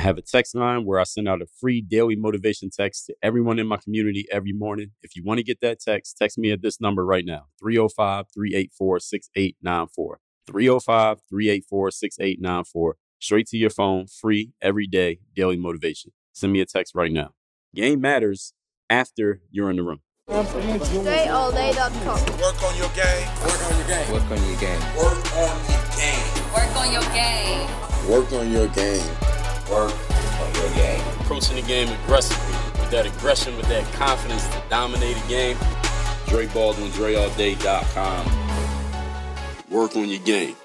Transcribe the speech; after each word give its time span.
I 0.00 0.02
have 0.04 0.16
a 0.16 0.22
text 0.22 0.54
line 0.54 0.86
where 0.86 0.98
I 0.98 1.02
send 1.02 1.28
out 1.28 1.42
a 1.42 1.46
free 1.60 1.82
daily 1.82 2.16
motivation 2.16 2.70
text 2.70 3.04
to 3.04 3.14
everyone 3.22 3.58
in 3.58 3.66
my 3.66 3.76
community 3.76 4.26
every 4.32 4.54
morning. 4.54 4.92
If 5.02 5.14
you 5.14 5.22
want 5.22 5.40
to 5.40 5.44
get 5.44 5.60
that 5.60 5.78
text, 5.78 6.16
text 6.16 6.38
me 6.38 6.50
at 6.52 6.62
this 6.62 6.80
number 6.80 7.04
right 7.04 7.22
now 7.22 7.48
305 7.60 8.24
384 8.32 8.98
6894. 8.98 10.20
305 10.46 11.18
384 11.28 11.90
6894. 11.90 12.96
Straight 13.18 13.46
to 13.48 13.58
your 13.58 13.68
phone, 13.68 14.06
free, 14.06 14.54
every 14.62 14.86
day, 14.86 15.18
daily 15.36 15.58
motivation. 15.58 16.12
Send 16.32 16.54
me 16.54 16.62
a 16.62 16.64
text 16.64 16.94
right 16.94 17.12
now. 17.12 17.32
Game 17.74 18.00
matters 18.00 18.54
after 18.88 19.42
you're 19.50 19.68
in 19.68 19.76
the 19.76 19.82
room. 19.82 20.00
DreAllDay.com. 20.30 22.38
Work 22.40 22.62
on 22.62 22.74
your 22.78 22.88
game. 22.96 23.28
Work 23.44 23.62
on 23.66 23.76
your 23.76 23.86
game. 23.86 24.10
Work 24.10 24.30
on 24.30 24.42
your 24.48 24.56
game. 24.58 24.80
Work 24.96 25.36
on 25.36 25.60
your 25.68 25.84
game. 25.92 26.24
Work 26.54 26.74
on 26.74 26.90
your 26.90 27.04
game. 27.12 27.68
Work 28.08 28.32
on 28.32 28.50
your 28.50 28.68
game. 28.68 29.29
Work 29.70 29.94
on 30.40 30.54
your 30.54 30.70
game. 30.74 31.00
Approaching 31.20 31.56
the 31.56 31.62
game 31.62 31.88
aggressively 32.02 32.54
with 32.80 32.90
that 32.90 33.06
aggression, 33.06 33.56
with 33.56 33.68
that 33.68 33.84
confidence 33.94 34.46
to 34.48 34.62
dominate 34.68 35.16
a 35.16 35.28
game. 35.28 35.56
Dre 36.26 36.46
Baldwin, 36.46 36.90
DreAllDay.com. 36.90 38.26
Work 39.70 39.96
on 39.96 40.08
your 40.08 40.18
game. 40.20 40.56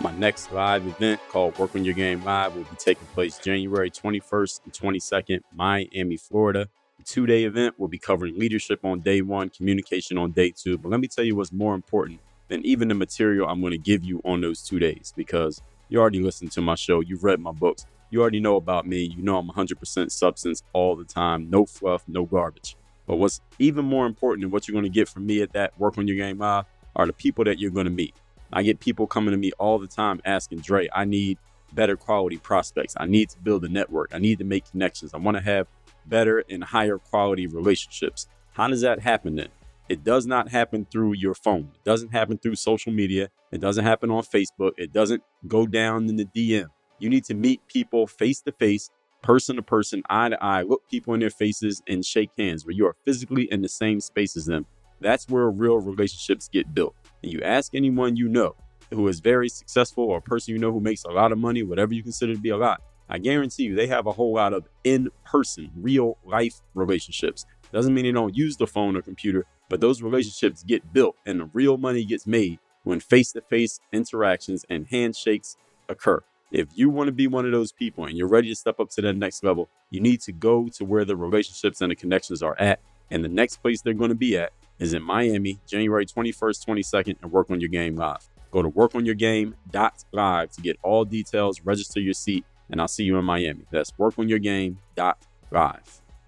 My 0.00 0.12
next 0.12 0.52
live 0.52 0.86
event 0.86 1.20
called 1.30 1.58
Work 1.58 1.74
on 1.74 1.84
Your 1.84 1.94
Game 1.94 2.22
Live 2.24 2.54
will 2.54 2.64
be 2.64 2.76
taking 2.76 3.06
place 3.08 3.38
January 3.38 3.90
21st 3.90 4.60
and 4.64 4.72
22nd, 4.72 5.40
Miami, 5.54 6.16
Florida. 6.16 6.68
The 6.98 7.04
two 7.04 7.26
day 7.26 7.44
event 7.44 7.78
will 7.78 7.88
be 7.88 7.98
covering 7.98 8.38
leadership 8.38 8.84
on 8.84 9.00
day 9.00 9.20
one, 9.20 9.48
communication 9.50 10.16
on 10.16 10.32
day 10.32 10.52
two. 10.56 10.78
But 10.78 10.90
let 10.90 11.00
me 11.00 11.08
tell 11.08 11.24
you 11.24 11.34
what's 11.34 11.52
more 11.52 11.74
important 11.74 12.20
than 12.48 12.64
even 12.64 12.88
the 12.88 12.94
material 12.94 13.48
I'm 13.48 13.60
going 13.60 13.72
to 13.72 13.78
give 13.78 14.04
you 14.04 14.20
on 14.24 14.40
those 14.40 14.62
two 14.62 14.78
days 14.78 15.12
because 15.16 15.60
you 15.88 16.00
already 16.00 16.20
listened 16.20 16.52
to 16.52 16.60
my 16.60 16.74
show, 16.74 17.00
you've 17.00 17.24
read 17.24 17.40
my 17.40 17.52
books, 17.52 17.86
you 18.10 18.20
already 18.20 18.40
know 18.40 18.56
about 18.56 18.86
me. 18.86 19.02
You 19.02 19.22
know 19.22 19.38
I'm 19.38 19.48
100% 19.48 20.10
substance 20.10 20.62
all 20.72 20.96
the 20.96 21.04
time, 21.04 21.50
no 21.50 21.66
fluff, 21.66 22.04
no 22.06 22.24
garbage. 22.24 22.76
But 23.06 23.16
what's 23.16 23.40
even 23.58 23.84
more 23.84 24.06
important 24.06 24.42
than 24.42 24.50
what 24.50 24.66
you're 24.66 24.72
going 24.72 24.84
to 24.84 24.88
get 24.88 25.08
from 25.08 25.26
me 25.26 25.42
at 25.42 25.52
that 25.52 25.78
Work 25.78 25.98
on 25.98 26.08
Your 26.08 26.16
Game 26.16 26.38
Live 26.38 26.64
are 26.94 27.06
the 27.06 27.12
people 27.12 27.44
that 27.44 27.58
you're 27.58 27.70
going 27.70 27.86
to 27.86 27.90
meet. 27.92 28.14
I 28.52 28.62
get 28.62 28.80
people 28.80 29.06
coming 29.06 29.32
to 29.32 29.36
me 29.36 29.52
all 29.58 29.78
the 29.78 29.86
time 29.86 30.20
asking, 30.24 30.60
Dre, 30.60 30.88
I 30.94 31.04
need 31.04 31.38
better 31.72 31.96
quality 31.96 32.38
prospects. 32.38 32.94
I 32.96 33.06
need 33.06 33.28
to 33.30 33.38
build 33.38 33.64
a 33.64 33.68
network. 33.68 34.12
I 34.14 34.18
need 34.18 34.38
to 34.38 34.44
make 34.44 34.70
connections. 34.70 35.14
I 35.14 35.18
want 35.18 35.36
to 35.36 35.42
have 35.42 35.66
better 36.06 36.44
and 36.48 36.62
higher 36.62 36.98
quality 36.98 37.46
relationships. 37.46 38.28
How 38.52 38.68
does 38.68 38.80
that 38.80 39.00
happen 39.00 39.36
then? 39.36 39.48
It 39.88 40.02
does 40.02 40.26
not 40.26 40.48
happen 40.48 40.86
through 40.90 41.14
your 41.14 41.34
phone. 41.34 41.70
It 41.74 41.84
doesn't 41.84 42.12
happen 42.12 42.38
through 42.38 42.56
social 42.56 42.92
media. 42.92 43.28
It 43.52 43.60
doesn't 43.60 43.84
happen 43.84 44.10
on 44.10 44.24
Facebook. 44.24 44.72
It 44.76 44.92
doesn't 44.92 45.22
go 45.46 45.66
down 45.66 46.08
in 46.08 46.16
the 46.16 46.24
DM. 46.24 46.66
You 46.98 47.08
need 47.08 47.24
to 47.24 47.34
meet 47.34 47.60
people 47.68 48.06
face 48.06 48.40
to 48.42 48.52
face, 48.52 48.90
person 49.22 49.56
to 49.56 49.62
person, 49.62 50.02
eye 50.10 50.30
to 50.30 50.42
eye, 50.42 50.62
look 50.62 50.88
people 50.90 51.14
in 51.14 51.20
their 51.20 51.30
faces 51.30 51.82
and 51.86 52.04
shake 52.04 52.30
hands 52.36 52.66
where 52.66 52.72
you 52.72 52.86
are 52.86 52.96
physically 53.04 53.48
in 53.52 53.62
the 53.62 53.68
same 53.68 54.00
space 54.00 54.36
as 54.36 54.46
them. 54.46 54.66
That's 55.00 55.28
where 55.28 55.50
real 55.50 55.78
relationships 55.78 56.48
get 56.48 56.74
built. 56.74 56.96
And 57.22 57.32
you 57.32 57.42
ask 57.42 57.74
anyone 57.74 58.16
you 58.16 58.28
know 58.28 58.56
who 58.90 59.06
is 59.08 59.20
very 59.20 59.48
successful 59.48 60.04
or 60.04 60.18
a 60.18 60.22
person 60.22 60.54
you 60.54 60.58
know 60.58 60.72
who 60.72 60.80
makes 60.80 61.04
a 61.04 61.10
lot 61.10 61.32
of 61.32 61.38
money, 61.38 61.62
whatever 61.62 61.94
you 61.94 62.02
consider 62.02 62.34
to 62.34 62.40
be 62.40 62.50
a 62.50 62.56
lot, 62.56 62.80
I 63.08 63.18
guarantee 63.18 63.64
you 63.64 63.74
they 63.74 63.86
have 63.86 64.06
a 64.06 64.12
whole 64.12 64.34
lot 64.34 64.52
of 64.52 64.66
in 64.84 65.10
person, 65.24 65.70
real 65.76 66.18
life 66.24 66.60
relationships. 66.74 67.46
Doesn't 67.72 67.94
mean 67.94 68.04
they 68.04 68.12
don't 68.12 68.36
use 68.36 68.56
the 68.56 68.66
phone 68.66 68.96
or 68.96 69.02
computer, 69.02 69.44
but 69.68 69.80
those 69.80 70.02
relationships 70.02 70.62
get 70.62 70.92
built 70.92 71.16
and 71.26 71.40
the 71.40 71.50
real 71.52 71.76
money 71.76 72.04
gets 72.04 72.26
made 72.26 72.58
when 72.84 73.00
face 73.00 73.32
to 73.32 73.40
face 73.40 73.80
interactions 73.92 74.64
and 74.70 74.86
handshakes 74.88 75.56
occur. 75.88 76.22
If 76.52 76.68
you 76.74 76.88
want 76.88 77.08
to 77.08 77.12
be 77.12 77.26
one 77.26 77.44
of 77.44 77.52
those 77.52 77.72
people 77.72 78.06
and 78.06 78.16
you're 78.16 78.28
ready 78.28 78.48
to 78.48 78.54
step 78.54 78.78
up 78.78 78.90
to 78.90 79.02
that 79.02 79.14
next 79.14 79.42
level, 79.42 79.68
you 79.90 80.00
need 80.00 80.20
to 80.22 80.32
go 80.32 80.68
to 80.68 80.84
where 80.84 81.04
the 81.04 81.16
relationships 81.16 81.80
and 81.80 81.90
the 81.90 81.96
connections 81.96 82.42
are 82.42 82.56
at. 82.58 82.80
And 83.10 83.24
the 83.24 83.28
next 83.28 83.56
place 83.56 83.82
they're 83.82 83.94
going 83.94 84.10
to 84.10 84.16
be 84.16 84.38
at 84.38 84.52
is 84.78 84.94
in 84.94 85.02
Miami, 85.02 85.58
January 85.66 86.06
21st, 86.06 86.66
22nd, 86.66 87.16
and 87.22 87.32
Work 87.32 87.50
on 87.50 87.60
Your 87.60 87.68
Game 87.68 87.96
Live. 87.96 88.28
Go 88.52 88.62
to 88.62 88.70
workonyourgame.live 88.70 90.50
to 90.52 90.60
get 90.60 90.78
all 90.82 91.04
details, 91.04 91.60
register 91.62 92.00
your 92.00 92.14
seat, 92.14 92.44
and 92.70 92.80
I'll 92.80 92.88
see 92.88 93.04
you 93.04 93.18
in 93.18 93.24
Miami. 93.24 93.64
That's 93.70 93.90
workonyourgame.live. 93.92 96.05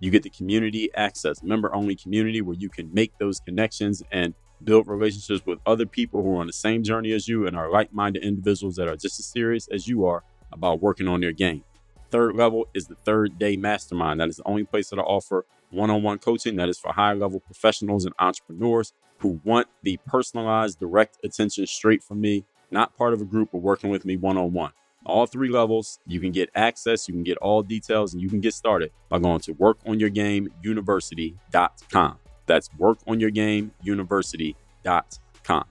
you 0.00 0.10
get 0.10 0.22
the 0.22 0.30
community 0.30 0.90
access, 0.94 1.42
member 1.42 1.74
only 1.74 1.96
community 1.96 2.40
where 2.40 2.56
you 2.56 2.68
can 2.68 2.92
make 2.92 3.16
those 3.18 3.40
connections 3.40 4.02
and 4.10 4.34
build 4.62 4.86
relationships 4.86 5.44
with 5.46 5.58
other 5.66 5.86
people 5.86 6.22
who 6.22 6.36
are 6.36 6.40
on 6.40 6.46
the 6.46 6.52
same 6.52 6.82
journey 6.82 7.12
as 7.12 7.28
you 7.28 7.46
and 7.46 7.56
are 7.56 7.70
like 7.70 7.92
minded 7.92 8.22
individuals 8.22 8.76
that 8.76 8.88
are 8.88 8.96
just 8.96 9.18
as 9.18 9.26
serious 9.26 9.68
as 9.68 9.86
you 9.86 10.06
are 10.06 10.22
about 10.52 10.80
working 10.80 11.08
on 11.08 11.20
their 11.20 11.32
game. 11.32 11.62
Third 12.10 12.36
level 12.36 12.68
is 12.74 12.86
the 12.86 12.94
third 12.94 13.38
day 13.38 13.56
mastermind. 13.56 14.20
That 14.20 14.28
is 14.28 14.36
the 14.36 14.46
only 14.46 14.64
place 14.64 14.90
that 14.90 14.98
I 14.98 15.02
offer 15.02 15.44
one 15.70 15.90
on 15.90 16.02
one 16.02 16.18
coaching 16.18 16.56
that 16.56 16.68
is 16.68 16.78
for 16.78 16.92
high 16.92 17.12
level 17.12 17.40
professionals 17.40 18.04
and 18.04 18.14
entrepreneurs 18.18 18.92
who 19.18 19.40
want 19.44 19.68
the 19.82 19.98
personalized, 20.06 20.78
direct 20.78 21.18
attention 21.24 21.66
straight 21.66 22.02
from 22.02 22.20
me, 22.20 22.44
not 22.70 22.96
part 22.96 23.12
of 23.12 23.20
a 23.20 23.24
group, 23.24 23.50
but 23.52 23.58
working 23.58 23.90
with 23.90 24.04
me 24.04 24.16
one 24.16 24.36
on 24.36 24.52
one 24.52 24.72
all 25.06 25.26
three 25.26 25.48
levels. 25.48 25.98
You 26.06 26.20
can 26.20 26.32
get 26.32 26.50
access, 26.54 27.08
you 27.08 27.14
can 27.14 27.22
get 27.22 27.38
all 27.38 27.62
details, 27.62 28.12
and 28.14 28.22
you 28.22 28.28
can 28.28 28.40
get 28.40 28.54
started 28.54 28.92
by 29.08 29.18
going 29.18 29.40
to 29.40 29.54
workonyourgameuniversity.com. 29.54 32.18
That's 32.46 32.68
workonyourgameuniversity.com. 32.70 35.64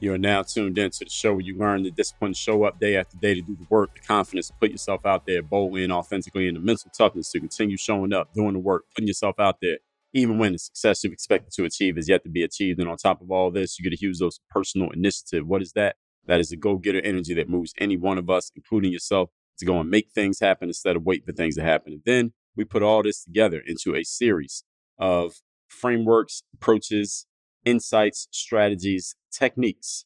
You 0.00 0.14
are 0.14 0.18
now 0.18 0.42
tuned 0.42 0.78
in 0.78 0.92
to 0.92 1.04
the 1.04 1.10
show 1.10 1.32
where 1.32 1.40
you 1.40 1.58
learn 1.58 1.82
the 1.82 1.90
discipline 1.90 2.32
to 2.32 2.38
show 2.38 2.62
up 2.62 2.78
day 2.78 2.96
after 2.96 3.16
day 3.16 3.34
to 3.34 3.42
do 3.42 3.56
the 3.56 3.66
work, 3.68 3.94
the 3.94 4.00
confidence 4.00 4.46
to 4.46 4.54
put 4.60 4.70
yourself 4.70 5.04
out 5.04 5.26
there 5.26 5.42
boldly 5.42 5.82
and 5.82 5.92
authentically, 5.92 6.46
and 6.46 6.56
the 6.56 6.60
mental 6.60 6.88
toughness 6.96 7.32
to 7.32 7.40
continue 7.40 7.76
showing 7.76 8.12
up, 8.12 8.32
doing 8.32 8.52
the 8.52 8.60
work, 8.60 8.84
putting 8.94 9.08
yourself 9.08 9.40
out 9.40 9.56
there, 9.60 9.78
even 10.12 10.38
when 10.38 10.52
the 10.52 10.58
success 10.58 11.02
you've 11.02 11.12
expected 11.12 11.52
to 11.52 11.64
achieve 11.64 11.98
is 11.98 12.08
yet 12.08 12.22
to 12.22 12.28
be 12.28 12.44
achieved. 12.44 12.78
And 12.78 12.88
on 12.88 12.96
top 12.96 13.20
of 13.20 13.32
all 13.32 13.50
this, 13.50 13.76
you 13.76 13.82
get 13.82 13.90
to 13.98 14.06
use 14.06 14.20
those 14.20 14.38
personal 14.50 14.90
initiative. 14.90 15.48
What 15.48 15.62
is 15.62 15.72
that? 15.72 15.96
That 16.28 16.40
is 16.40 16.50
the 16.50 16.56
go 16.56 16.76
getter 16.76 17.00
energy 17.00 17.34
that 17.34 17.48
moves 17.48 17.74
any 17.78 17.96
one 17.96 18.18
of 18.18 18.30
us, 18.30 18.52
including 18.54 18.92
yourself, 18.92 19.30
to 19.58 19.64
go 19.64 19.80
and 19.80 19.90
make 19.90 20.10
things 20.12 20.38
happen 20.38 20.68
instead 20.68 20.94
of 20.94 21.04
wait 21.04 21.24
for 21.24 21.32
things 21.32 21.56
to 21.56 21.62
happen. 21.62 21.94
And 21.94 22.02
then 22.04 22.32
we 22.54 22.64
put 22.64 22.82
all 22.82 23.02
this 23.02 23.24
together 23.24 23.60
into 23.66 23.96
a 23.96 24.04
series 24.04 24.62
of 24.98 25.36
frameworks, 25.68 26.42
approaches, 26.54 27.26
insights, 27.64 28.28
strategies, 28.30 29.16
techniques, 29.32 30.04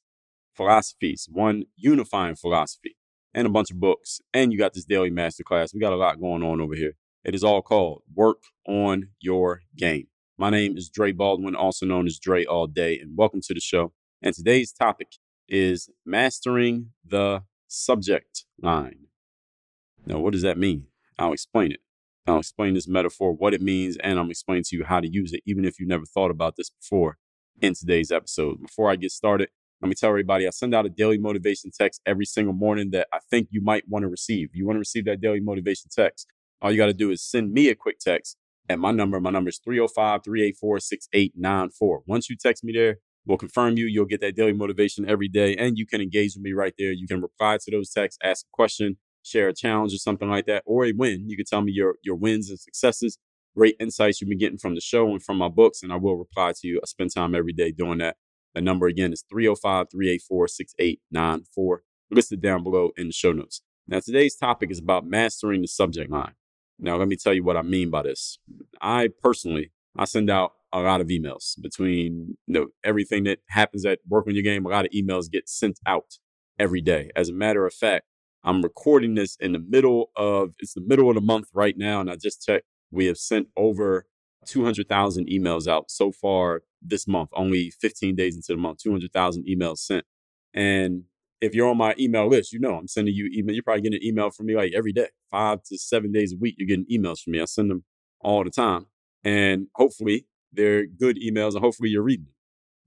philosophies, 0.54 1.28
one 1.30 1.64
unifying 1.76 2.36
philosophy, 2.36 2.96
and 3.34 3.46
a 3.46 3.50
bunch 3.50 3.70
of 3.70 3.80
books. 3.80 4.20
And 4.32 4.52
you 4.52 4.58
got 4.58 4.74
this 4.74 4.84
daily 4.84 5.10
masterclass. 5.10 5.74
We 5.74 5.80
got 5.80 5.92
a 5.92 5.96
lot 5.96 6.20
going 6.20 6.42
on 6.42 6.60
over 6.60 6.74
here. 6.74 6.94
It 7.24 7.34
is 7.34 7.44
all 7.44 7.62
called 7.62 8.02
Work 8.14 8.42
on 8.66 9.08
Your 9.20 9.62
Game. 9.76 10.06
My 10.38 10.50
name 10.50 10.76
is 10.76 10.88
Dre 10.88 11.12
Baldwin, 11.12 11.54
also 11.54 11.84
known 11.84 12.06
as 12.06 12.18
Dre 12.18 12.44
All 12.44 12.66
Day, 12.66 12.98
and 12.98 13.16
welcome 13.16 13.40
to 13.42 13.54
the 13.54 13.60
show. 13.60 13.92
And 14.22 14.34
today's 14.34 14.72
topic 14.72 15.08
is 15.52 15.90
mastering 16.06 16.90
the 17.06 17.42
subject 17.68 18.46
line. 18.60 19.06
Now, 20.06 20.18
what 20.18 20.32
does 20.32 20.42
that 20.42 20.56
mean? 20.56 20.86
I'll 21.18 21.34
explain 21.34 21.72
it. 21.72 21.80
I'll 22.26 22.38
explain 22.38 22.74
this 22.74 22.88
metaphor, 22.88 23.32
what 23.32 23.52
it 23.52 23.60
means, 23.60 23.98
and 23.98 24.18
I'm 24.18 24.30
explaining 24.30 24.64
to 24.68 24.76
you 24.76 24.84
how 24.84 25.00
to 25.00 25.08
use 25.08 25.32
it, 25.32 25.42
even 25.44 25.64
if 25.64 25.78
you 25.78 25.86
never 25.86 26.06
thought 26.06 26.30
about 26.30 26.56
this 26.56 26.70
before 26.70 27.18
in 27.60 27.74
today's 27.74 28.10
episode. 28.10 28.62
Before 28.62 28.90
I 28.90 28.96
get 28.96 29.10
started, 29.10 29.50
let 29.82 29.88
me 29.88 29.94
tell 29.94 30.08
everybody 30.08 30.46
I 30.46 30.50
send 30.50 30.74
out 30.74 30.86
a 30.86 30.88
daily 30.88 31.18
motivation 31.18 31.70
text 31.76 32.00
every 32.06 32.24
single 32.24 32.54
morning 32.54 32.90
that 32.92 33.08
I 33.12 33.18
think 33.30 33.48
you 33.50 33.60
might 33.60 33.88
want 33.88 34.04
to 34.04 34.08
receive. 34.08 34.50
You 34.54 34.64
want 34.64 34.76
to 34.76 34.80
receive 34.80 35.04
that 35.04 35.20
daily 35.20 35.40
motivation 35.40 35.90
text. 35.94 36.28
All 36.62 36.70
you 36.70 36.78
got 36.78 36.86
to 36.86 36.94
do 36.94 37.10
is 37.10 37.22
send 37.22 37.52
me 37.52 37.68
a 37.68 37.74
quick 37.74 37.98
text 37.98 38.38
at 38.70 38.78
my 38.78 38.92
number. 38.92 39.20
My 39.20 39.30
number 39.30 39.50
is 39.50 39.58
305 39.58 40.22
384 40.24 40.80
6894. 40.80 42.02
Once 42.06 42.30
you 42.30 42.36
text 42.36 42.64
me 42.64 42.72
there, 42.72 42.98
We'll 43.26 43.38
confirm 43.38 43.76
you. 43.76 43.86
You'll 43.86 44.06
get 44.06 44.20
that 44.20 44.36
daily 44.36 44.52
motivation 44.52 45.08
every 45.08 45.28
day, 45.28 45.56
and 45.56 45.78
you 45.78 45.86
can 45.86 46.00
engage 46.00 46.34
with 46.34 46.42
me 46.42 46.52
right 46.52 46.74
there. 46.78 46.92
You 46.92 47.06
can 47.06 47.20
reply 47.20 47.58
to 47.62 47.70
those 47.70 47.90
texts, 47.90 48.18
ask 48.22 48.46
a 48.46 48.50
question, 48.52 48.96
share 49.22 49.48
a 49.48 49.54
challenge 49.54 49.94
or 49.94 49.98
something 49.98 50.28
like 50.28 50.46
that, 50.46 50.62
or 50.66 50.84
a 50.84 50.92
win. 50.92 51.28
You 51.28 51.36
can 51.36 51.46
tell 51.46 51.62
me 51.62 51.72
your 51.72 51.96
your 52.02 52.16
wins 52.16 52.50
and 52.50 52.58
successes, 52.58 53.18
great 53.56 53.76
insights 53.78 54.20
you've 54.20 54.28
been 54.28 54.38
getting 54.38 54.58
from 54.58 54.74
the 54.74 54.80
show 54.80 55.08
and 55.10 55.22
from 55.22 55.38
my 55.38 55.48
books, 55.48 55.82
and 55.82 55.92
I 55.92 55.96
will 55.96 56.16
reply 56.16 56.52
to 56.52 56.66
you. 56.66 56.80
I 56.82 56.86
spend 56.86 57.10
time 57.14 57.34
every 57.34 57.52
day 57.52 57.70
doing 57.70 57.98
that. 57.98 58.16
The 58.54 58.60
number 58.60 58.86
again 58.86 59.12
is 59.12 59.24
305 59.30 59.86
384 59.90 60.48
6894, 60.48 61.82
listed 62.10 62.42
down 62.42 62.62
below 62.62 62.90
in 62.96 63.06
the 63.06 63.12
show 63.12 63.32
notes. 63.32 63.62
Now, 63.86 64.00
today's 64.00 64.36
topic 64.36 64.70
is 64.70 64.78
about 64.78 65.06
mastering 65.06 65.62
the 65.62 65.68
subject 65.68 66.10
line. 66.10 66.34
Now, 66.78 66.96
let 66.96 67.08
me 67.08 67.16
tell 67.16 67.34
you 67.34 67.44
what 67.44 67.56
I 67.56 67.62
mean 67.62 67.90
by 67.90 68.02
this. 68.02 68.38
I 68.80 69.08
personally, 69.22 69.72
I 69.96 70.04
send 70.04 70.30
out 70.30 70.52
a 70.72 70.80
lot 70.80 71.00
of 71.00 71.08
emails 71.08 71.60
between 71.60 72.36
you 72.46 72.54
know, 72.54 72.66
everything 72.84 73.24
that 73.24 73.40
happens 73.48 73.84
at 73.84 73.98
Work 74.08 74.26
on 74.26 74.34
Your 74.34 74.42
Game. 74.42 74.64
A 74.66 74.68
lot 74.68 74.86
of 74.86 74.90
emails 74.92 75.30
get 75.30 75.48
sent 75.48 75.78
out 75.86 76.18
every 76.58 76.80
day. 76.80 77.10
As 77.14 77.28
a 77.28 77.32
matter 77.32 77.66
of 77.66 77.74
fact, 77.74 78.06
I'm 78.44 78.62
recording 78.62 79.14
this 79.14 79.36
in 79.40 79.52
the 79.52 79.58
middle 79.58 80.10
of, 80.16 80.50
it's 80.58 80.74
the 80.74 80.80
middle 80.80 81.08
of 81.08 81.14
the 81.14 81.20
month 81.20 81.48
right 81.52 81.76
now. 81.76 82.00
And 82.00 82.10
I 82.10 82.16
just 82.16 82.44
checked, 82.44 82.66
we 82.90 83.06
have 83.06 83.18
sent 83.18 83.48
over 83.56 84.06
200,000 84.46 85.28
emails 85.28 85.68
out 85.68 85.90
so 85.90 86.10
far 86.10 86.62
this 86.80 87.06
month, 87.06 87.30
only 87.34 87.70
15 87.70 88.16
days 88.16 88.34
into 88.34 88.48
the 88.48 88.56
month, 88.56 88.78
200,000 88.82 89.44
emails 89.46 89.78
sent. 89.78 90.04
And 90.54 91.04
if 91.40 91.54
you're 91.54 91.68
on 91.68 91.76
my 91.76 91.94
email 91.98 92.28
list, 92.28 92.52
you 92.52 92.58
know 92.58 92.74
I'm 92.74 92.88
sending 92.88 93.14
you 93.14 93.30
email. 93.32 93.54
You're 93.54 93.62
probably 93.62 93.82
getting 93.82 94.00
an 94.00 94.06
email 94.06 94.30
from 94.30 94.46
me 94.46 94.56
like 94.56 94.72
every 94.74 94.92
day, 94.92 95.08
five 95.30 95.62
to 95.64 95.78
seven 95.78 96.12
days 96.12 96.32
a 96.32 96.36
week. 96.36 96.56
You're 96.58 96.68
getting 96.68 96.86
emails 96.86 97.20
from 97.20 97.32
me. 97.32 97.40
I 97.40 97.44
send 97.44 97.70
them 97.70 97.84
all 98.20 98.44
the 98.44 98.50
time. 98.50 98.86
And 99.24 99.68
hopefully 99.74 100.26
they're 100.52 100.86
good 100.86 101.18
emails 101.18 101.54
and 101.54 101.60
hopefully 101.60 101.90
you're 101.90 102.02
reading 102.02 102.26
them. 102.26 102.34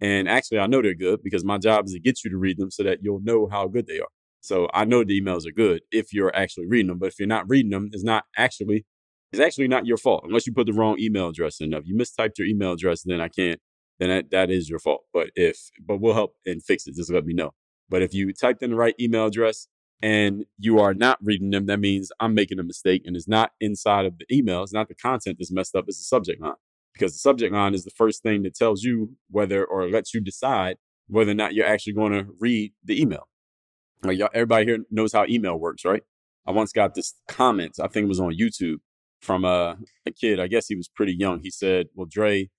And 0.02 0.30
actually, 0.30 0.60
I 0.60 0.68
know 0.68 0.82
they're 0.82 0.94
good 0.94 1.24
because 1.24 1.44
my 1.46 1.58
job 1.58 1.86
is 1.86 1.94
to 1.94 2.00
get 2.00 2.24
you 2.24 2.30
to 2.30 2.38
read 2.38 2.58
them 2.58 2.72
so 2.72 2.84
that 2.84 3.00
you'll 3.02 3.22
know 3.22 3.48
how 3.50 3.68
good 3.68 3.88
they 3.88 4.00
are. 4.00 4.08
So 4.42 4.68
I 4.74 4.86
know 4.86 5.04
the 5.04 5.20
emails 5.20 5.48
are 5.48 5.52
good 5.52 5.82
if 5.92 6.14
you're 6.14 6.36
actually 6.36 6.68
reading 6.68 6.88
them. 6.88 7.00
But 7.00 7.08
if 7.08 7.20
you're 7.20 7.28
not 7.28 7.50
reading 7.50 7.72
them, 7.72 7.90
it's 7.92 8.04
not 8.04 8.26
actually 8.38 8.86
it's 9.32 9.42
actually 9.42 9.68
not 9.68 9.86
your 9.86 9.98
fault 9.98 10.24
unless 10.26 10.46
you 10.48 10.54
put 10.54 10.68
the 10.68 10.74
wrong 10.74 10.98
email 11.00 11.30
address 11.30 11.60
in. 11.60 11.74
If 11.74 11.88
you 11.88 11.96
mistyped 11.96 12.38
your 12.38 12.48
email 12.48 12.74
address, 12.74 13.04
then 13.04 13.20
I 13.22 13.28
can't. 13.28 13.60
Then 14.00 14.10
that, 14.10 14.32
that 14.32 14.52
is 14.52 14.70
your 14.70 14.80
fault. 14.80 15.02
But 15.14 15.32
if 15.36 15.58
but 15.86 16.00
we'll 16.00 16.14
help 16.14 16.36
and 16.46 16.64
fix 16.64 16.86
it. 16.88 16.96
Just 16.96 17.12
let 17.12 17.26
me 17.26 17.34
know. 17.34 17.52
But 17.90 18.02
if 18.02 18.14
you 18.14 18.32
typed 18.34 18.62
in 18.62 18.72
the 18.72 18.76
right 18.76 18.96
email 19.00 19.26
address 19.26 19.68
and 20.02 20.46
you 20.60 20.80
are 20.80 20.94
not 20.94 21.18
reading 21.24 21.52
them, 21.52 21.66
that 21.68 21.80
means 21.80 22.12
I'm 22.20 22.34
making 22.34 22.60
a 22.60 22.64
mistake 22.64 23.04
and 23.06 23.16
it's 23.16 23.28
not 23.28 23.52
inside 23.60 24.06
of 24.06 24.16
the 24.20 24.26
email. 24.36 24.64
It's 24.64 24.74
not 24.74 24.90
the 24.90 24.96
content 24.96 25.38
that's 25.40 25.52
messed 25.52 25.76
up. 25.76 25.86
It's 25.88 25.98
the 25.98 26.04
subject 26.04 26.42
line 26.42 26.54
because 26.96 27.14
the 27.14 27.20
subject 27.20 27.54
line 27.54 27.74
is 27.74 27.84
the 27.84 27.92
first 27.92 28.24
thing 28.24 28.44
that 28.44 28.56
tells 28.56 28.84
you 28.84 29.12
whether 29.30 29.66
or 29.66 29.90
lets 29.90 30.14
you 30.14 30.22
decide 30.22 30.78
whether 31.08 31.32
or 31.32 31.36
not 31.36 31.54
you're 31.54 31.68
actually 31.68 31.94
going 31.94 32.14
to 32.14 32.26
read 32.40 32.74
the 32.84 33.00
email. 33.00 33.28
Like 34.04 34.18
y'all, 34.18 34.30
everybody 34.34 34.66
here 34.66 34.80
knows 34.90 35.14
how 35.14 35.26
email 35.28 35.60
works, 35.60 35.86
right? 35.86 36.04
I 36.48 36.52
once 36.52 36.72
got 36.72 36.96
this 36.96 37.14
comment, 37.28 37.76
I 37.82 37.88
think 37.88 38.06
it 38.06 38.10
was 38.10 38.20
on 38.20 38.34
YouTube 38.34 38.78
from 39.20 39.46
a, 39.46 39.78
a 40.06 40.12
kid. 40.12 40.40
I 40.40 40.48
guess 40.48 40.68
he 40.68 40.76
was 40.76 40.88
pretty 40.88 41.14
young. 41.14 41.42
He 41.42 41.50
said, 41.50 41.88
Well, 41.96 42.08
Dre, 42.10 42.50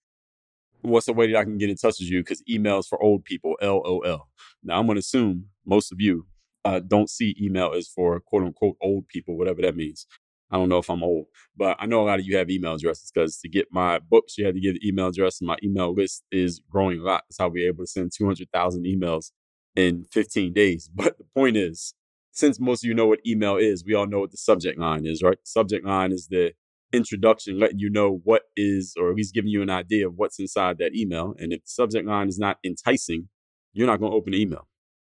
what's 0.83 1.07
the 1.07 1.13
way 1.13 1.31
that 1.31 1.39
I 1.39 1.45
can 1.45 1.59
get 1.59 1.71
in 1.71 1.77
touch 1.77 1.97
with 2.01 2.11
you? 2.11 2.21
Because 2.21 2.43
emails 2.51 2.87
for 2.89 3.03
old 3.03 3.25
people, 3.25 3.57
LOL. 3.63 4.29
Now, 4.63 4.79
I'm 4.79 4.87
going 4.87 4.97
to 4.97 5.01
assume 5.01 5.47
most 5.65 5.93
of 5.93 6.01
you 6.01 6.27
uh, 6.65 6.81
don't 6.81 7.09
see 7.09 7.37
email 7.41 7.73
as 7.75 7.89
for 7.89 8.19
quote 8.21 8.43
unquote 8.43 8.77
old 8.81 9.09
people, 9.09 9.39
whatever 9.39 9.63
that 9.63 9.77
means. 9.77 10.07
I 10.51 10.57
don't 10.57 10.69
know 10.69 10.79
if 10.79 10.89
I'm 10.89 11.03
old, 11.03 11.27
but 11.57 11.77
I 11.81 11.87
know 11.87 12.03
a 12.03 12.07
lot 12.07 12.21
of 12.21 12.27
you 12.27 12.37
have 12.37 12.51
email 12.51 12.75
addresses 12.75 13.11
because 13.13 13.39
to 13.39 13.49
get 13.49 13.67
my 13.73 13.99
books, 13.99 14.39
you 14.39 14.47
had 14.47 14.55
to 14.55 14.61
give 14.61 14.75
the 14.75 14.89
email 14.89 15.09
address, 15.09 15.41
and 15.41 15.49
my 15.49 15.57
email 15.63 15.93
list 15.93 16.25
is 16.31 16.61
growing 16.71 17.01
a 17.01 17.03
lot. 17.03 17.25
That's 17.29 17.39
how 17.39 17.49
we're 17.49 17.69
able 17.69 17.85
to 17.85 17.91
send 17.91 18.13
200,000 18.17 18.85
emails 18.85 19.33
in 19.75 20.05
15 20.05 20.53
days. 20.53 20.89
But 20.95 21.19
the 21.19 21.25
point 21.35 21.57
is, 21.57 21.95
since 22.31 22.61
most 22.61 22.85
of 22.85 22.89
you 22.89 22.95
know 22.95 23.07
what 23.07 23.27
email 23.27 23.57
is, 23.57 23.85
we 23.85 23.95
all 23.95 24.07
know 24.07 24.21
what 24.21 24.31
the 24.31 24.37
subject 24.37 24.79
line 24.79 25.07
is, 25.07 25.23
right? 25.23 25.39
subject 25.43 25.87
line 25.87 26.13
is 26.13 26.29
the 26.29 26.53
introduction, 26.93 27.59
letting 27.59 27.79
you 27.79 27.91
know 27.91 28.21
what 28.25 28.43
is, 28.57 28.95
or 28.99 29.11
at 29.11 29.17
least 29.17 29.35
giving 29.35 29.51
you 29.51 29.63
an 29.63 29.71
idea 29.71 30.07
of 30.07 30.15
what's 30.17 30.39
inside 30.39 30.79
that 30.79 30.95
email. 30.95 31.35
And 31.39 31.53
if 31.53 31.65
the 31.65 31.71
subject 31.71 32.07
line 32.07 32.29
is 32.29 32.39
not 32.39 32.59
enticing, 32.65 33.29
you're 33.73 33.87
not 33.87 34.01
going 34.01 34.13
to 34.13 34.17
open 34.17 34.33
the 34.33 34.41
email. 34.41 34.69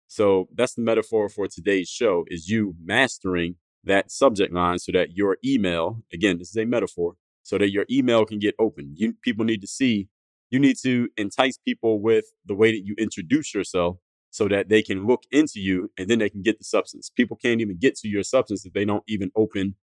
So 0.06 0.49
that's 0.53 0.75
the 0.75 0.82
metaphor 0.82 1.29
for 1.29 1.47
today's 1.47 1.88
show 1.88 2.25
is 2.29 2.49
you 2.49 2.75
mastering 2.82 3.56
that 3.85 4.11
subject 4.11 4.53
line 4.53 4.79
so 4.79 4.93
that 4.93 5.17
your 5.17 5.38
email, 5.44 6.03
again, 6.12 6.38
this 6.38 6.50
is 6.50 6.56
a 6.56 6.65
metaphor, 6.65 7.15
so 7.43 7.59
that 7.59 7.71
your 7.71 7.87
email 7.91 8.25
can 8.25 8.38
get 8.38 8.55
open. 8.59 8.93
You 8.97 9.15
people 9.23 9.44
need 9.44 9.61
to 9.62 9.67
see, 9.67 10.09
you 10.50 10.59
need 10.59 10.77
to 10.82 11.09
entice 11.17 11.59
people 11.59 12.00
with 12.00 12.27
the 12.44 12.55
way 12.55 12.73
that 12.73 12.85
you 12.85 12.94
introduce 12.99 13.55
yourself 13.55 13.97
so 14.31 14.47
that 14.49 14.69
they 14.69 14.82
can 14.82 15.06
look 15.06 15.25
into 15.32 15.61
you 15.61 15.91
and 15.99 16.09
then 16.09 16.19
they 16.19 16.31
can 16.31 16.43
get 16.43 16.59
the 16.59 16.65
substance. 16.65 17.11
People 17.11 17.37
can't 17.37 17.61
even 17.61 17.79
get 17.79 17.97
to 17.97 18.09
your 18.09 18.23
substance 18.23 18.65
if 18.65 18.73
they 18.73 18.85
don't 18.85 19.05
even 19.09 19.31
open 19.35 19.75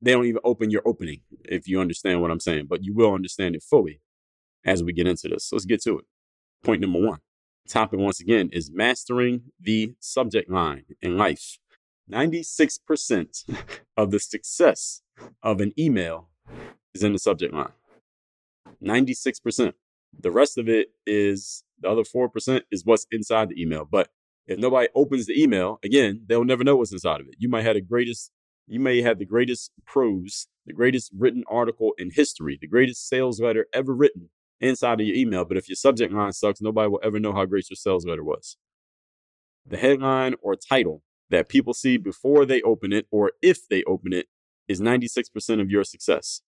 they 0.00 0.12
don't 0.12 0.26
even 0.26 0.40
open 0.44 0.70
your 0.70 0.82
opening 0.84 1.22
if 1.44 1.66
you 1.66 1.80
understand 1.80 2.22
what 2.22 2.30
I'm 2.30 2.40
saying, 2.40 2.66
but 2.68 2.84
you 2.84 2.94
will 2.94 3.14
understand 3.14 3.56
it 3.56 3.62
fully 3.62 4.00
as 4.64 4.82
we 4.82 4.92
get 4.92 5.06
into 5.06 5.28
this. 5.28 5.46
So 5.46 5.56
let's 5.56 5.66
get 5.66 5.82
to 5.82 5.98
it. 5.98 6.04
Point 6.62 6.80
number 6.80 7.00
1. 7.00 7.18
Topic 7.68 7.98
once 7.98 8.20
again 8.20 8.48
is 8.52 8.70
mastering 8.72 9.42
the 9.60 9.94
subject 10.00 10.50
line 10.50 10.84
in 11.02 11.18
life. 11.18 11.58
96% 12.10 13.44
of 13.96 14.10
the 14.10 14.18
success 14.18 15.02
of 15.42 15.60
an 15.60 15.72
email 15.78 16.28
is 16.94 17.02
in 17.02 17.12
the 17.12 17.18
subject 17.18 17.52
line. 17.52 17.72
96%. 18.82 19.72
The 20.18 20.30
rest 20.30 20.56
of 20.56 20.68
it 20.68 20.88
is 21.06 21.64
the 21.80 21.88
other 21.88 22.02
4% 22.02 22.62
is 22.70 22.84
what's 22.84 23.06
inside 23.10 23.50
the 23.50 23.60
email. 23.60 23.84
But 23.84 24.08
if 24.46 24.58
nobody 24.58 24.88
opens 24.94 25.26
the 25.26 25.40
email, 25.40 25.78
again, 25.84 26.22
they'll 26.26 26.44
never 26.44 26.64
know 26.64 26.76
what's 26.76 26.92
inside 26.92 27.20
of 27.20 27.28
it. 27.28 27.34
You 27.38 27.48
might 27.48 27.64
have 27.64 27.74
the 27.74 27.82
greatest, 27.82 28.30
you 28.66 28.80
may 28.80 29.02
have 29.02 29.18
the 29.18 29.26
greatest 29.26 29.72
prose, 29.84 30.46
the 30.66 30.72
greatest 30.72 31.10
written 31.16 31.44
article 31.48 31.92
in 31.98 32.10
history, 32.12 32.58
the 32.58 32.66
greatest 32.66 33.06
sales 33.08 33.40
letter 33.40 33.66
ever 33.74 33.94
written 33.94 34.30
inside 34.60 35.00
of 35.00 35.06
your 35.06 35.16
email. 35.16 35.44
But 35.44 35.58
if 35.58 35.68
your 35.68 35.76
subject 35.76 36.12
line 36.12 36.32
sucks, 36.32 36.62
nobody 36.62 36.88
will 36.88 37.00
ever 37.02 37.20
know 37.20 37.32
how 37.32 37.44
great 37.44 37.68
your 37.68 37.76
sales 37.76 38.06
letter 38.06 38.24
was. 38.24 38.56
The 39.66 39.76
headline 39.76 40.34
or 40.40 40.56
title 40.56 41.02
that 41.30 41.48
people 41.48 41.74
see 41.74 41.96
before 41.96 42.44
they 42.46 42.62
open 42.62 42.92
it 42.92 43.06
or 43.10 43.32
if 43.42 43.68
they 43.68 43.82
open 43.84 44.12
it 44.12 44.26
is 44.66 44.80
96% 44.80 45.60
of 45.60 45.70
your 45.70 45.84
success. 45.84 46.42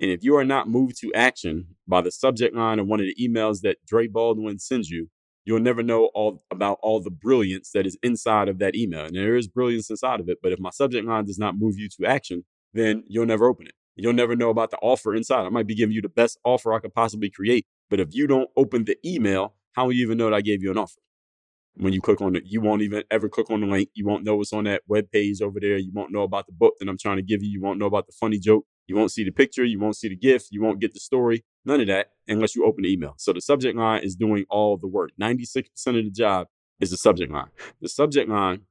And 0.00 0.10
if 0.10 0.24
you 0.24 0.36
are 0.36 0.44
not 0.44 0.68
moved 0.68 0.98
to 1.00 1.12
action 1.14 1.76
by 1.86 2.00
the 2.00 2.10
subject 2.10 2.56
line 2.56 2.78
of 2.78 2.86
one 2.86 3.00
of 3.00 3.06
the 3.06 3.16
emails 3.20 3.60
that 3.60 3.78
Dre 3.86 4.06
Baldwin 4.08 4.58
sends 4.58 4.90
you, 4.90 5.08
you'll 5.44 5.60
never 5.60 5.82
know 5.82 6.10
all 6.14 6.44
about 6.50 6.78
all 6.82 7.00
the 7.00 7.10
brilliance 7.10 7.70
that 7.72 7.86
is 7.86 7.98
inside 8.02 8.48
of 8.48 8.58
that 8.58 8.74
email. 8.74 9.04
And 9.04 9.16
there 9.16 9.36
is 9.36 9.48
brilliance 9.48 9.90
inside 9.90 10.20
of 10.20 10.28
it. 10.28 10.38
But 10.42 10.52
if 10.52 10.58
my 10.58 10.70
subject 10.70 11.06
line 11.06 11.24
does 11.24 11.38
not 11.38 11.58
move 11.58 11.78
you 11.78 11.88
to 12.00 12.06
action, 12.06 12.44
then 12.72 13.04
you'll 13.06 13.26
never 13.26 13.46
open 13.46 13.66
it. 13.66 13.74
You'll 13.96 14.14
never 14.14 14.34
know 14.34 14.50
about 14.50 14.70
the 14.70 14.78
offer 14.78 15.14
inside. 15.14 15.44
I 15.44 15.50
might 15.50 15.66
be 15.66 15.74
giving 15.74 15.94
you 15.94 16.00
the 16.00 16.08
best 16.08 16.38
offer 16.44 16.72
I 16.72 16.78
could 16.78 16.94
possibly 16.94 17.30
create. 17.30 17.66
But 17.90 18.00
if 18.00 18.08
you 18.12 18.26
don't 18.26 18.48
open 18.56 18.84
the 18.84 18.96
email, 19.04 19.54
how 19.72 19.84
will 19.84 19.92
you 19.92 20.06
even 20.06 20.18
know 20.18 20.30
that 20.30 20.36
I 20.36 20.40
gave 20.40 20.62
you 20.62 20.70
an 20.70 20.78
offer? 20.78 21.00
When 21.76 21.92
you 21.92 22.00
click 22.00 22.20
on 22.20 22.36
it, 22.36 22.44
you 22.46 22.60
won't 22.60 22.82
even 22.82 23.02
ever 23.10 23.28
click 23.28 23.50
on 23.50 23.60
the 23.60 23.66
link. 23.66 23.88
You 23.94 24.06
won't 24.06 24.24
know 24.24 24.36
what's 24.36 24.52
on 24.52 24.64
that 24.64 24.82
web 24.86 25.10
page 25.10 25.40
over 25.40 25.58
there. 25.58 25.78
You 25.78 25.90
won't 25.92 26.12
know 26.12 26.22
about 26.22 26.46
the 26.46 26.52
book 26.52 26.74
that 26.78 26.88
I'm 26.88 26.98
trying 26.98 27.16
to 27.16 27.22
give 27.22 27.42
you. 27.42 27.50
You 27.50 27.60
won't 27.60 27.78
know 27.78 27.86
about 27.86 28.06
the 28.06 28.12
funny 28.12 28.38
joke. 28.38 28.66
You 28.86 28.96
won't 28.96 29.10
see 29.10 29.24
the 29.24 29.30
picture. 29.30 29.64
You 29.64 29.78
won't 29.78 29.96
see 29.96 30.08
the 30.08 30.16
gift. 30.16 30.48
You 30.50 30.62
won't 30.62 30.80
get 30.80 30.92
the 30.92 31.00
story. 31.00 31.44
None 31.64 31.80
of 31.80 31.86
that 31.86 32.10
unless 32.28 32.54
you 32.54 32.66
open 32.66 32.82
the 32.82 32.92
email. 32.92 33.14
So 33.16 33.32
the 33.32 33.40
subject 33.40 33.76
line 33.76 34.02
is 34.02 34.14
doing 34.14 34.44
all 34.50 34.76
the 34.76 34.86
work. 34.86 35.12
96% 35.20 35.64
of 35.86 35.94
the 35.94 36.10
job 36.10 36.48
is 36.80 36.90
the 36.90 36.96
subject 36.96 37.32
line. 37.32 37.48
The 37.80 37.88
subject 37.88 38.28
line, 38.28 38.62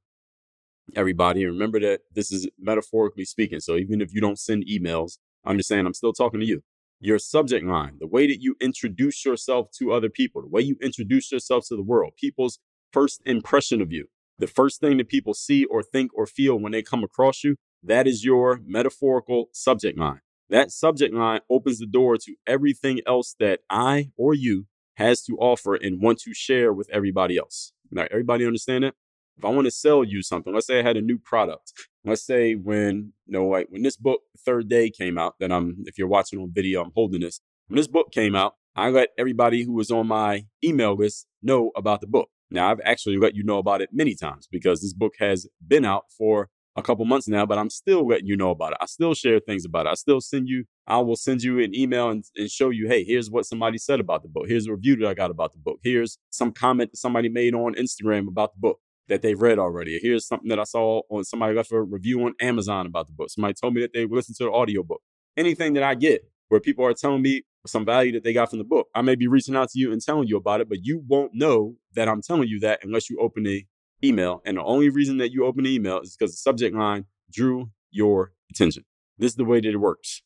everybody, 0.96 1.46
remember 1.46 1.80
that 1.80 2.02
this 2.14 2.32
is 2.32 2.48
metaphorically 2.60 3.26
speaking. 3.26 3.62
So 3.62 3.78
even 3.78 4.02
if 4.02 4.14
you 4.14 4.22
don't 4.22 4.38
send 4.38 4.66
emails, 4.68 5.18
understand 5.46 5.88
I'm 5.88 5.94
still 5.94 6.14
talking 6.14 6.40
to 6.40 6.46
you. 6.46 6.62
Your 7.00 7.18
subject 7.18 7.66
line, 7.66 7.98
the 8.00 8.06
way 8.06 8.28
that 8.28 8.42
you 8.42 8.56
introduce 8.62 9.26
yourself 9.26 9.72
to 9.80 9.92
other 9.92 10.10
people, 10.10 10.44
the 10.44 10.50
way 10.50 10.62
you 10.62 10.76
introduce 10.84 11.32
yourself 11.32 11.66
to 11.70 11.76
the 11.76 11.82
world, 11.82 12.14
people's 12.16 12.60
first 12.92 13.22
impression 13.26 13.82
of 13.82 13.92
you, 13.92 14.08
the 14.40 14.48
first 14.48 14.80
thing 14.82 14.98
that 14.98 15.10
people 15.10 15.34
see 15.34 15.66
or 15.66 15.84
think 15.84 16.12
or 16.14 16.26
feel 16.26 16.58
when 16.58 16.72
they 16.72 16.82
come 16.82 17.04
across 17.04 17.44
you, 17.44 17.56
that 17.84 18.08
is 18.08 18.24
your 18.24 18.60
metaphorical 18.66 19.50
subject 19.54 19.98
line. 19.98 20.22
That 20.50 20.72
subject 20.72 21.14
line 21.14 21.42
opens 21.50 21.80
the 21.80 21.86
door 21.86 22.18
to 22.18 22.36
everything 22.46 23.00
else 23.08 23.36
that 23.40 23.62
I 23.70 24.12
or 24.18 24.34
you 24.34 24.66
has 24.96 25.22
to 25.24 25.38
offer 25.38 25.76
and 25.76 26.02
want 26.02 26.20
to 26.20 26.34
share 26.34 26.74
with 26.74 26.90
everybody 26.92 27.38
else. 27.38 27.74
Now, 27.90 28.08
everybody 28.12 28.46
understand 28.46 28.84
that? 28.84 28.96
If 29.38 29.46
I 29.46 29.50
want 29.50 29.66
to 29.66 29.72
sell 29.72 30.04
you 30.04 30.22
something, 30.22 30.54
let's 30.54 30.68
say 30.68 30.80
I 30.80 30.84
had 30.84 30.98
a 30.98 31.02
new 31.02 31.18
product. 31.18 31.72
Let's 32.04 32.26
say 32.26 32.54
when, 32.54 33.14
you 33.26 33.34
know, 33.34 33.46
like 33.48 33.68
when 33.70 33.82
this 33.82 33.98
book, 33.98 34.22
Third 34.38 34.70
Day, 34.70 34.90
came 34.90 35.18
out, 35.18 35.36
that 35.40 35.52
I'm, 35.52 35.84
if 35.86 35.98
you're 35.98 36.08
watching 36.08 36.40
on 36.40 36.52
video, 36.54 36.84
I'm 36.84 36.92
holding 36.94 37.22
this. 37.22 37.40
When 37.68 37.78
this 37.78 37.88
book 37.88 38.12
came 38.12 38.36
out, 38.36 38.56
I 38.76 38.90
let 38.90 39.10
everybody 39.18 39.64
who 39.64 39.74
was 39.74 39.90
on 39.90 40.08
my 40.08 40.46
email 40.64 40.96
list 40.96 41.28
know 41.42 41.72
about 41.76 42.02
the 42.02 42.08
book. 42.08 42.30
Now, 42.52 42.70
I've 42.70 42.82
actually 42.84 43.18
let 43.18 43.34
you 43.36 43.44
know 43.44 43.58
about 43.58 43.82
it 43.82 43.90
many 43.94 44.14
times 44.14 44.48
because 44.52 44.82
this 44.82 44.94
book 44.94 45.14
has 45.20 45.48
been 45.66 45.86
out 45.86 46.06
for 46.18 46.50
a 46.76 46.82
couple 46.82 47.04
months 47.06 47.28
now, 47.28 47.46
but 47.46 47.58
I'm 47.58 47.70
still 47.70 48.08
letting 48.08 48.28
you 48.28 48.38
know 48.38 48.50
about 48.50 48.74
it. 48.74 48.78
I 48.82 48.86
still 48.86 49.14
share 49.14 49.40
things 49.40 49.66
about 49.66 49.86
it. 49.86 49.90
I 49.90 49.94
still 49.96 50.22
send 50.22 50.48
you, 50.48 50.66
I 50.88 51.00
will 51.00 51.16
send 51.16 51.44
you 51.44 51.60
an 51.60 51.76
email 51.76 52.10
and, 52.10 52.24
and 52.36 52.50
show 52.50 52.70
you, 52.70 52.88
hey, 52.88 53.04
here's 53.04 53.30
what 53.30 53.46
somebody 53.46 53.78
said 53.78 54.00
about 54.00 54.24
the 54.24 54.30
book. 54.30 54.46
Here's 54.48 54.68
a 54.68 54.72
review 54.72 54.96
that 54.98 55.08
I 55.08 55.14
got 55.14 55.32
about 55.32 55.54
the 55.54 55.60
book. 55.60 55.80
Here's 55.84 56.18
some 56.30 56.52
comment 56.52 56.92
that 56.92 56.98
somebody 56.98 57.30
made 57.30 57.56
on 57.56 57.76
Instagram 57.76 58.28
about 58.28 58.54
the 58.54 58.60
book 58.60 58.80
that 59.10 59.22
they've 59.22 59.42
read 59.42 59.60
already. 59.60 60.00
Here's 60.02 60.26
something 60.26 60.48
that 60.50 60.60
I 60.60 60.64
saw 60.64 61.02
on 61.10 61.26
somebody 61.26 61.56
left 61.56 61.72
a 61.72 61.82
review 61.82 62.24
on 62.24 62.34
Amazon 62.40 62.86
about 62.86 63.08
the 63.08 63.14
book. 63.14 63.30
Somebody 63.30 63.54
told 63.54 63.74
me 63.74 63.82
that 63.82 63.92
they 63.94 64.06
listened 64.06 64.38
to 64.38 64.46
the 64.46 64.52
audiobook. 64.52 65.02
Anything 65.36 65.74
that 65.74 65.84
I 65.84 65.96
get 65.96 66.22
where 66.48 66.62
people 66.62 66.86
are 66.86 66.94
telling 66.94 67.22
me 67.22 67.44
some 67.66 67.86
value 67.86 68.12
that 68.14 68.24
they 68.24 68.34
got 68.34 68.50
from 68.50 68.60
the 68.60 68.66
book. 68.66 68.88
I 68.96 69.02
may 69.02 69.16
be 69.16 69.28
reaching 69.28 69.56
out 69.56 69.70
to 69.70 69.80
you 69.80 69.92
and 69.92 70.02
telling 70.02 70.28
you 70.28 70.38
about 70.38 70.62
it, 70.62 70.70
but 70.70 70.84
you 70.84 71.04
won't 71.08 71.34
know 71.34 71.76
that 71.96 72.08
I'm 72.08 72.22
telling 72.22 72.48
you 72.48 72.60
that 72.62 72.80
unless 72.84 73.10
you 73.10 73.18
open 73.20 73.44
the 73.44 73.66
email. 74.04 74.42
And 74.46 74.58
the 74.58 74.64
only 74.64 74.90
reason 74.90 75.18
that 75.18 75.32
you 75.32 75.46
open 75.46 75.64
the 75.64 75.74
email 75.74 76.00
is 76.00 76.16
because 76.16 76.32
the 76.32 76.38
subject 76.38 76.76
line 76.76 77.06
drew 77.32 77.72
your 77.92 78.34
attention. 78.50 78.86
This 79.18 79.32
is 79.32 79.36
the 79.36 79.46
way 79.46 79.60
that 79.60 79.70
it 79.70 79.78
works. 79.78 80.22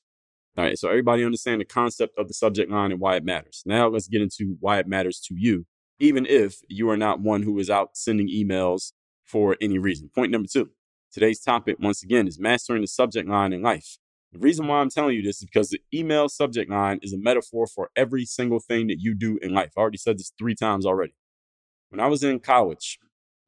All 0.58 0.64
right, 0.64 0.78
so 0.78 0.88
everybody 0.88 1.26
understand 1.26 1.60
the 1.60 1.66
concept 1.66 2.18
of 2.18 2.30
the 2.30 2.34
subject 2.34 2.72
line 2.72 2.92
and 2.92 3.02
why 3.02 3.18
it 3.18 3.26
matters. 3.26 3.62
Now 3.66 3.90
let's 3.90 4.08
get 4.08 4.22
into 4.22 4.56
why 4.62 4.80
it 4.80 4.88
matters 4.88 5.20
to 5.28 5.36
you, 5.38 5.66
even 6.00 6.26
if 6.26 6.60
you 6.70 6.90
are 6.90 6.96
not 6.96 7.20
one 7.20 7.44
who 7.44 7.60
is 7.60 7.70
out 7.70 7.98
sending 7.98 8.30
emails 8.30 8.94
for 9.26 9.58
any 9.60 9.78
reason. 9.78 10.10
Point 10.16 10.32
number 10.32 10.48
two. 10.52 10.70
Today's 11.12 11.42
topic, 11.42 11.78
once 11.80 12.04
again, 12.04 12.28
is 12.28 12.40
mastering 12.40 12.82
the 12.82 12.88
subject 12.88 13.28
line 13.28 13.52
in 13.52 13.62
life. 13.62 13.98
The 14.36 14.42
reason 14.42 14.68
why 14.68 14.82
I'm 14.82 14.90
telling 14.90 15.16
you 15.16 15.22
this 15.22 15.38
is 15.38 15.46
because 15.46 15.70
the 15.70 15.80
email 15.94 16.28
subject 16.28 16.70
line 16.70 17.00
is 17.02 17.14
a 17.14 17.18
metaphor 17.18 17.68
for 17.68 17.90
every 17.96 18.26
single 18.26 18.60
thing 18.60 18.88
that 18.88 19.00
you 19.00 19.16
do 19.16 19.40
in 19.42 19.54
life. 19.54 19.72
I 19.78 19.80
already 19.80 19.98
said 19.98 20.20
this 20.20 20.34
three 20.38 20.56
times 20.56 20.86
already. 20.86 21.16
When 21.88 22.02
I 22.02 22.08
was 22.08 22.22
in 22.22 22.42
college, 22.42 23.00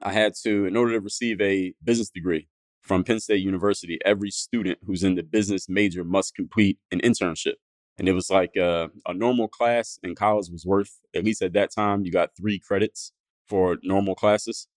I 0.02 0.14
had 0.14 0.34
to, 0.44 0.66
in 0.66 0.78
order 0.78 0.94
to 0.94 1.02
receive 1.02 1.42
a 1.42 1.74
business 1.84 2.10
degree 2.10 2.48
from 2.82 3.04
Penn 3.04 3.20
State 3.20 3.42
University, 3.42 4.00
every 4.06 4.32
student 4.32 4.80
who's 4.86 5.04
in 5.04 5.16
the 5.16 5.24
business 5.24 5.68
major 5.68 6.06
must 6.06 6.36
complete 6.36 6.80
an 6.90 7.02
internship. 7.02 7.56
And 7.98 8.08
it 8.08 8.14
was 8.14 8.30
like 8.30 8.56
a, 8.56 8.90
a 9.06 9.14
normal 9.14 9.50
class 9.50 10.00
in 10.04 10.16
college 10.16 10.48
was 10.50 10.66
worth, 10.66 11.02
at 11.14 11.26
least 11.26 11.42
at 11.42 11.52
that 11.52 11.70
time, 11.76 12.06
you 12.06 12.14
got 12.14 12.30
three 12.40 12.60
credits 12.60 13.12
for 13.46 13.76
normal 13.84 14.16
classes. 14.16 14.70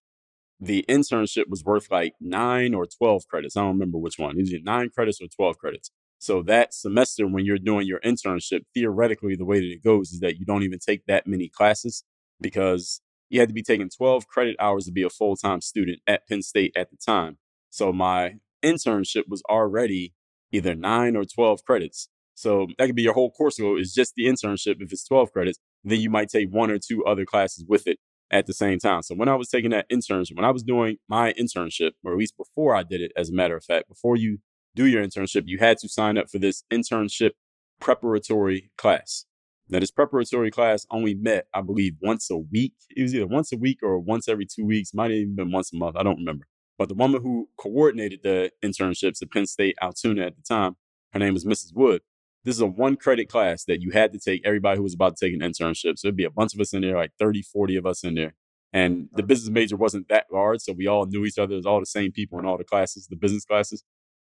The 0.58 0.84
internship 0.88 1.44
was 1.48 1.62
worth 1.62 1.88
like 1.88 2.14
nine 2.20 2.74
or 2.74 2.84
12 2.84 3.28
credits. 3.28 3.56
I 3.56 3.60
don't 3.60 3.74
remember 3.74 3.98
which 3.98 4.18
one. 4.18 4.40
Is 4.40 4.52
it 4.52 4.56
was 4.56 4.64
nine 4.64 4.90
credits 4.90 5.22
or 5.22 5.28
12 5.28 5.56
credits. 5.56 5.92
So 6.20 6.42
that 6.42 6.74
semester, 6.74 7.26
when 7.26 7.46
you're 7.46 7.58
doing 7.58 7.86
your 7.86 7.98
internship, 8.00 8.60
theoretically, 8.74 9.36
the 9.36 9.46
way 9.46 9.58
that 9.58 9.72
it 9.72 9.82
goes 9.82 10.12
is 10.12 10.20
that 10.20 10.38
you 10.38 10.44
don't 10.44 10.62
even 10.62 10.78
take 10.78 11.06
that 11.06 11.26
many 11.26 11.48
classes 11.48 12.04
because 12.42 13.00
you 13.30 13.40
had 13.40 13.48
to 13.48 13.54
be 13.54 13.62
taking 13.62 13.88
12 13.88 14.26
credit 14.26 14.54
hours 14.60 14.84
to 14.84 14.92
be 14.92 15.02
a 15.02 15.08
full 15.08 15.34
time 15.34 15.62
student 15.62 16.00
at 16.06 16.28
Penn 16.28 16.42
State 16.42 16.72
at 16.76 16.90
the 16.90 16.98
time. 16.98 17.38
So 17.70 17.90
my 17.90 18.34
internship 18.62 19.28
was 19.28 19.42
already 19.48 20.12
either 20.52 20.74
nine 20.74 21.16
or 21.16 21.24
12 21.24 21.64
credits. 21.64 22.10
So 22.34 22.66
that 22.76 22.86
could 22.86 22.96
be 22.96 23.02
your 23.02 23.14
whole 23.14 23.30
course 23.30 23.58
goal 23.58 23.80
is 23.80 23.94
just 23.94 24.14
the 24.14 24.24
internship. 24.24 24.76
If 24.80 24.92
it's 24.92 25.06
12 25.06 25.32
credits, 25.32 25.58
then 25.84 26.00
you 26.00 26.10
might 26.10 26.28
take 26.28 26.50
one 26.50 26.70
or 26.70 26.78
two 26.78 27.02
other 27.06 27.24
classes 27.24 27.64
with 27.66 27.86
it 27.86 27.98
at 28.30 28.46
the 28.46 28.52
same 28.52 28.78
time. 28.78 29.00
So 29.02 29.14
when 29.14 29.28
I 29.30 29.36
was 29.36 29.48
taking 29.48 29.70
that 29.70 29.88
internship, 29.90 30.36
when 30.36 30.44
I 30.44 30.50
was 30.50 30.62
doing 30.62 30.98
my 31.08 31.32
internship, 31.32 31.92
or 32.04 32.12
at 32.12 32.18
least 32.18 32.36
before 32.36 32.74
I 32.74 32.82
did 32.82 33.00
it, 33.00 33.12
as 33.16 33.30
a 33.30 33.34
matter 33.34 33.56
of 33.56 33.64
fact, 33.64 33.88
before 33.88 34.16
you 34.16 34.38
do 34.74 34.86
your 34.86 35.04
internship, 35.04 35.44
you 35.46 35.58
had 35.58 35.78
to 35.78 35.88
sign 35.88 36.18
up 36.18 36.30
for 36.30 36.38
this 36.38 36.64
internship 36.70 37.32
preparatory 37.80 38.70
class. 38.76 39.26
Now, 39.68 39.78
this 39.78 39.90
preparatory 39.92 40.50
class 40.50 40.84
only 40.90 41.14
met, 41.14 41.46
I 41.54 41.60
believe, 41.60 41.94
once 42.02 42.28
a 42.28 42.36
week. 42.36 42.74
It 42.96 43.02
was 43.02 43.14
either 43.14 43.26
once 43.26 43.52
a 43.52 43.56
week 43.56 43.78
or 43.82 43.98
once 44.00 44.28
every 44.28 44.46
two 44.46 44.64
weeks. 44.64 44.92
Might 44.92 45.12
have 45.12 45.20
even 45.20 45.36
been 45.36 45.52
once 45.52 45.72
a 45.72 45.76
month. 45.76 45.96
I 45.96 46.02
don't 46.02 46.18
remember. 46.18 46.46
But 46.76 46.88
the 46.88 46.94
woman 46.94 47.22
who 47.22 47.48
coordinated 47.56 48.20
the 48.24 48.50
internships 48.64 49.22
at 49.22 49.30
Penn 49.30 49.46
State 49.46 49.76
Altoona 49.80 50.26
at 50.26 50.36
the 50.36 50.42
time, 50.42 50.76
her 51.12 51.20
name 51.20 51.34
was 51.34 51.44
Mrs. 51.44 51.74
Wood. 51.74 52.02
This 52.42 52.56
is 52.56 52.60
a 52.60 52.66
one 52.66 52.96
credit 52.96 53.28
class 53.28 53.64
that 53.66 53.82
you 53.82 53.90
had 53.90 54.12
to 54.12 54.18
take 54.18 54.44
everybody 54.44 54.78
who 54.78 54.82
was 54.82 54.94
about 54.94 55.16
to 55.16 55.26
take 55.26 55.34
an 55.34 55.40
internship. 55.40 55.98
So 55.98 56.08
it'd 56.08 56.16
be 56.16 56.24
a 56.24 56.30
bunch 56.30 56.54
of 56.54 56.60
us 56.60 56.72
in 56.72 56.80
there, 56.82 56.96
like 56.96 57.12
30, 57.18 57.42
40 57.42 57.76
of 57.76 57.86
us 57.86 58.02
in 58.02 58.14
there. 58.14 58.34
And 58.72 59.08
the 59.12 59.22
business 59.22 59.50
major 59.50 59.76
wasn't 59.76 60.08
that 60.08 60.26
large. 60.32 60.62
So 60.62 60.72
we 60.72 60.86
all 60.86 61.06
knew 61.06 61.24
each 61.24 61.38
other. 61.38 61.52
It 61.52 61.58
was 61.58 61.66
all 61.66 61.80
the 61.80 61.86
same 61.86 62.12
people 62.12 62.38
in 62.38 62.46
all 62.46 62.56
the 62.56 62.64
classes, 62.64 63.06
the 63.08 63.16
business 63.16 63.44
classes. 63.44 63.84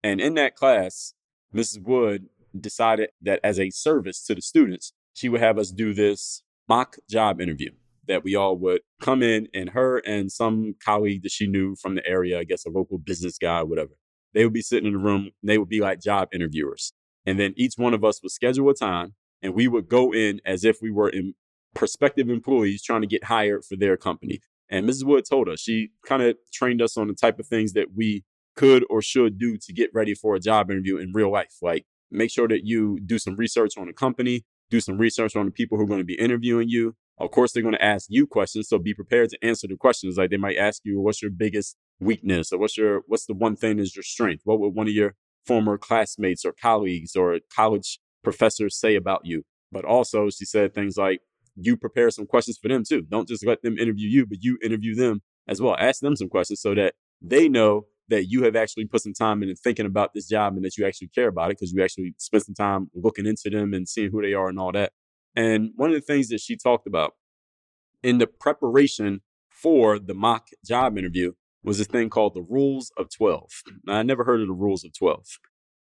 And 0.04 0.22
in 0.22 0.36
that 0.36 0.56
class, 0.56 1.14
Mrs. 1.54 1.84
Wood 1.84 2.28
decided 2.60 3.10
that 3.22 3.40
as 3.44 3.60
a 3.60 3.70
service 3.70 4.24
to 4.26 4.36
the 4.36 4.42
students, 4.42 4.94
she 5.14 5.30
would 5.30 5.42
have 5.42 5.58
us 5.58 5.72
do 5.72 5.94
this 5.94 6.44
mock 6.68 6.98
job 7.10 7.42
interview 7.42 7.72
that 8.08 8.24
we 8.24 8.36
all 8.36 8.58
would 8.58 8.82
come 9.02 9.22
in 9.22 9.48
and 9.54 9.72
her 9.72 9.98
and 10.00 10.32
some 10.32 10.76
colleague 10.84 11.24
that 11.24 11.32
she 11.32 11.48
knew 11.48 11.76
from 11.76 11.96
the 11.96 12.08
area, 12.08 12.40
I 12.40 12.44
guess 12.44 12.66
a 12.66 12.70
local 12.70 12.98
business 12.98 13.38
guy, 13.38 13.64
whatever, 13.64 13.92
they 14.34 14.44
would 14.44 14.54
be 14.54 14.62
sitting 14.62 14.88
in 14.88 14.94
the 14.94 15.00
room. 15.00 15.32
they 15.44 15.58
would 15.58 15.70
be 15.70 15.82
like 15.82 16.02
job 16.02 16.30
interviewers. 16.34 16.94
And 17.26 17.40
then 17.40 17.54
each 17.58 17.74
one 17.76 17.94
of 17.94 18.04
us 18.04 18.22
would 18.24 18.32
schedule 18.32 18.70
a 18.70 18.74
time 18.74 19.16
and 19.42 19.54
we 19.54 19.68
would 19.68 19.90
go 19.90 20.14
in 20.14 20.40
as 20.46 20.64
if 20.64 20.78
we 20.82 20.90
were 20.92 21.10
in 21.10 21.34
prospective 21.76 22.30
employees 22.30 22.82
trying 22.82 23.02
to 23.02 23.08
get 23.08 23.26
hired 23.26 23.66
for 23.66 23.76
their 23.76 23.98
company. 23.98 24.40
And 24.70 24.88
Mrs. 24.88 25.04
Wood 25.06 25.26
told 25.30 25.50
us, 25.50 25.60
she 25.60 25.90
kind 26.06 26.24
of 26.24 26.38
trained 26.52 26.82
us 26.82 26.98
on 26.98 27.08
the 27.08 27.14
type 27.14 27.40
of 27.40 27.48
things 27.48 27.74
that 27.74 27.88
we 27.96 28.24
could 28.58 28.84
or 28.90 29.02
should 29.02 29.38
do 29.38 29.58
to 29.58 29.72
get 29.72 29.92
ready 29.94 30.14
for 30.14 30.36
a 30.36 30.40
job 30.40 30.70
interview 30.70 30.98
in 30.98 31.14
real 31.14 31.32
life. 31.32 31.56
Like 31.62 31.86
make 32.12 32.32
sure 32.32 32.48
that 32.50 32.66
you 32.66 33.00
do 33.06 33.18
some 33.20 33.36
research 33.36 33.78
on 33.78 33.88
the 33.88 33.94
company, 33.94 34.44
do 34.70 34.82
some 34.82 34.98
research 34.98 35.36
on 35.36 35.46
the 35.46 35.52
people 35.52 35.78
who 35.78 35.84
are 35.84 35.88
going 35.88 36.00
to 36.00 36.06
be 36.06 36.20
interviewing 36.20 36.68
you. 36.68 36.96
Of 37.20 37.32
course, 37.32 37.52
they're 37.52 37.64
going 37.64 37.74
to 37.74 37.84
ask 37.84 38.08
you 38.10 38.28
questions, 38.28 38.70
so 38.70 38.78
be 38.78 38.94
prepared 38.94 39.30
to 39.30 39.44
answer 39.44 39.68
the 39.68 39.76
questions. 39.76 40.18
Like 40.18 40.30
they 40.30 40.38
might 40.38 40.58
ask 40.58 40.82
you, 40.84 41.00
"What's 41.00 41.22
your 41.22 41.32
biggest 41.32 41.78
weakness?" 42.00 42.52
or 42.52 42.60
"What's 42.60 42.78
your 42.78 43.04
what's 43.08 43.26
the 43.26 43.34
one 43.34 43.56
thing 43.56 43.80
is 43.80 43.96
your 43.96 44.04
strength?" 44.04 44.42
What 44.44 44.60
would 44.60 44.76
one 44.76 44.88
of 44.88 44.94
your 44.94 45.16
former 45.46 45.78
classmates 45.78 46.46
or 46.46 46.52
colleagues 46.52 47.16
or 47.16 47.40
college 47.56 48.00
professors 48.24 48.80
say 48.80 48.96
about 48.96 49.22
you? 49.24 49.44
But 49.72 49.84
also, 49.86 50.30
she 50.30 50.46
said 50.46 50.74
things 50.74 50.96
like, 50.98 51.22
"You 51.56 51.76
prepare 51.76 52.12
some 52.12 52.28
questions 52.28 52.60
for 52.62 52.68
them 52.68 52.84
too. 52.88 53.02
Don't 53.02 53.28
just 53.28 53.46
let 53.46 53.64
them 53.64 53.80
interview 53.80 54.08
you, 54.08 54.28
but 54.28 54.44
you 54.44 54.60
interview 54.64 54.94
them 54.94 55.22
as 55.48 55.60
well. 55.60 55.76
Ask 55.80 56.02
them 56.02 56.16
some 56.16 56.30
questions 56.30 56.62
so 56.62 56.76
that 56.76 56.94
they 57.20 57.50
know 57.50 57.88
that 58.10 58.26
you 58.26 58.44
have 58.44 58.56
actually 58.56 58.86
put 58.86 59.02
some 59.02 59.14
time 59.14 59.44
in 59.44 59.50
and 59.50 59.60
thinking 59.60 59.86
about 59.86 60.14
this 60.14 60.28
job 60.28 60.56
and 60.56 60.64
that 60.64 60.78
you 60.78 60.86
actually 60.86 61.10
care 61.10 61.28
about 61.28 61.52
it 61.52 61.58
because 61.58 61.74
you 61.74 61.84
actually 61.84 62.14
spent 62.18 62.46
some 62.46 62.56
time 62.56 62.90
looking 62.96 63.26
into 63.26 63.50
them 63.50 63.74
and 63.74 63.88
seeing 63.88 64.12
who 64.12 64.22
they 64.22 64.34
are 64.34 64.48
and 64.48 64.60
all 64.60 64.72
that. 64.72 64.94
And 65.36 65.72
one 65.76 65.90
of 65.90 65.96
the 65.96 66.02
things 66.02 66.30
that 66.30 66.40
she 66.40 66.56
talked 66.56 66.88
about 66.88 67.14
in 68.02 68.18
the 68.18 68.28
preparation 68.28 69.22
for 69.50 70.00
the 70.00 70.14
mock 70.14 70.48
job 70.66 70.98
interview 70.98 71.34
was 71.64 71.80
this 71.80 71.88
thing 71.88 72.10
called 72.10 72.34
the 72.34 72.42
Rules 72.42 72.92
of 72.98 73.10
12. 73.10 73.50
Now, 73.86 73.96
I 73.96 74.04
never 74.04 74.24
heard 74.24 74.42
of 74.42 74.48
the 74.48 74.54
Rules 74.54 74.86
of 74.86 74.98
12. 74.98 75.26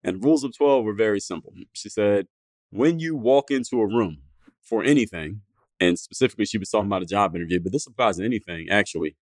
And 0.04 0.22
the 0.22 0.26
Rules 0.26 0.44
of 0.44 0.56
12 0.56 0.86
were 0.86 0.94
very 0.94 1.20
simple. 1.20 1.54
She 1.74 1.90
said, 1.90 2.28
when 2.70 3.00
you 3.00 3.16
walk 3.16 3.50
into 3.50 3.82
a 3.82 3.88
room 3.88 4.20
for 4.62 4.84
anything, 4.84 5.42
and 5.80 5.98
specifically 5.98 6.46
she 6.46 6.58
was 6.58 6.70
talking 6.70 6.88
about 6.88 7.02
a 7.02 7.08
job 7.08 7.36
interview, 7.36 7.60
but 7.60 7.72
this 7.72 7.88
applies 7.88 8.18
to 8.18 8.26
anything 8.26 8.70
actually, 8.70 9.16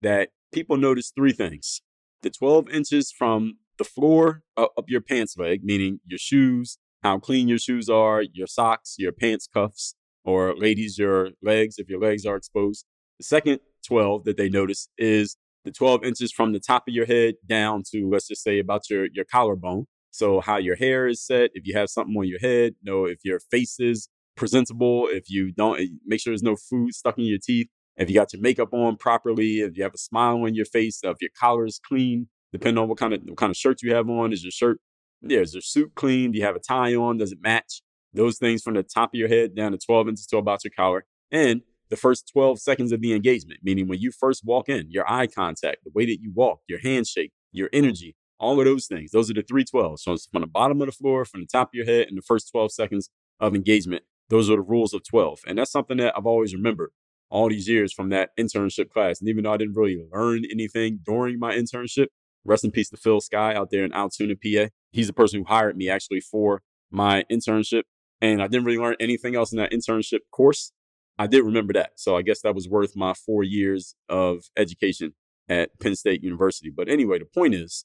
that 0.00 0.30
people 0.52 0.76
notice 0.76 1.12
three 1.14 1.32
things 1.32 1.82
the 2.22 2.30
12 2.30 2.68
inches 2.70 3.12
from 3.12 3.54
the 3.78 3.84
floor 3.84 4.42
up 4.56 4.84
your 4.88 5.00
pants 5.00 5.36
leg, 5.36 5.62
meaning 5.62 6.00
your 6.06 6.18
shoes, 6.18 6.78
how 7.02 7.18
clean 7.18 7.48
your 7.48 7.58
shoes 7.58 7.88
are, 7.88 8.22
your 8.32 8.46
socks, 8.46 8.96
your 8.98 9.12
pants 9.12 9.48
cuffs, 9.52 9.94
or 10.24 10.54
ladies, 10.56 10.98
your 10.98 11.30
legs, 11.42 11.76
if 11.78 11.88
your 11.88 12.00
legs 12.00 12.26
are 12.26 12.36
exposed. 12.36 12.84
The 13.18 13.24
second 13.24 13.60
12 13.86 14.24
that 14.24 14.36
they 14.36 14.48
notice 14.48 14.88
is 14.98 15.36
the 15.64 15.70
12 15.70 16.04
inches 16.04 16.32
from 16.32 16.52
the 16.52 16.60
top 16.60 16.84
of 16.88 16.94
your 16.94 17.06
head 17.06 17.34
down 17.46 17.82
to, 17.92 18.08
let's 18.10 18.28
just 18.28 18.42
say, 18.42 18.58
about 18.58 18.90
your, 18.90 19.06
your 19.12 19.24
collarbone. 19.24 19.86
So, 20.10 20.40
how 20.40 20.56
your 20.56 20.76
hair 20.76 21.06
is 21.06 21.24
set, 21.24 21.50
if 21.54 21.66
you 21.66 21.76
have 21.76 21.90
something 21.90 22.14
on 22.16 22.26
your 22.26 22.40
head, 22.40 22.74
know 22.82 23.04
if 23.04 23.18
your 23.24 23.40
face 23.50 23.78
is 23.78 24.08
presentable, 24.36 25.06
if 25.08 25.28
you 25.28 25.52
don't, 25.52 25.78
eh, 25.78 25.86
make 26.06 26.20
sure 26.20 26.32
there's 26.32 26.42
no 26.42 26.56
food 26.56 26.94
stuck 26.94 27.18
in 27.18 27.24
your 27.24 27.38
teeth 27.42 27.68
if 27.98 28.08
you 28.08 28.14
got 28.14 28.32
your 28.32 28.40
makeup 28.40 28.72
on 28.72 28.96
properly, 28.96 29.60
if 29.60 29.76
you 29.76 29.82
have 29.82 29.94
a 29.94 29.98
smile 29.98 30.42
on 30.44 30.54
your 30.54 30.64
face, 30.64 31.00
if 31.02 31.16
your 31.20 31.30
collar 31.38 31.66
is 31.66 31.80
clean, 31.84 32.28
depending 32.52 32.80
on 32.80 32.88
what 32.88 32.98
kind 32.98 33.12
of 33.12 33.20
what 33.24 33.36
kind 33.36 33.50
of 33.50 33.56
shirt 33.56 33.82
you 33.82 33.94
have 33.94 34.08
on, 34.08 34.32
is 34.32 34.44
your 34.44 34.52
shirt, 34.52 34.80
yeah, 35.20 35.40
is 35.40 35.54
your 35.54 35.62
suit 35.62 35.92
clean? 35.96 36.30
Do 36.30 36.38
you 36.38 36.44
have 36.44 36.56
a 36.56 36.60
tie 36.60 36.94
on? 36.94 37.18
Does 37.18 37.32
it 37.32 37.38
match? 37.42 37.82
Those 38.14 38.38
things 38.38 38.62
from 38.62 38.74
the 38.74 38.82
top 38.82 39.10
of 39.12 39.18
your 39.18 39.28
head 39.28 39.54
down 39.54 39.72
to 39.72 39.78
12 39.78 40.08
inches 40.08 40.26
to 40.26 40.38
about 40.38 40.64
your 40.64 40.72
collar. 40.74 41.04
And 41.30 41.62
the 41.90 41.96
first 41.96 42.30
12 42.32 42.60
seconds 42.60 42.92
of 42.92 43.00
the 43.00 43.12
engagement, 43.12 43.60
meaning 43.62 43.88
when 43.88 43.98
you 43.98 44.12
first 44.12 44.44
walk 44.44 44.68
in, 44.68 44.90
your 44.90 45.10
eye 45.10 45.26
contact, 45.26 45.84
the 45.84 45.90
way 45.92 46.06
that 46.06 46.20
you 46.20 46.30
walk, 46.32 46.60
your 46.68 46.80
handshake, 46.80 47.32
your 47.52 47.68
energy, 47.72 48.14
all 48.38 48.58
of 48.58 48.64
those 48.64 48.86
things. 48.86 49.10
Those 49.10 49.30
are 49.30 49.34
the 49.34 49.42
three 49.42 49.64
12s. 49.64 50.00
So 50.00 50.12
it's 50.12 50.26
from 50.26 50.42
the 50.42 50.46
bottom 50.46 50.80
of 50.80 50.86
the 50.86 50.92
floor, 50.92 51.24
from 51.24 51.40
the 51.40 51.46
top 51.46 51.68
of 51.68 51.74
your 51.74 51.86
head, 51.86 52.06
and 52.08 52.16
the 52.16 52.22
first 52.22 52.50
12 52.52 52.72
seconds 52.72 53.10
of 53.40 53.54
engagement. 53.54 54.04
Those 54.28 54.50
are 54.50 54.56
the 54.56 54.62
rules 54.62 54.94
of 54.94 55.02
12. 55.04 55.40
And 55.46 55.58
that's 55.58 55.72
something 55.72 55.96
that 55.96 56.14
I've 56.16 56.26
always 56.26 56.54
remembered 56.54 56.90
all 57.30 57.48
these 57.48 57.68
years 57.68 57.92
from 57.92 58.08
that 58.10 58.30
internship 58.38 58.90
class. 58.90 59.20
And 59.20 59.28
even 59.28 59.44
though 59.44 59.52
I 59.52 59.56
didn't 59.56 59.74
really 59.74 60.04
learn 60.12 60.44
anything 60.50 61.00
during 61.04 61.38
my 61.38 61.54
internship, 61.54 62.06
rest 62.44 62.64
in 62.64 62.70
peace 62.70 62.88
to 62.90 62.96
Phil 62.96 63.20
Sky 63.20 63.54
out 63.54 63.70
there 63.70 63.84
in 63.84 63.92
Altoona, 63.92 64.34
PA. 64.34 64.70
He's 64.92 65.06
the 65.06 65.12
person 65.12 65.40
who 65.40 65.44
hired 65.46 65.76
me 65.76 65.88
actually 65.88 66.20
for 66.20 66.62
my 66.90 67.24
internship. 67.30 67.82
And 68.20 68.42
I 68.42 68.48
didn't 68.48 68.64
really 68.64 68.78
learn 68.78 68.96
anything 68.98 69.36
else 69.36 69.52
in 69.52 69.58
that 69.58 69.72
internship 69.72 70.20
course. 70.32 70.72
I 71.18 71.26
did 71.26 71.44
remember 71.44 71.72
that. 71.74 71.92
So 71.96 72.16
I 72.16 72.22
guess 72.22 72.40
that 72.42 72.54
was 72.54 72.68
worth 72.68 72.96
my 72.96 73.12
four 73.12 73.42
years 73.42 73.94
of 74.08 74.44
education 74.56 75.14
at 75.48 75.78
Penn 75.80 75.96
State 75.96 76.22
University. 76.22 76.70
But 76.70 76.88
anyway, 76.88 77.18
the 77.18 77.24
point 77.24 77.54
is 77.54 77.84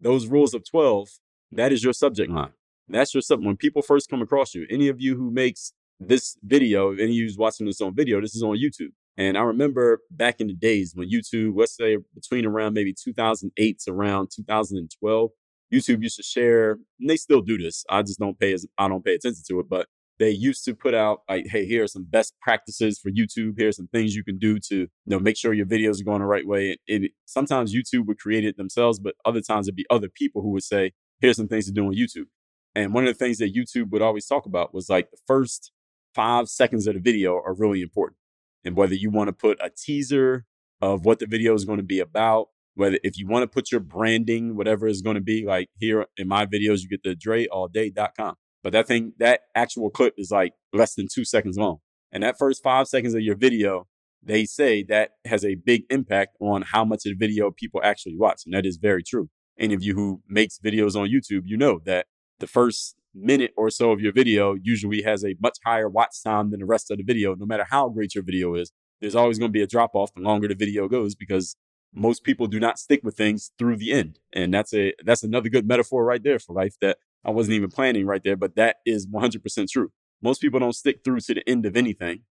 those 0.00 0.26
rules 0.26 0.54
of 0.54 0.68
12, 0.68 1.08
that 1.52 1.72
is 1.72 1.82
your 1.82 1.92
subject 1.92 2.30
line. 2.30 2.52
That's 2.88 3.14
your 3.14 3.20
subject. 3.20 3.46
When 3.46 3.56
people 3.56 3.82
first 3.82 4.08
come 4.08 4.22
across 4.22 4.54
you, 4.54 4.66
any 4.70 4.88
of 4.88 5.00
you 5.00 5.16
who 5.16 5.30
makes 5.30 5.72
this 6.00 6.36
video, 6.42 6.92
any 6.92 7.04
of 7.04 7.10
you 7.10 7.34
watching 7.36 7.66
this 7.66 7.80
on 7.80 7.94
video, 7.94 8.20
this 8.20 8.34
is 8.34 8.42
on 8.42 8.56
YouTube. 8.56 8.92
And 9.16 9.36
I 9.36 9.42
remember 9.42 10.00
back 10.10 10.40
in 10.40 10.46
the 10.46 10.54
days 10.54 10.92
when 10.94 11.10
YouTube, 11.10 11.54
let's 11.56 11.76
say 11.76 11.98
between 12.14 12.46
around 12.46 12.74
maybe 12.74 12.94
2008 12.94 13.80
to 13.80 13.90
around 13.90 14.28
2012, 14.34 15.30
YouTube 15.72 16.02
used 16.02 16.16
to 16.16 16.22
share, 16.22 16.78
and 17.00 17.10
they 17.10 17.16
still 17.16 17.40
do 17.40 17.58
this. 17.58 17.84
I 17.90 18.02
just 18.02 18.18
don't 18.18 18.38
pay 18.38 18.52
as 18.52 18.64
I 18.78 18.88
don't 18.88 19.04
pay 19.04 19.14
attention 19.14 19.42
to 19.48 19.60
it, 19.60 19.68
but 19.68 19.86
they 20.18 20.30
used 20.30 20.64
to 20.64 20.74
put 20.74 20.94
out 20.94 21.20
like, 21.28 21.46
hey, 21.48 21.66
here 21.66 21.84
are 21.84 21.88
some 21.88 22.04
best 22.08 22.34
practices 22.40 22.98
for 22.98 23.10
YouTube. 23.10 23.58
Here 23.58 23.68
are 23.68 23.72
some 23.72 23.88
things 23.88 24.14
you 24.14 24.24
can 24.24 24.38
do 24.38 24.58
to 24.68 24.76
you 24.76 24.88
know 25.06 25.18
make 25.18 25.36
sure 25.36 25.52
your 25.52 25.66
videos 25.66 26.00
are 26.00 26.04
going 26.04 26.20
the 26.20 26.26
right 26.26 26.46
way. 26.46 26.78
And 26.88 27.04
it, 27.04 27.12
sometimes 27.26 27.74
YouTube 27.74 28.06
would 28.06 28.18
create 28.18 28.44
it 28.44 28.56
themselves, 28.56 28.98
but 28.98 29.14
other 29.24 29.40
times 29.40 29.68
it'd 29.68 29.76
be 29.76 29.86
other 29.90 30.08
people 30.08 30.42
who 30.42 30.50
would 30.50 30.64
say, 30.64 30.92
here's 31.20 31.36
some 31.36 31.48
things 31.48 31.66
to 31.66 31.72
do 31.72 31.86
on 31.86 31.94
YouTube. 31.94 32.26
And 32.74 32.94
one 32.94 33.06
of 33.06 33.12
the 33.12 33.24
things 33.24 33.38
that 33.38 33.54
YouTube 33.54 33.90
would 33.90 34.02
always 34.02 34.26
talk 34.26 34.46
about 34.46 34.72
was 34.72 34.88
like 34.88 35.10
the 35.10 35.18
first 35.26 35.72
five 36.18 36.48
seconds 36.48 36.88
of 36.88 36.94
the 36.94 37.00
video 37.00 37.36
are 37.36 37.54
really 37.54 37.80
important. 37.80 38.16
And 38.64 38.74
whether 38.74 38.94
you 38.94 39.08
want 39.08 39.28
to 39.28 39.32
put 39.32 39.56
a 39.62 39.70
teaser 39.70 40.46
of 40.80 41.04
what 41.04 41.20
the 41.20 41.26
video 41.26 41.54
is 41.54 41.64
going 41.64 41.76
to 41.76 41.84
be 41.84 42.00
about, 42.00 42.48
whether 42.74 42.98
if 43.04 43.16
you 43.16 43.28
want 43.28 43.44
to 43.44 43.46
put 43.46 43.70
your 43.70 43.80
branding, 43.80 44.56
whatever 44.56 44.88
is 44.88 45.00
going 45.00 45.14
to 45.14 45.20
be, 45.20 45.46
like 45.46 45.68
here 45.78 46.06
in 46.16 46.26
my 46.26 46.44
videos, 46.44 46.80
you 46.80 46.88
get 46.88 47.04
the 47.04 47.14
dreallday.com. 47.14 48.34
But 48.64 48.72
that 48.72 48.88
thing, 48.88 49.12
that 49.18 49.42
actual 49.54 49.90
clip 49.90 50.14
is 50.18 50.32
like 50.32 50.54
less 50.72 50.96
than 50.96 51.06
two 51.06 51.24
seconds 51.24 51.56
long. 51.56 51.78
And 52.10 52.24
that 52.24 52.36
first 52.36 52.64
five 52.64 52.88
seconds 52.88 53.14
of 53.14 53.20
your 53.20 53.36
video, 53.36 53.86
they 54.20 54.44
say 54.44 54.82
that 54.88 55.10
has 55.24 55.44
a 55.44 55.54
big 55.54 55.82
impact 55.88 56.36
on 56.40 56.62
how 56.62 56.84
much 56.84 57.06
of 57.06 57.16
the 57.16 57.26
video 57.26 57.52
people 57.52 57.80
actually 57.84 58.16
watch. 58.16 58.42
And 58.44 58.52
that 58.54 58.66
is 58.66 58.76
very 58.76 59.04
true. 59.04 59.28
Any 59.56 59.72
of 59.72 59.84
you 59.84 59.94
who 59.94 60.22
makes 60.28 60.58
videos 60.58 60.96
on 60.96 61.08
YouTube, 61.08 61.42
you 61.44 61.56
know 61.56 61.78
that 61.84 62.06
the 62.40 62.48
first 62.48 62.96
minute 63.14 63.52
or 63.56 63.70
so 63.70 63.90
of 63.90 64.00
your 64.00 64.12
video 64.12 64.54
usually 64.62 65.02
has 65.02 65.24
a 65.24 65.34
much 65.40 65.58
higher 65.64 65.88
watch 65.88 66.22
time 66.22 66.50
than 66.50 66.60
the 66.60 66.66
rest 66.66 66.90
of 66.90 66.98
the 66.98 67.04
video, 67.04 67.34
no 67.34 67.46
matter 67.46 67.66
how 67.68 67.88
great 67.88 68.14
your 68.14 68.24
video 68.24 68.54
is. 68.54 68.72
There's 69.00 69.14
always 69.14 69.38
going 69.38 69.50
to 69.50 69.56
be 69.56 69.62
a 69.62 69.66
drop 69.66 69.94
off 69.94 70.14
the 70.14 70.20
longer 70.20 70.48
the 70.48 70.54
video 70.54 70.88
goes 70.88 71.14
because 71.14 71.56
most 71.94 72.24
people 72.24 72.46
do 72.46 72.60
not 72.60 72.78
stick 72.78 73.00
with 73.02 73.16
things 73.16 73.52
through 73.58 73.76
the 73.76 73.92
end. 73.92 74.18
And 74.32 74.52
that's 74.52 74.74
a 74.74 74.94
that's 75.04 75.22
another 75.22 75.48
good 75.48 75.66
metaphor 75.66 76.04
right 76.04 76.22
there 76.22 76.38
for 76.38 76.52
life 76.52 76.76
that 76.80 76.98
I 77.24 77.30
wasn't 77.30 77.54
even 77.54 77.70
planning 77.70 78.06
right 78.06 78.22
there, 78.22 78.36
but 78.36 78.56
that 78.56 78.76
is 78.86 79.06
100% 79.06 79.68
true. 79.70 79.90
Most 80.22 80.40
people 80.40 80.60
don't 80.60 80.74
stick 80.74 81.00
through 81.04 81.20
to 81.20 81.34
the 81.34 81.48
end 81.48 81.66
of 81.66 81.76
anything. 81.76 82.22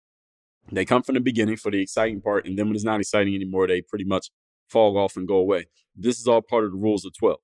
They 0.70 0.84
come 0.84 1.02
from 1.02 1.14
the 1.14 1.20
beginning 1.20 1.56
for 1.56 1.70
the 1.70 1.80
exciting 1.80 2.20
part, 2.20 2.46
and 2.46 2.58
then 2.58 2.66
when 2.66 2.74
it's 2.74 2.84
not 2.84 3.00
exciting 3.00 3.34
anymore, 3.34 3.68
they 3.68 3.80
pretty 3.82 4.04
much 4.04 4.30
fall 4.68 4.98
off 4.98 5.16
and 5.16 5.28
go 5.28 5.36
away. 5.36 5.66
This 5.94 6.18
is 6.18 6.26
all 6.26 6.42
part 6.42 6.64
of 6.64 6.72
the 6.72 6.76
rules 6.76 7.04
of 7.04 7.12
12. 7.16 7.38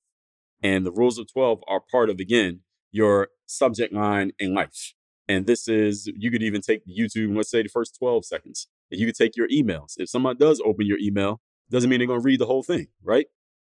And 0.63 0.85
the 0.85 0.93
rules 0.93 1.19
of 1.19 1.33
12 1.33 1.61
are 1.69 1.81
part 1.81 2.11
of, 2.11 2.19
again, 2.19 2.61
your 2.93 3.29
subject 3.47 3.93
line 3.93 4.33
in 4.39 4.55
life. 4.55 4.95
And 5.29 5.47
this 5.47 5.67
is, 5.67 6.07
you 6.15 6.31
could 6.31 6.43
even 6.43 6.61
take 6.61 6.83
YouTube, 6.87 7.35
let's 7.37 7.51
say 7.51 7.63
the 7.63 7.69
first 7.69 7.97
12 7.99 8.25
seconds. 8.25 8.69
And 8.91 9.01
you 9.01 9.07
could 9.07 9.17
take 9.17 9.37
your 9.37 9.49
emails. 9.49 9.95
If 9.97 10.11
someone 10.11 10.37
does 10.37 10.61
open 10.65 10.87
your 10.87 10.99
email, 10.99 11.41
doesn't 11.71 11.89
mean 11.89 12.01
they're 12.01 12.07
going 12.07 12.21
to 12.21 12.25
read 12.25 12.41
the 12.41 12.47
whole 12.47 12.63
thing, 12.63 12.89
right? 13.03 13.27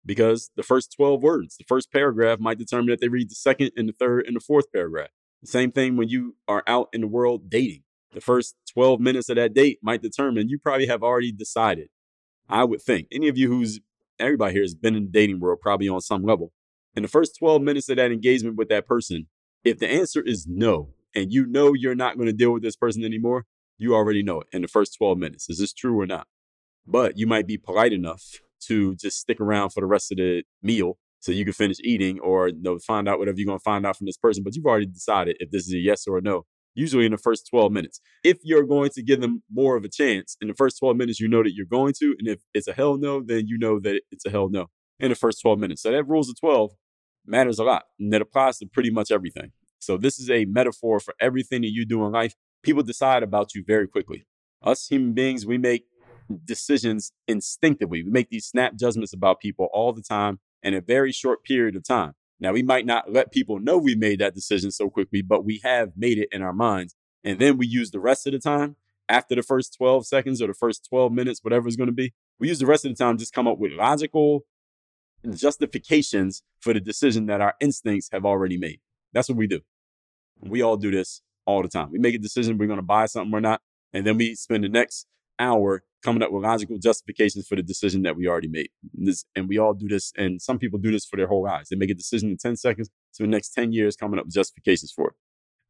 Because 0.07 0.51
the 0.57 0.63
first 0.63 0.95
12 0.97 1.23
words, 1.23 1.57
the 1.59 1.65
first 1.69 1.93
paragraph 1.93 2.41
might 2.41 2.59
determine 2.59 2.89
that 2.89 3.01
they 3.01 3.09
read 3.09 3.31
the 3.31 3.35
second 3.35 3.73
and 3.77 3.89
the 3.89 3.93
third 3.93 4.27
and 4.27 4.37
the 4.37 4.41
fourth 4.41 4.73
paragraph. 4.73 5.11
The 5.43 5.49
same 5.49 5.71
thing 5.71 5.97
when 5.97 6.09
you 6.09 6.37
are 6.49 6.63
out 6.67 6.89
in 6.93 7.03
the 7.03 7.07
world 7.07 7.51
dating. 7.51 7.83
The 8.13 8.21
first 8.21 8.57
12 8.73 8.99
minutes 8.99 9.29
of 9.29 9.37
that 9.37 9.55
date 9.55 9.79
might 9.83 10.03
determine 10.03 10.49
you 10.49 10.59
probably 10.59 10.87
have 10.87 11.03
already 11.03 11.31
decided. 11.31 11.89
I 12.49 12.65
would 12.65 12.83
think 12.83 13.07
any 13.13 13.29
of 13.29 13.39
you 13.39 13.49
who's 13.49 13.81
everybody 14.19 14.55
here 14.55 14.63
has 14.63 14.75
been 14.75 14.97
in 14.97 15.05
the 15.05 15.11
dating 15.11 15.41
world 15.41 15.61
probably 15.61 15.89
on 15.89 16.01
some 16.01 16.25
level 16.25 16.53
in 16.95 17.03
the 17.03 17.09
first 17.09 17.39
12 17.39 17.63
minutes 17.63 17.89
of 17.89 17.97
that 17.97 18.13
engagement 18.13 18.57
with 18.57 18.69
that 18.69 18.87
person, 18.87 19.29
if 19.65 19.79
the 19.79 19.89
answer 19.89 20.23
is 20.23 20.47
no, 20.49 20.91
and 21.15 21.33
you 21.33 21.47
know 21.47 21.73
you're 21.75 21.95
not 21.95 22.17
going 22.17 22.27
to 22.27 22.33
deal 22.33 22.53
with 22.53 22.63
this 22.63 22.77
person 22.77 23.05
anymore, 23.05 23.47
you 23.79 23.95
already 23.95 24.23
know 24.23 24.41
it 24.41 24.49
in 24.53 24.63
the 24.63 24.69
first 24.69 24.97
12 24.99 25.19
minutes. 25.19 25.49
Is 25.49 25.59
this 25.59 25.73
true 25.73 25.99
or 25.99 26.07
not? 26.07 26.27
But 26.87 27.19
you 27.19 27.27
might 27.27 27.47
be 27.47 27.57
polite 27.57 27.93
enough 27.93 28.23
to 28.67 28.95
just 28.97 29.19
stick 29.19 29.41
around 29.41 29.71
for 29.71 29.81
the 29.81 29.87
rest 29.87 30.13
of 30.13 30.19
the 30.19 30.43
meal 30.63 30.99
so 31.21 31.33
you 31.33 31.45
can 31.45 31.53
finish 31.53 31.79
eating 31.83 32.19
or 32.21 32.49
you 32.49 32.61
know, 32.61 32.79
find 32.79 33.09
out 33.09 33.19
whatever 33.19 33.39
you're 33.39 33.47
going 33.47 33.59
to 33.59 33.63
find 33.63 33.87
out 33.87 33.97
from 33.97 34.07
this 34.07 34.17
person. 34.17 34.43
But 34.43 34.55
you've 34.55 34.67
already 34.67 34.87
decided 34.87 35.37
if 35.41 35.51
this 35.51 35.67
is 35.67 35.75
a 35.75 35.79
yes 35.79 36.07
or 36.07 36.19
a 36.19 36.21
no, 36.21 36.45
usually 36.75 37.07
in 37.07 37.13
the 37.13 37.19
first 37.19 37.49
12 37.51 37.73
minutes. 37.73 38.01
If 38.25 38.39
you're 38.43 38.65
going 38.65 38.91
to 38.95 39.03
give 39.03 39.21
them 39.21 39.43
more 39.51 39.77
of 39.77 39.85
a 39.85 39.89
chance 39.89 40.37
in 40.41 40.49
the 40.49 40.55
first 40.55 40.79
12 40.79 40.97
minutes, 40.97 41.21
you 41.21 41.29
know 41.29 41.43
that 41.43 41.53
you're 41.55 41.67
going 41.67 41.95
to. 42.01 42.17
And 42.19 42.29
if 42.29 42.41
it's 42.55 42.69
a 42.69 42.73
hell 42.73 42.97
no, 42.99 43.23
then 43.25 43.47
you 43.47 43.59
know 43.59 43.79
that 43.81 44.01
it's 44.11 44.27
a 44.27 44.31
hell 44.31 44.49
no 44.49 44.67
in 44.99 45.11
the 45.11 45.15
first 45.15 45.41
12 45.43 45.59
minutes. 45.59 45.83
So 45.83 45.91
that 45.91 46.05
rules 46.05 46.29
of 46.29 46.39
12 46.41 46.73
matters 47.31 47.59
a 47.59 47.65
lot 47.65 47.85
and 47.99 48.13
it 48.13 48.23
applies 48.23 48.59
to 48.59 48.67
pretty 48.67 48.91
much 48.91 49.11
everything. 49.11 49.53
So 49.79 49.97
this 49.97 50.19
is 50.19 50.29
a 50.31 50.45
metaphor 50.45 51.01
for 51.01 51.15
everything 51.21 51.63
that 51.63 51.73
you 51.73 51.87
do 51.87 52.05
in 52.05 52.13
life. 52.13 52.35
People 52.63 52.83
decide 52.83 53.23
about 53.23 53.55
you 53.55 53.65
very 53.67 53.89
quickly. 53.89 54.27
Us 54.63 54.87
human 54.87 55.15
beings, 55.15 55.47
we 55.47 55.57
make 55.57 55.85
decisions 56.45 57.13
instinctively. 57.27 58.03
We 58.03 58.11
make 58.11 58.29
these 58.29 58.47
snap 58.47 58.77
judgments 58.77 59.13
about 59.13 59.41
people 59.41 59.69
all 59.73 59.93
the 59.93 60.03
time 60.03 60.39
in 60.63 60.75
a 60.75 60.81
very 60.81 61.13
short 61.13 61.45
period 61.45 61.77
of 61.77 61.85
time. 61.85 62.13
Now, 62.39 62.53
we 62.53 62.63
might 62.63 62.87
not 62.87 63.13
let 63.13 63.33
people 63.33 63.59
know 63.59 63.77
we 63.77 63.95
made 63.95 64.19
that 64.21 64.35
decision 64.35 64.71
so 64.71 64.89
quickly, 64.89 65.23
but 65.23 65.45
we 65.45 65.61
have 65.63 65.93
made 65.97 66.19
it 66.19 66.29
in 66.33 66.43
our 66.43 66.53
minds. 66.53 66.95
And 67.23 67.39
then 67.39 67.59
we 67.59 67.67
use 67.67 67.91
the 67.91 68.01
rest 68.01 68.27
of 68.27 68.33
the 68.33 68.39
time 68.39 68.77
after 69.09 69.35
the 69.35 69.43
first 69.43 69.77
12 69.77 70.07
seconds 70.07 70.41
or 70.41 70.47
the 70.47 70.55
first 70.55 70.87
12 70.89 71.13
minutes, 71.13 71.41
whatever 71.43 71.67
it's 71.67 71.77
going 71.77 71.89
to 71.89 71.93
be. 71.93 72.15
We 72.39 72.49
use 72.49 72.59
the 72.59 72.67
rest 72.67 72.87
of 72.87 72.97
the 72.97 73.03
time 73.03 73.19
just 73.19 73.35
come 73.35 73.47
up 73.47 73.59
with 73.59 73.73
logical 73.73 74.45
justifications 75.29 76.43
for 76.61 76.73
the 76.73 76.81
decision 76.81 77.27
that 77.27 77.41
our 77.41 77.55
instincts 77.61 78.09
have 78.13 78.25
already 78.25 78.57
made. 78.57 78.81
That's 79.13 79.29
what 79.29 79.39
we 79.39 79.47
do. 79.47 79.61
We 80.41 80.63
all 80.63 80.77
do 80.77 80.91
this 80.91 81.23
all 81.47 81.63
the 81.63 81.69
time. 81.69 81.91
We 81.91 81.99
make 81.99 82.15
a 82.15 82.19
decision 82.19 82.59
we're 82.59 82.67
going 82.67 82.79
to 82.79 82.83
buy 82.83 83.07
something 83.07 83.33
or 83.35 83.41
not, 83.41 83.61
and 83.93 84.07
then 84.07 84.17
we 84.17 84.35
spend 84.35 84.65
the 84.65 84.69
next 84.69 85.07
hour 85.39 85.83
coming 86.03 86.23
up 86.23 86.33
with 86.33 86.45
logical 86.45 86.79
justifications 86.79 87.47
for 87.47 87.57
the 87.57 87.63
decision 87.63 88.03
that 88.03 88.17
we 88.17 88.27
already 88.27 88.49
made. 88.49 88.71
And, 88.97 89.07
this, 89.09 89.25
and 89.35 89.49
we 89.49 89.59
all 89.59 89.75
do 89.75 89.89
this, 89.89 90.13
and 90.17 90.41
some 90.41 90.59
people 90.59 90.79
do 90.79 90.91
this 90.91 91.05
for 91.05 91.17
their 91.17 91.27
whole 91.27 91.43
lives. 91.43 91.69
They 91.69 91.77
make 91.77 91.91
a 91.91 91.95
decision 91.95 92.31
in 92.31 92.37
10 92.37 92.57
seconds, 92.57 92.91
so 93.11 93.25
the 93.25 93.29
next 93.29 93.51
10 93.51 93.73
years 93.73 93.97
coming 93.97 94.19
up 94.19 94.27
with 94.27 94.35
justifications 94.35 94.93
for 94.93 95.09
it. 95.09 95.15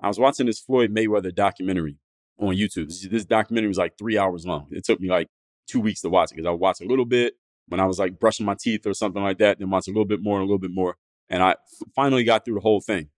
I 0.01 0.09
was 0.09 0.19
watching 0.19 0.47
this 0.47 0.61
Floyd 0.61 0.95
Mayweather 0.95 1.35
documentary 1.35 1.97
on 2.39 2.55
YouTube. 2.55 2.89
This, 2.89 3.07
this 3.09 3.25
documentary 3.25 3.69
was 3.69 3.79
like 3.79 3.99
three 3.99 4.17
hours 4.17 4.47
long. 4.47 4.69
It 4.71 4.85
took 4.85 5.01
me 5.01 5.09
like 5.09 5.29
two 5.67 5.81
weeks 5.81 6.01
to 6.03 6.09
watch 6.09 6.33
it 6.33 6.37
because 6.37 6.49
I 6.49 6.53
watched 6.53 6.81
a 6.81 6.87
little 6.87 7.05
bit, 7.05 7.35
when 7.71 7.81
I 7.81 7.87
was 7.87 7.99
like 7.99 8.19
brushing 8.19 8.45
my 8.45 8.57
teeth 8.59 8.87
or 8.87 8.95
something 8.95 9.23
like 9.23 9.39
that, 9.39 9.59
then 9.59 9.71
watch 9.71 9.87
a 9.87 9.91
little 9.91 10.05
bit 10.05 10.23
more 10.23 10.37
and 10.37 10.43
a 10.43 10.47
little 10.47 10.59
bit 10.59 10.73
more. 10.73 10.97
And 11.29 11.43
I 11.43 11.55
finally 11.95 12.25
got 12.25 12.45
through 12.45 12.57
the 12.57 12.61
whole 12.61 12.81
thing. 12.81 13.09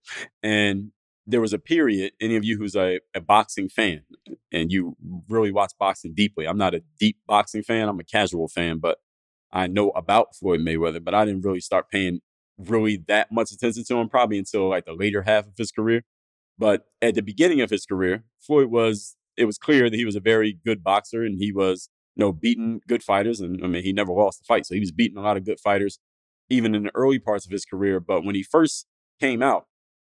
And 0.43 0.91
there 1.25 1.41
was 1.41 1.53
a 1.53 1.59
period, 1.59 2.13
any 2.21 2.35
of 2.35 2.43
you 2.43 2.57
who's 2.57 2.75
a, 2.75 2.99
a 3.15 3.21
boxing 3.21 3.67
fan 3.67 4.03
and 4.51 4.71
you 4.71 4.95
really 5.27 5.51
watch 5.51 5.71
boxing 5.79 6.13
deeply, 6.13 6.45
I'm 6.45 6.57
not 6.57 6.75
a 6.75 6.83
deep 6.99 7.17
boxing 7.25 7.63
fan, 7.63 7.89
I'm 7.89 7.99
a 7.99 8.03
casual 8.03 8.47
fan, 8.47 8.77
but 8.77 8.99
I 9.51 9.67
know 9.67 9.89
about 9.91 10.35
Floyd 10.35 10.59
Mayweather, 10.59 11.03
but 11.03 11.15
I 11.15 11.25
didn't 11.25 11.43
really 11.43 11.61
start 11.61 11.89
paying 11.89 12.19
really 12.57 12.97
that 13.07 13.31
much 13.31 13.51
attention 13.51 13.83
to 13.85 13.95
him 13.95 14.09
probably 14.09 14.37
until 14.37 14.69
like 14.69 14.85
the 14.85 14.93
later 14.93 15.23
half 15.23 15.47
of 15.47 15.53
his 15.57 15.71
career. 15.71 16.03
But 16.59 16.85
at 17.01 17.15
the 17.15 17.21
beginning 17.21 17.61
of 17.61 17.71
his 17.71 17.85
career, 17.85 18.25
Floyd 18.39 18.67
was, 18.67 19.15
it 19.35 19.45
was 19.45 19.57
clear 19.57 19.89
that 19.89 19.95
he 19.95 20.05
was 20.05 20.15
a 20.15 20.19
very 20.19 20.59
good 20.63 20.83
boxer 20.83 21.23
and 21.23 21.39
he 21.39 21.51
was 21.51 21.89
you 22.15 22.23
know, 22.23 22.31
beating 22.31 22.81
good 22.87 23.03
fighters. 23.03 23.39
And 23.39 23.63
I 23.63 23.67
mean, 23.67 23.83
he 23.83 23.93
never 23.93 24.11
lost 24.11 24.41
a 24.41 24.43
fight. 24.45 24.65
So 24.65 24.73
he 24.73 24.79
was 24.79 24.91
beating 24.91 25.17
a 25.17 25.21
lot 25.21 25.37
of 25.37 25.45
good 25.45 25.59
fighters, 25.59 25.99
even 26.49 26.75
in 26.75 26.83
the 26.83 26.91
early 26.95 27.19
parts 27.19 27.45
of 27.45 27.51
his 27.51 27.65
career. 27.65 27.99
But 27.99 28.23
when 28.23 28.35
he 28.35 28.43
first 28.43 28.87
came 29.19 29.41
out, 29.41 29.65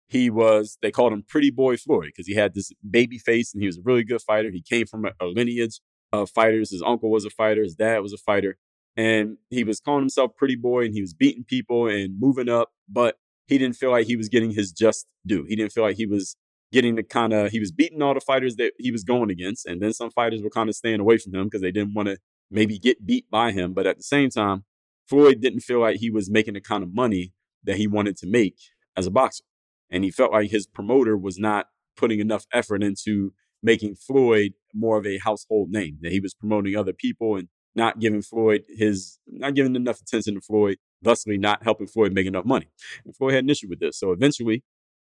he 0.07 0.29
was, 0.29 0.77
they 0.81 0.91
called 0.91 1.13
him 1.13 1.23
Pretty 1.27 1.49
Boy 1.49 1.77
Floyd 1.77 2.07
because 2.07 2.27
he 2.27 2.35
had 2.35 2.53
this 2.53 2.71
baby 2.89 3.17
face 3.17 3.53
and 3.53 3.61
he 3.61 3.67
was 3.67 3.77
a 3.77 3.83
really 3.83 4.03
good 4.03 4.21
fighter. 4.21 4.51
He 4.51 4.61
came 4.61 4.85
from 4.85 5.05
a, 5.05 5.11
a 5.19 5.25
lineage 5.25 5.79
of 6.11 6.29
fighters. 6.29 6.71
His 6.71 6.83
uncle 6.85 7.09
was 7.09 7.25
a 7.25 7.29
fighter, 7.29 7.63
his 7.63 7.75
dad 7.75 7.99
was 7.99 8.13
a 8.13 8.17
fighter. 8.17 8.57
And 8.95 9.37
he 9.49 9.63
was 9.63 9.79
calling 9.79 10.03
himself 10.03 10.35
Pretty 10.35 10.55
Boy 10.55 10.85
and 10.85 10.93
he 10.93 11.01
was 11.01 11.13
beating 11.13 11.43
people 11.43 11.87
and 11.87 12.19
moving 12.19 12.49
up. 12.49 12.69
But 12.87 13.15
he 13.47 13.57
didn't 13.57 13.75
feel 13.75 13.91
like 13.91 14.07
he 14.07 14.15
was 14.15 14.29
getting 14.29 14.51
his 14.51 14.71
just 14.71 15.07
due. 15.25 15.45
He 15.47 15.55
didn't 15.55 15.71
feel 15.71 15.83
like 15.83 15.97
he 15.97 16.05
was 16.05 16.35
getting 16.73 16.95
the 16.95 17.03
kind 17.03 17.31
of 17.31 17.51
he 17.51 17.59
was 17.59 17.71
beating 17.71 18.01
all 18.01 18.15
the 18.15 18.19
fighters 18.19 18.55
that 18.57 18.73
he 18.77 18.91
was 18.91 19.03
going 19.03 19.29
against, 19.29 19.65
and 19.65 19.81
then 19.81 19.93
some 19.93 20.09
fighters 20.09 20.41
were 20.41 20.49
kind 20.49 20.67
of 20.67 20.75
staying 20.75 20.99
away 20.99 21.17
from 21.17 21.33
him 21.33 21.45
because 21.45 21.61
they 21.61 21.71
didn't 21.71 21.93
want 21.93 22.09
to 22.09 22.17
maybe 22.51 22.77
get 22.77 23.05
beat 23.05 23.29
by 23.29 23.51
him. 23.51 23.73
But 23.73 23.87
at 23.87 23.97
the 23.97 24.03
same 24.03 24.29
time, 24.29 24.65
Floyd 25.07 25.39
didn't 25.39 25.61
feel 25.61 25.79
like 25.79 25.97
he 25.97 26.09
was 26.09 26.29
making 26.29 26.55
the 26.55 26.61
kind 26.61 26.83
of 26.83 26.93
money 26.93 27.31
that 27.63 27.77
he 27.77 27.87
wanted 27.87 28.17
to 28.17 28.27
make 28.27 28.57
as 28.97 29.05
a 29.05 29.11
boxer, 29.11 29.45
and 29.89 30.03
he 30.03 30.11
felt 30.11 30.33
like 30.33 30.49
his 30.49 30.65
promoter 30.65 31.15
was 31.15 31.37
not 31.37 31.67
putting 31.95 32.19
enough 32.19 32.45
effort 32.51 32.83
into 32.83 33.33
making 33.61 33.95
Floyd 33.95 34.53
more 34.73 34.97
of 34.97 35.05
a 35.05 35.19
household 35.19 35.69
name. 35.69 35.99
That 36.01 36.11
he 36.11 36.19
was 36.19 36.33
promoting 36.33 36.75
other 36.75 36.93
people 36.93 37.37
and 37.37 37.47
not 37.75 37.99
giving 37.99 38.23
Floyd 38.23 38.63
his 38.67 39.19
not 39.27 39.53
giving 39.53 39.75
enough 39.75 40.01
attention 40.01 40.35
to 40.35 40.41
Floyd, 40.41 40.77
thusly 41.03 41.37
not 41.37 41.63
helping 41.63 41.87
Floyd 41.87 42.13
make 42.13 42.27
enough 42.27 42.45
money. 42.45 42.67
And 43.05 43.15
Floyd 43.15 43.35
had 43.35 43.43
an 43.43 43.49
issue 43.51 43.69
with 43.69 43.79
this. 43.79 43.99
So 43.99 44.11
eventually 44.11 44.63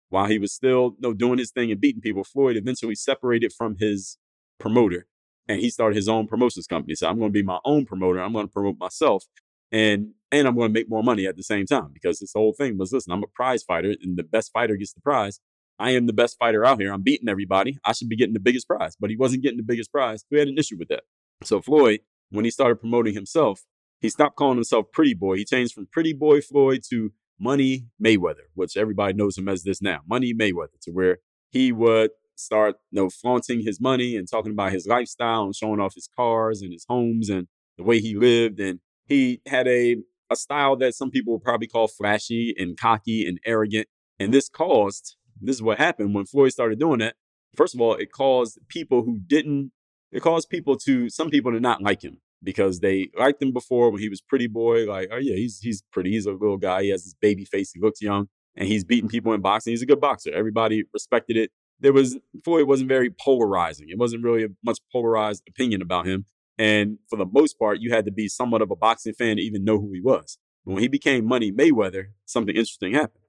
while 0.09 0.25
he 0.25 0.39
was 0.39 0.53
still 0.53 0.95
you 0.95 1.01
know, 1.01 1.13
doing 1.13 1.39
his 1.39 1.51
thing 1.51 1.71
and 1.71 1.79
beating 1.79 2.01
people, 2.01 2.23
Floyd 2.23 2.57
eventually 2.57 2.95
separated 2.95 3.53
from 3.53 3.75
his 3.79 4.17
promoter 4.59 5.07
and 5.47 5.59
he 5.59 5.69
started 5.69 5.95
his 5.95 6.07
own 6.07 6.27
promotions 6.27 6.67
company. 6.67 6.95
So 6.95 7.07
I'm 7.07 7.17
going 7.17 7.29
to 7.31 7.33
be 7.33 7.43
my 7.43 7.59
own 7.65 7.85
promoter. 7.85 8.21
I'm 8.21 8.33
going 8.33 8.47
to 8.47 8.51
promote 8.51 8.77
myself 8.79 9.25
and 9.71 10.11
and 10.31 10.47
I'm 10.47 10.55
going 10.55 10.69
to 10.69 10.73
make 10.73 10.89
more 10.89 11.03
money 11.03 11.25
at 11.25 11.37
the 11.37 11.43
same 11.43 11.65
time 11.65 11.89
because 11.91 12.19
this 12.19 12.33
whole 12.35 12.53
thing 12.53 12.77
was 12.77 12.93
listen, 12.93 13.11
I'm 13.11 13.23
a 13.23 13.27
prize 13.27 13.63
fighter 13.63 13.95
and 14.01 14.17
the 14.17 14.23
best 14.23 14.51
fighter 14.53 14.75
gets 14.75 14.93
the 14.93 15.01
prize. 15.01 15.39
I 15.79 15.91
am 15.91 16.07
the 16.07 16.13
best 16.13 16.37
fighter 16.37 16.65
out 16.65 16.79
here. 16.79 16.91
I'm 16.91 17.03
beating 17.03 17.29
everybody. 17.29 17.77
I 17.85 17.93
should 17.93 18.09
be 18.09 18.17
getting 18.17 18.33
the 18.33 18.39
biggest 18.39 18.67
prize, 18.67 18.95
but 18.99 19.09
he 19.09 19.15
wasn't 19.15 19.43
getting 19.43 19.57
the 19.57 19.63
biggest 19.63 19.91
prize. 19.91 20.25
We 20.29 20.37
had 20.37 20.49
an 20.49 20.57
issue 20.57 20.75
with 20.77 20.89
that. 20.89 21.03
So 21.43 21.61
Floyd, 21.61 22.01
when 22.31 22.43
he 22.43 22.51
started 22.51 22.81
promoting 22.81 23.13
himself, 23.13 23.61
he 24.01 24.09
stopped 24.09 24.35
calling 24.35 24.57
himself 24.57 24.87
Pretty 24.91 25.13
Boy. 25.13 25.37
He 25.37 25.45
changed 25.45 25.73
from 25.73 25.87
Pretty 25.91 26.13
Boy 26.13 26.41
Floyd 26.41 26.81
to 26.89 27.11
Money 27.39 27.87
Mayweather, 28.03 28.47
which 28.53 28.77
everybody 28.77 29.13
knows 29.13 29.37
him 29.37 29.47
as 29.47 29.63
this 29.63 29.81
now, 29.81 29.99
Money 30.07 30.33
Mayweather, 30.33 30.79
to 30.81 30.91
where 30.91 31.19
he 31.49 31.71
would 31.71 32.11
start 32.35 32.75
you 32.91 33.01
know, 33.01 33.09
flaunting 33.09 33.61
his 33.61 33.79
money 33.81 34.15
and 34.15 34.27
talking 34.29 34.51
about 34.51 34.71
his 34.71 34.87
lifestyle 34.87 35.43
and 35.43 35.55
showing 35.55 35.79
off 35.79 35.95
his 35.95 36.09
cars 36.15 36.61
and 36.61 36.71
his 36.71 36.85
homes 36.87 37.29
and 37.29 37.47
the 37.77 37.83
way 37.83 37.99
he 37.99 38.15
lived. 38.15 38.59
And 38.59 38.79
he 39.05 39.41
had 39.47 39.67
a, 39.67 39.97
a 40.29 40.35
style 40.35 40.75
that 40.77 40.95
some 40.95 41.11
people 41.11 41.33
would 41.33 41.43
probably 41.43 41.67
call 41.67 41.87
flashy 41.87 42.53
and 42.57 42.77
cocky 42.77 43.27
and 43.27 43.39
arrogant. 43.45 43.87
And 44.19 44.33
this 44.33 44.49
caused, 44.49 45.15
this 45.41 45.55
is 45.55 45.61
what 45.61 45.77
happened 45.77 46.13
when 46.13 46.25
Floyd 46.25 46.51
started 46.51 46.79
doing 46.79 46.99
that. 46.99 47.15
First 47.55 47.73
of 47.73 47.81
all, 47.81 47.95
it 47.95 48.11
caused 48.11 48.59
people 48.67 49.03
who 49.03 49.19
didn't, 49.25 49.71
it 50.11 50.21
caused 50.21 50.49
people 50.49 50.77
to, 50.77 51.09
some 51.09 51.29
people 51.29 51.51
to 51.51 51.59
not 51.59 51.81
like 51.81 52.03
him 52.03 52.19
because 52.43 52.79
they 52.79 53.09
liked 53.17 53.41
him 53.41 53.51
before 53.51 53.91
when 53.91 54.01
he 54.01 54.09
was 54.09 54.21
pretty 54.21 54.47
boy. 54.47 54.85
Like, 54.85 55.09
oh 55.11 55.17
yeah, 55.17 55.35
he's 55.35 55.59
he's 55.59 55.83
pretty. 55.91 56.11
He's 56.11 56.25
a 56.25 56.31
little 56.31 56.57
guy. 56.57 56.83
He 56.83 56.89
has 56.89 57.03
this 57.03 57.15
baby 57.19 57.45
face. 57.45 57.71
He 57.73 57.79
looks 57.79 58.01
young, 58.01 58.27
and 58.55 58.67
he's 58.67 58.83
beating 58.83 59.09
people 59.09 59.33
in 59.33 59.41
boxing. 59.41 59.71
He's 59.71 59.81
a 59.81 59.87
good 59.87 60.01
boxer. 60.01 60.31
Everybody 60.33 60.83
respected 60.93 61.37
it. 61.37 61.51
There 61.79 61.93
was 61.93 62.17
Floyd 62.43 62.67
wasn't 62.67 62.89
very 62.89 63.09
polarizing. 63.09 63.87
It 63.89 63.97
wasn't 63.97 64.23
really 64.23 64.43
a 64.43 64.49
much 64.63 64.79
polarized 64.91 65.43
opinion 65.47 65.81
about 65.81 66.07
him. 66.07 66.25
And 66.57 66.97
for 67.09 67.15
the 67.15 67.25
most 67.25 67.57
part, 67.57 67.79
you 67.79 67.91
had 67.91 68.05
to 68.05 68.11
be 68.11 68.27
somewhat 68.27 68.61
of 68.61 68.69
a 68.69 68.75
boxing 68.75 69.13
fan 69.13 69.37
to 69.37 69.41
even 69.41 69.63
know 69.63 69.79
who 69.79 69.93
he 69.93 70.01
was. 70.01 70.37
But 70.65 70.73
when 70.73 70.81
he 70.81 70.89
became 70.89 71.25
Money 71.25 71.53
Mayweather, 71.53 72.07
something 72.25 72.53
interesting 72.53 72.93
happened. 72.93 73.23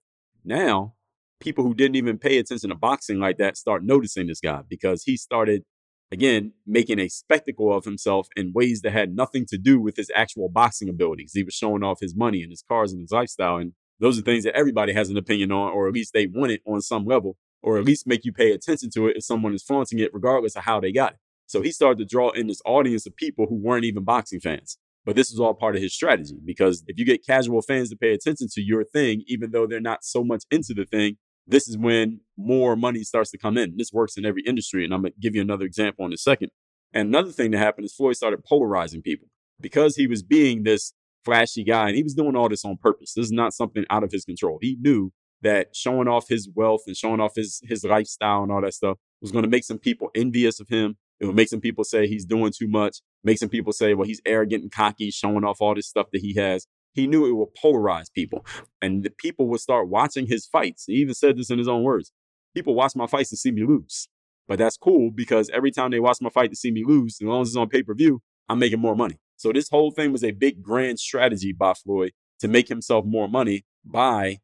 Now, 0.45 0.95
people 1.39 1.65
who 1.65 1.75
didn't 1.75 1.95
even 1.97 2.19
pay 2.19 2.39
attention 2.39 2.71
to 2.71 2.77
boxing 2.77 3.19
like 3.19 3.39
that 3.39 3.57
start 3.57 3.85
noticing 3.85 4.27
this 4.27 4.41
guy 4.41 4.63
because 4.69 5.05
he 5.05 5.17
started 5.17 5.65
again, 6.13 6.53
making 6.67 6.99
a 6.99 7.09
spectacle 7.09 7.75
of 7.75 7.85
himself 7.85 8.29
in 8.37 8.53
ways 8.53 8.83
that 8.83 8.93
had 8.93 9.15
nothing 9.15 9.47
to 9.47 9.59
do 9.59 9.81
with 9.81 9.97
his 9.97 10.11
actual 10.15 10.49
boxing 10.49 10.89
abilities. 10.89 11.33
He 11.35 11.43
was 11.43 11.55
showing 11.55 11.83
off 11.83 12.01
his 12.01 12.17
money 12.17 12.43
and 12.43 12.51
his 12.51 12.63
cars 12.63 12.93
and 12.93 13.01
his 13.01 13.13
lifestyle. 13.13 13.57
And 13.57 13.73
those 14.01 14.19
are 14.19 14.23
things 14.23 14.45
that 14.45 14.57
everybody 14.57 14.93
has 14.93 15.11
an 15.11 15.17
opinion 15.17 15.53
on, 15.53 15.73
or 15.73 15.87
at 15.87 15.95
least 15.95 16.13
they 16.13 16.27
want 16.27 16.53
it 16.53 16.63
on 16.67 16.81
some 16.81 17.05
level, 17.05 17.37
or 17.63 17.79
at 17.79 17.85
least 17.85 18.07
make 18.07 18.25
you 18.25 18.33
pay 18.33 18.53
attention 18.53 18.91
to 18.95 19.07
it 19.09 19.17
if 19.17 19.25
someone 19.25 19.55
is 19.55 19.63
flaunting 19.63 19.99
it, 19.99 20.13
regardless 20.13 20.57
of 20.57 20.65
how 20.65 20.81
they 20.81 20.93
got 20.93 21.13
it. 21.13 21.19
So 21.47 21.63
he 21.63 21.73
started 21.73 21.99
to 21.99 22.05
draw 22.05 22.31
in 22.31 22.47
this 22.47 22.63
audience 22.65 23.07
of 23.07 23.17
people 23.17 23.47
who 23.49 23.57
weren't 23.57 23.85
even 23.85 24.05
boxing 24.05 24.41
fans. 24.41 24.79
But 25.05 25.17
this 25.17 25.31
was 25.31 25.41
all 25.41 25.55
part 25.55 25.77
of 25.77 25.83
his 25.83 25.95
strategy 25.95 26.37
because 26.45 26.85
if 26.87 26.99
you 26.99 27.05
get 27.07 27.27
casual 27.27 27.63
fans 27.63 27.91
to 27.91 27.97
pay 27.97 28.13
attention 28.13 28.49
to 28.53 28.61
your 28.61 28.85
thing, 28.85 29.25
even 29.27 29.51
though 29.51 29.67
they're 29.67 29.81
not 29.81 30.05
so 30.05 30.23
much 30.23 30.45
into 30.51 30.75
the 30.75 30.85
thing, 30.85 31.17
this 31.51 31.69
is 31.69 31.77
when 31.77 32.21
more 32.37 32.77
money 32.77 33.03
starts 33.03 33.31
to 33.31 33.39
come 33.39 33.59
in. 33.59 33.77
This 33.77 33.93
works 33.93 34.17
in 34.17 34.25
every 34.25 34.43
industry. 34.47 34.85
And 34.85 34.95
I'm 34.95 35.03
going 35.03 35.13
to 35.13 35.21
give 35.21 35.35
you 35.35 35.43
another 35.43 35.65
example 35.65 36.07
in 36.07 36.13
a 36.13 36.17
second. 36.17 36.51
And 36.93 37.09
another 37.09 37.31
thing 37.31 37.51
that 37.51 37.59
happened 37.59 37.85
is 37.85 37.95
Floyd 37.95 38.17
started 38.17 38.45
polarizing 38.45 39.03
people 39.03 39.29
because 39.61 39.97
he 39.97 40.07
was 40.07 40.23
being 40.23 40.63
this 40.63 40.93
flashy 41.25 41.65
guy 41.65 41.89
and 41.89 41.97
he 41.97 42.03
was 42.03 42.15
doing 42.15 42.37
all 42.37 42.49
this 42.49 42.65
on 42.65 42.77
purpose. 42.77 43.13
This 43.15 43.27
is 43.27 43.33
not 43.33 43.53
something 43.53 43.85
out 43.91 44.03
of 44.05 44.11
his 44.11 44.25
control. 44.25 44.59
He 44.61 44.77
knew 44.81 45.13
that 45.43 45.75
showing 45.75 46.09
off 46.09 46.29
his 46.29 46.49
wealth 46.55 46.83
and 46.87 46.97
showing 46.97 47.21
off 47.21 47.33
his, 47.35 47.61
his 47.65 47.85
lifestyle 47.85 48.43
and 48.43 48.53
all 48.53 48.61
that 48.61 48.75
stuff 48.75 48.99
was 49.21 49.33
going 49.33 49.45
to 49.45 49.51
make 49.51 49.65
some 49.65 49.79
people 49.79 50.11
envious 50.15 50.61
of 50.61 50.69
him. 50.69 50.97
It 51.19 51.27
would 51.27 51.37
make 51.37 51.49
some 51.49 51.61
people 51.61 51.85
say 51.85 52.07
he's 52.07 52.25
doing 52.25 52.53
too 52.57 52.69
much, 52.69 52.99
make 53.23 53.39
some 53.39 53.51
people 53.51 53.73
say, 53.73 53.93
well, 53.95 54.07
he's 54.07 54.23
arrogant 54.25 54.63
and 54.63 54.73
cocky, 54.73 55.11
showing 55.11 55.45
off 55.45 55.61
all 55.61 55.75
this 55.75 55.89
stuff 55.89 56.07
that 56.13 56.23
he 56.23 56.35
has 56.35 56.67
he 56.93 57.07
knew 57.07 57.27
it 57.27 57.33
would 57.33 57.55
polarize 57.63 58.13
people 58.13 58.45
and 58.83 59.05
the 59.05 59.11
people 59.11 59.49
would 59.49 59.61
start 59.61 59.89
watching 59.89 60.27
his 60.27 60.47
fights. 60.47 60.85
He 60.87 60.95
even 60.95 61.15
said 61.15 61.37
this 61.37 61.51
in 61.51 61.59
his 61.59 61.69
own 61.69 61.83
words. 61.83 62.13
People 62.55 62.75
watch 62.75 62.97
my 62.97 63.07
fights 63.07 63.31
to 63.31 63.37
see 63.37 63.53
me 63.53 63.65
lose. 63.65 64.09
But 64.49 64.59
that's 64.59 64.77
cool 64.77 65.13
because 65.15 65.49
every 65.51 65.71
time 65.71 65.93
they 65.93 66.01
watch 66.01 66.19
my 66.21 66.31
fight 66.31 66.51
to 66.51 66.57
see 66.57 66.73
me 66.73 66.83
lose, 66.85 67.19
as 67.21 67.27
long 67.27 67.43
as 67.43 67.49
it's 67.49 67.57
on 67.57 67.69
pay 67.69 67.85
per 67.85 67.95
view, 67.95 68.21
I'm 68.49 68.59
making 68.59 68.81
more 68.81 68.97
money. 68.97 69.21
So 69.37 69.53
this 69.53 69.69
whole 69.69 69.93
thing 69.93 70.11
was 70.11 70.25
a 70.25 70.33
big 70.33 70.61
grand 70.61 70.99
strategy 70.99 71.53
by 71.53 71.75
Floyd 71.75 72.13
to 72.41 72.49
make 72.49 72.69
himself 72.69 73.05
more 73.05 73.29
money 73.29 73.65
by 73.85 74.39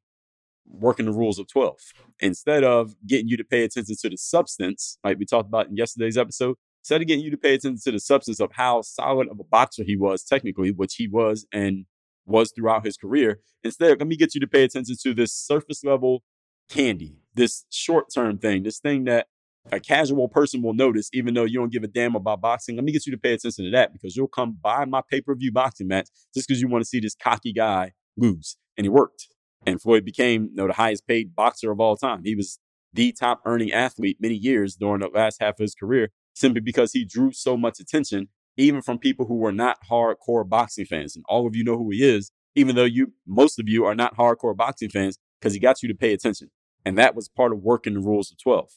working 0.65 1.07
the 1.07 1.13
rules 1.13 1.39
of 1.39 1.49
12. 1.49 1.75
Instead 2.21 2.63
of 2.63 2.95
getting 3.07 3.29
you 3.29 3.37
to 3.37 3.45
pay 3.45 3.65
attention 3.65 3.97
to 4.01 4.09
the 4.09 4.17
substance, 4.17 4.99
like 5.03 5.19
we 5.19 5.27
talked 5.27 5.49
about 5.49 5.69
in 5.69 5.77
yesterday's 5.77 6.17
episode, 6.17 6.57
instead 6.83 7.01
of 7.01 7.09
getting 7.09 7.25
you 7.25 7.31
to 7.31 7.37
pay 7.37 7.55
attention 7.55 7.81
to 7.83 7.91
the 7.91 8.01
substance 8.01 8.41
of 8.41 8.51
how 8.53 8.83
solid 8.83 9.29
of 9.29 9.41
a 9.41 9.45
boxer 9.45 9.83
he 9.85 9.97
was 9.97 10.23
technically, 10.23 10.71
which 10.71 10.95
he 10.95 11.09
was, 11.09 11.47
and 11.53 11.85
was 12.27 12.53
throughout 12.53 12.85
his 12.85 12.97
career. 12.97 13.41
Instead, 13.65 13.99
let 13.99 14.07
me 14.07 14.17
get 14.17 14.35
you 14.35 14.41
to 14.41 14.47
pay 14.47 14.65
attention 14.65 14.97
to 15.03 15.15
this 15.15 15.33
surface 15.33 15.85
level 15.85 16.23
candy, 16.69 17.19
this 17.35 17.65
short 17.71 18.07
term 18.13 18.39
thing, 18.39 18.63
this 18.63 18.79
thing 18.79 19.05
that 19.05 19.27
a 19.73 19.81
casual 19.81 20.29
person 20.29 20.63
will 20.63 20.75
notice, 20.75 21.11
even 21.13 21.35
though 21.35 21.45
you 21.45 21.59
don't 21.59 21.73
give 21.73 21.83
a 21.83 21.89
damn 21.89 22.15
about 22.15 22.41
boxing. 22.41 22.77
Let 22.77 22.85
me 22.85 22.93
get 22.93 23.07
you 23.07 23.13
to 23.13 23.19
pay 23.19 23.33
attention 23.33 23.65
to 23.65 23.71
that 23.73 23.93
because 23.93 24.17
you'll 24.17 24.29
come 24.29 24.57
buy 24.61 24.85
my 24.85 25.03
pay 25.11 25.21
per 25.21 25.35
view 25.35 25.53
boxing 25.53 25.89
match 25.89 26.09
just 26.35 26.47
because 26.49 26.61
you 26.61 26.69
want 26.69 26.83
to 26.83 26.89
see 26.89 27.01
this 27.01 27.15
cocky 27.15 27.53
guy 27.53 27.93
lose. 28.17 28.57
And 28.77 28.87
it 28.87 28.91
worked. 28.91 29.29
And 29.65 29.81
Floyd 29.81 30.05
became 30.05 30.45
you 30.51 30.55
know, 30.55 30.67
the 30.69 30.75
highest 30.75 31.07
paid 31.07 31.35
boxer 31.35 31.73
of 31.73 31.81
all 31.81 31.97
time. 31.97 32.23
He 32.25 32.35
was 32.37 32.59
the 32.93 33.13
top 33.13 33.41
earning 33.45 33.73
athlete 33.73 34.19
many 34.21 34.35
years 34.35 34.77
during 34.77 35.01
the 35.01 35.09
last 35.09 35.41
half 35.41 35.55
of 35.55 35.65
his 35.65 35.75
career 35.75 36.11
simply 36.35 36.61
because 36.61 36.93
he 36.93 37.05
drew 37.05 37.33
so 37.33 37.57
much 37.57 37.81
attention 37.81 38.29
even 38.57 38.83
from 38.83 38.99
people 38.99 39.27
who 39.27 39.37
were 39.37 39.53
not 39.53 39.79
hardcore 39.91 40.49
boxing 40.49 40.87
fans. 40.87 41.17
And 41.17 41.25
all 41.29 41.47
of 41.47 41.55
you 41.55 41.65
know 41.65 41.77
who 41.77 41.91
he 41.91 42.03
is, 42.03 42.33
even 42.55 42.75
though 42.77 42.85
you, 42.85 43.13
most 43.27 43.59
of 43.59 43.69
you 43.69 43.85
are 43.85 43.95
not 43.95 44.17
hardcore 44.17 44.57
boxing 44.57 44.91
fans, 44.91 45.19
because 45.41 45.53
he 45.55 45.61
got 45.61 45.83
you 45.83 45.89
to 45.89 45.95
pay 45.95 46.13
attention. 46.13 46.51
And 46.85 46.97
that 46.97 47.15
was 47.15 47.29
part 47.29 47.53
of 47.53 47.61
working 47.61 47.95
the 47.95 48.01
rules 48.01 48.31
of 48.31 48.39
12. 48.39 48.69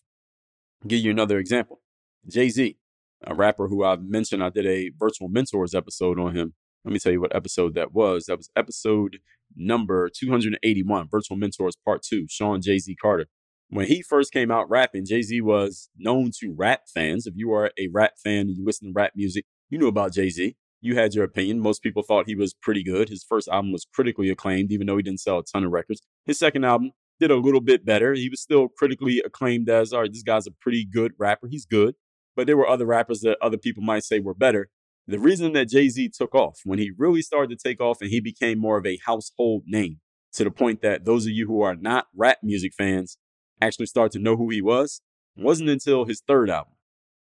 I'll 0.84 0.88
give 0.88 1.00
you 1.00 1.12
another 1.12 1.40
example. 1.40 1.82
Jay 2.28 2.50
Z, 2.50 2.78
a 3.26 3.34
rapper 3.36 3.68
who 3.68 3.84
I've 3.84 4.04
mentioned, 4.04 4.44
I 4.44 4.50
did 4.50 4.66
a 4.66 4.92
virtual 4.98 5.30
mentors 5.30 5.76
episode 5.76 6.20
on 6.20 6.36
him. 6.36 6.54
Let 6.84 6.94
me 6.94 7.00
tell 7.00 7.12
you 7.12 7.22
what 7.22 7.36
episode 7.36 7.76
that 7.76 7.94
was. 7.94 8.26
That 8.26 8.38
was 8.38 8.50
episode 8.56 9.20
number 9.56 10.10
281, 10.10 11.08
Virtual 11.10 11.38
Mentors 11.38 11.76
Part 11.84 12.04
2, 12.04 12.28
Shawn 12.30 12.62
Jay 12.62 12.80
Z 12.80 12.96
Carter. 12.96 13.28
When 13.70 13.86
he 13.86 14.02
first 14.02 14.32
came 14.32 14.50
out 14.50 14.70
rapping, 14.70 15.06
Jay 15.06 15.22
Z 15.22 15.42
was 15.42 15.90
known 15.98 16.32
to 16.40 16.54
rap 16.56 16.84
fans. 16.94 17.28
If 17.28 17.36
you 17.36 17.52
are 17.54 17.72
a 17.78 17.90
rap 17.92 18.14
fan 18.24 18.48
and 18.48 18.58
you 18.58 18.66
listen 18.66 18.88
to 18.88 18.94
rap 18.94 19.12
music, 19.16 19.46
you 19.70 19.78
knew 19.78 19.88
about 19.88 20.14
Jay 20.14 20.30
Z. 20.30 20.56
You 20.82 20.96
had 20.96 21.14
your 21.14 21.26
opinion. 21.26 21.60
Most 21.60 21.84
people 21.84 22.04
thought 22.04 22.28
he 22.28 22.36
was 22.36 22.54
pretty 22.54 22.84
good. 22.84 23.10
His 23.10 23.24
first 23.24 23.48
album 23.50 23.72
was 23.72 23.86
critically 23.94 24.30
acclaimed, 24.30 24.72
even 24.72 24.88
though 24.88 24.98
he 24.98 25.04
didn't 25.04 25.20
sell 25.20 25.40
a 25.40 25.44
ton 25.44 25.66
of 25.66 25.72
records. 25.72 26.02
His 26.26 26.40
second 26.40 26.64
album 26.64 26.92
did 27.20 27.32
a 27.32 27.36
little 27.36 27.60
bit 27.60 27.86
better. 27.86 28.14
He 28.14 28.30
was 28.30 28.42
still 28.42 28.70
critically 28.70 29.22
acclaimed 29.26 29.70
as, 29.70 29.92
all 29.92 30.02
right, 30.02 30.12
this 30.12 30.24
guy's 30.24 30.48
a 30.48 30.52
pretty 30.52 30.86
good 30.86 31.12
rapper. 31.18 31.48
He's 31.48 31.66
good. 31.66 31.96
But 32.36 32.48
there 32.48 32.56
were 32.56 32.68
other 32.68 32.86
rappers 32.86 33.20
that 33.22 33.38
other 33.42 33.58
people 33.58 33.84
might 33.84 34.04
say 34.04 34.20
were 34.20 34.34
better. 34.34 34.70
The 35.06 35.20
reason 35.20 35.52
that 35.54 35.70
Jay 35.70 35.90
Z 35.90 36.12
took 36.16 36.34
off, 36.34 36.60
when 36.64 36.80
he 36.80 36.92
really 36.98 37.22
started 37.22 37.58
to 37.58 37.62
take 37.62 37.82
off 37.82 38.00
and 38.00 38.10
he 38.10 38.22
became 38.22 38.60
more 38.60 38.78
of 38.78 38.86
a 38.86 39.00
household 39.06 39.64
name, 39.66 40.00
to 40.34 40.44
the 40.44 40.52
point 40.52 40.82
that 40.82 41.04
those 41.04 41.26
of 41.26 41.32
you 41.32 41.48
who 41.48 41.62
are 41.62 41.76
not 41.76 42.06
rap 42.16 42.38
music 42.44 42.74
fans 42.78 43.18
actually 43.60 43.88
start 43.88 44.12
to 44.14 44.20
know 44.20 44.38
who 44.38 44.50
he 44.50 44.62
was, 44.62 45.02
wasn't 45.36 45.70
until 45.70 46.06
his 46.06 46.22
third 46.26 46.50
album. 46.50 46.74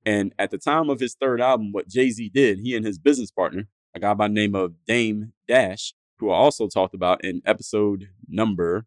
And 0.08 0.34
at 0.40 0.52
the 0.52 0.58
time 0.58 0.90
of 0.90 1.02
his 1.02 1.16
third 1.16 1.42
album, 1.42 1.74
what 1.74 1.90
Jay 1.90 2.10
Z 2.12 2.32
did, 2.34 2.60
he 2.60 2.74
and 2.74 2.86
his 2.86 2.98
business 2.98 3.30
partner, 3.30 3.68
a 3.94 4.00
guy 4.00 4.14
by 4.14 4.30
the 4.30 4.34
name 4.34 4.56
of 4.56 4.74
Dame 4.88 5.34
Dash, 5.50 5.94
who 6.20 6.32
I 6.32 6.36
also 6.36 6.70
talked 6.70 6.96
about 6.96 7.26
in 7.26 7.42
episode 7.46 8.08
number, 8.26 8.86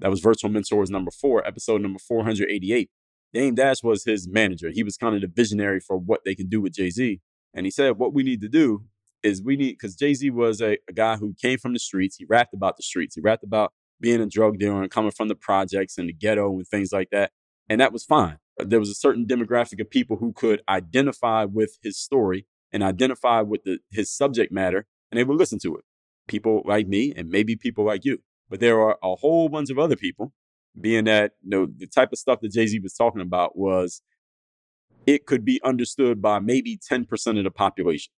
that 0.00 0.10
was 0.10 0.18
Virtual 0.18 0.50
Mentors 0.50 0.90
number 0.90 1.12
four, 1.12 1.46
episode 1.46 1.82
number 1.82 2.00
488. 2.00 2.90
Dame 3.32 3.54
Dash 3.54 3.84
was 3.84 4.02
his 4.02 4.26
manager. 4.26 4.70
He 4.70 4.82
was 4.82 4.96
kind 4.96 5.14
of 5.14 5.20
the 5.20 5.28
visionary 5.28 5.78
for 5.78 5.96
what 5.96 6.22
they 6.24 6.34
can 6.34 6.48
do 6.48 6.60
with 6.60 6.74
Jay 6.74 6.90
Z. 6.90 7.20
And 7.54 7.64
he 7.64 7.70
said, 7.70 7.98
what 7.98 8.12
we 8.12 8.24
need 8.24 8.40
to 8.40 8.48
do 8.48 8.86
is 9.22 9.40
we 9.44 9.54
need, 9.56 9.74
because 9.80 9.94
Jay 9.94 10.14
Z 10.14 10.30
was 10.30 10.60
a, 10.60 10.78
a 10.88 10.92
guy 10.92 11.14
who 11.14 11.36
came 11.40 11.58
from 11.58 11.74
the 11.74 11.78
streets. 11.78 12.16
He 12.16 12.24
rapped 12.24 12.54
about 12.54 12.76
the 12.76 12.82
streets. 12.82 13.14
He 13.14 13.20
rapped 13.20 13.44
about 13.44 13.72
being 14.00 14.20
a 14.20 14.26
drug 14.26 14.58
dealer 14.58 14.82
and 14.82 14.90
coming 14.90 15.12
from 15.12 15.28
the 15.28 15.36
projects 15.36 15.96
and 15.96 16.08
the 16.08 16.12
ghetto 16.12 16.50
and 16.50 16.66
things 16.66 16.90
like 16.90 17.10
that. 17.12 17.30
And 17.68 17.80
that 17.80 17.92
was 17.92 18.04
fine 18.04 18.38
there 18.64 18.80
was 18.80 18.90
a 18.90 18.94
certain 18.94 19.26
demographic 19.26 19.80
of 19.80 19.90
people 19.90 20.16
who 20.16 20.32
could 20.32 20.62
identify 20.68 21.44
with 21.44 21.78
his 21.82 21.98
story 21.98 22.46
and 22.72 22.82
identify 22.82 23.40
with 23.40 23.64
the, 23.64 23.78
his 23.90 24.10
subject 24.10 24.52
matter, 24.52 24.86
and 25.10 25.18
they 25.18 25.24
would 25.24 25.38
listen 25.38 25.58
to 25.60 25.76
it. 25.76 25.84
People 26.28 26.62
like 26.64 26.86
me, 26.86 27.12
and 27.16 27.28
maybe 27.28 27.56
people 27.56 27.84
like 27.84 28.04
you. 28.04 28.18
But 28.48 28.60
there 28.60 28.80
are 28.80 28.98
a 29.02 29.16
whole 29.16 29.48
bunch 29.48 29.70
of 29.70 29.78
other 29.78 29.96
people, 29.96 30.32
being 30.80 31.04
that 31.04 31.32
you 31.42 31.50
know, 31.50 31.66
the 31.76 31.86
type 31.86 32.12
of 32.12 32.18
stuff 32.18 32.40
that 32.40 32.52
Jay 32.52 32.66
Z 32.66 32.78
was 32.80 32.94
talking 32.94 33.20
about 33.20 33.56
was 33.56 34.02
it 35.06 35.26
could 35.26 35.44
be 35.44 35.60
understood 35.64 36.20
by 36.22 36.38
maybe 36.38 36.78
10% 36.90 37.38
of 37.38 37.44
the 37.44 37.50
population. 37.50 38.12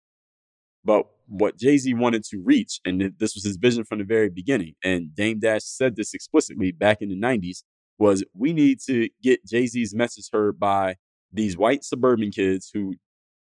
But 0.83 1.05
what 1.27 1.57
Jay 1.57 1.77
Z 1.77 1.93
wanted 1.93 2.23
to 2.25 2.41
reach, 2.43 2.79
and 2.85 3.13
this 3.19 3.35
was 3.35 3.43
his 3.43 3.57
vision 3.57 3.83
from 3.85 3.99
the 3.99 4.03
very 4.03 4.29
beginning, 4.29 4.73
and 4.83 5.15
Dame 5.15 5.39
Dash 5.39 5.63
said 5.63 5.95
this 5.95 6.13
explicitly 6.13 6.71
back 6.71 6.97
in 7.01 7.09
the 7.09 7.19
90s, 7.19 7.63
was 8.01 8.23
we 8.33 8.51
need 8.51 8.79
to 8.87 9.09
get 9.21 9.45
Jay 9.45 9.67
Z's 9.67 9.93
message 9.93 10.25
heard 10.33 10.59
by 10.59 10.95
these 11.31 11.55
white 11.55 11.83
suburban 11.83 12.31
kids 12.31 12.71
who 12.73 12.95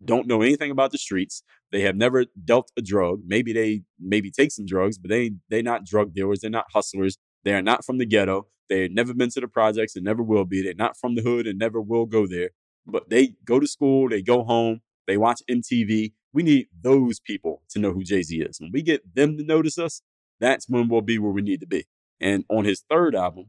don't 0.04 0.28
know 0.28 0.42
anything 0.42 0.70
about 0.70 0.92
the 0.92 0.98
streets. 0.98 1.42
They 1.72 1.80
have 1.80 1.96
never 1.96 2.26
dealt 2.44 2.70
a 2.76 2.82
drug. 2.82 3.22
Maybe 3.26 3.52
they 3.52 3.82
maybe 3.98 4.30
take 4.30 4.52
some 4.52 4.64
drugs, 4.64 4.96
but 4.96 5.10
they 5.10 5.32
they're 5.48 5.62
not 5.64 5.84
drug 5.84 6.14
dealers. 6.14 6.40
They're 6.40 6.50
not 6.50 6.66
hustlers. 6.72 7.18
They 7.42 7.52
are 7.52 7.62
not 7.62 7.84
from 7.84 7.98
the 7.98 8.06
ghetto. 8.06 8.46
They've 8.68 8.92
never 8.92 9.12
been 9.12 9.30
to 9.30 9.40
the 9.40 9.48
projects 9.48 9.96
and 9.96 10.04
never 10.04 10.22
will 10.22 10.44
be. 10.44 10.62
They're 10.62 10.72
not 10.74 10.96
from 10.96 11.16
the 11.16 11.22
hood 11.22 11.48
and 11.48 11.58
never 11.58 11.80
will 11.80 12.06
go 12.06 12.26
there. 12.26 12.50
But 12.86 13.10
they 13.10 13.34
go 13.44 13.58
to 13.58 13.66
school. 13.66 14.08
They 14.08 14.22
go 14.22 14.44
home. 14.44 14.82
They 15.08 15.16
watch 15.16 15.42
MTV. 15.50 16.12
We 16.32 16.42
need 16.44 16.68
those 16.80 17.18
people 17.18 17.62
to 17.70 17.80
know 17.80 17.92
who 17.92 18.04
Jay 18.04 18.22
Z 18.22 18.40
is. 18.40 18.60
When 18.60 18.70
we 18.72 18.82
get 18.82 19.16
them 19.16 19.36
to 19.36 19.44
notice 19.44 19.78
us, 19.78 20.00
that's 20.38 20.68
when 20.68 20.88
we'll 20.88 21.00
be 21.00 21.18
where 21.18 21.32
we 21.32 21.42
need 21.42 21.60
to 21.60 21.66
be. 21.66 21.86
And 22.20 22.44
on 22.48 22.64
his 22.64 22.84
third 22.88 23.16
album, 23.16 23.46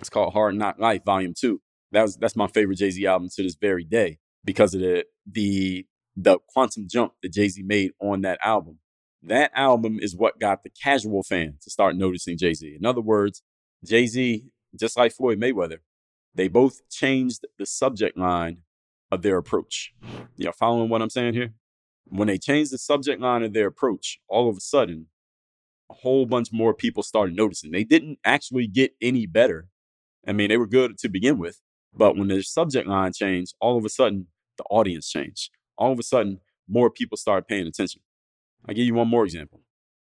it's 0.00 0.10
called 0.10 0.32
Hard 0.32 0.54
Knock 0.54 0.78
Life, 0.78 1.04
Volume 1.04 1.34
2. 1.38 1.60
That 1.92 2.02
was 2.02 2.16
that's 2.16 2.36
my 2.36 2.48
favorite 2.48 2.78
Jay 2.78 2.90
Z 2.90 3.06
album 3.06 3.28
to 3.34 3.42
this 3.42 3.56
very 3.60 3.84
day 3.84 4.18
because 4.44 4.74
of 4.74 4.80
the 4.80 5.04
the 5.26 5.86
the 6.16 6.38
quantum 6.48 6.86
jump 6.88 7.12
that 7.22 7.32
Jay 7.32 7.48
Z 7.48 7.62
made 7.62 7.92
on 8.00 8.22
that 8.22 8.38
album. 8.44 8.78
That 9.22 9.52
album 9.54 9.98
is 10.00 10.14
what 10.14 10.38
got 10.38 10.62
the 10.62 10.70
casual 10.70 11.22
fan 11.22 11.54
to 11.62 11.70
start 11.70 11.96
noticing 11.96 12.36
Jay 12.36 12.54
Z. 12.54 12.76
In 12.78 12.84
other 12.84 13.00
words, 13.00 13.42
Jay 13.84 14.06
Z, 14.06 14.44
just 14.78 14.96
like 14.96 15.12
Floyd 15.12 15.40
Mayweather, 15.40 15.78
they 16.34 16.48
both 16.48 16.88
changed 16.90 17.46
the 17.58 17.66
subject 17.66 18.18
line 18.18 18.58
of 19.10 19.22
their 19.22 19.38
approach. 19.38 19.94
You 20.36 20.46
know, 20.46 20.52
following 20.52 20.88
what 20.88 21.02
I'm 21.02 21.10
saying 21.10 21.34
here? 21.34 21.54
When 22.06 22.28
they 22.28 22.38
changed 22.38 22.72
the 22.72 22.78
subject 22.78 23.20
line 23.20 23.42
of 23.42 23.52
their 23.52 23.68
approach, 23.68 24.18
all 24.28 24.50
of 24.50 24.56
a 24.56 24.60
sudden, 24.60 25.06
a 25.90 25.94
whole 25.94 26.26
bunch 26.26 26.48
more 26.52 26.74
people 26.74 27.02
started 27.02 27.36
noticing. 27.36 27.70
They 27.70 27.84
didn't 27.84 28.18
actually 28.24 28.66
get 28.66 28.92
any 29.00 29.26
better. 29.26 29.68
I 30.26 30.32
mean, 30.32 30.48
they 30.48 30.56
were 30.56 30.66
good 30.66 30.98
to 30.98 31.08
begin 31.08 31.38
with, 31.38 31.60
but 31.94 32.16
when 32.16 32.28
the 32.28 32.42
subject 32.42 32.88
line 32.88 33.12
changed, 33.12 33.54
all 33.60 33.76
of 33.76 33.84
a 33.84 33.88
sudden, 33.88 34.28
the 34.56 34.64
audience 34.64 35.10
changed. 35.10 35.50
All 35.76 35.92
of 35.92 35.98
a 35.98 36.02
sudden, 36.02 36.40
more 36.68 36.90
people 36.90 37.16
started 37.16 37.46
paying 37.46 37.66
attention. 37.66 38.00
I'll 38.66 38.74
give 38.74 38.86
you 38.86 38.94
one 38.94 39.08
more 39.08 39.24
example. 39.24 39.60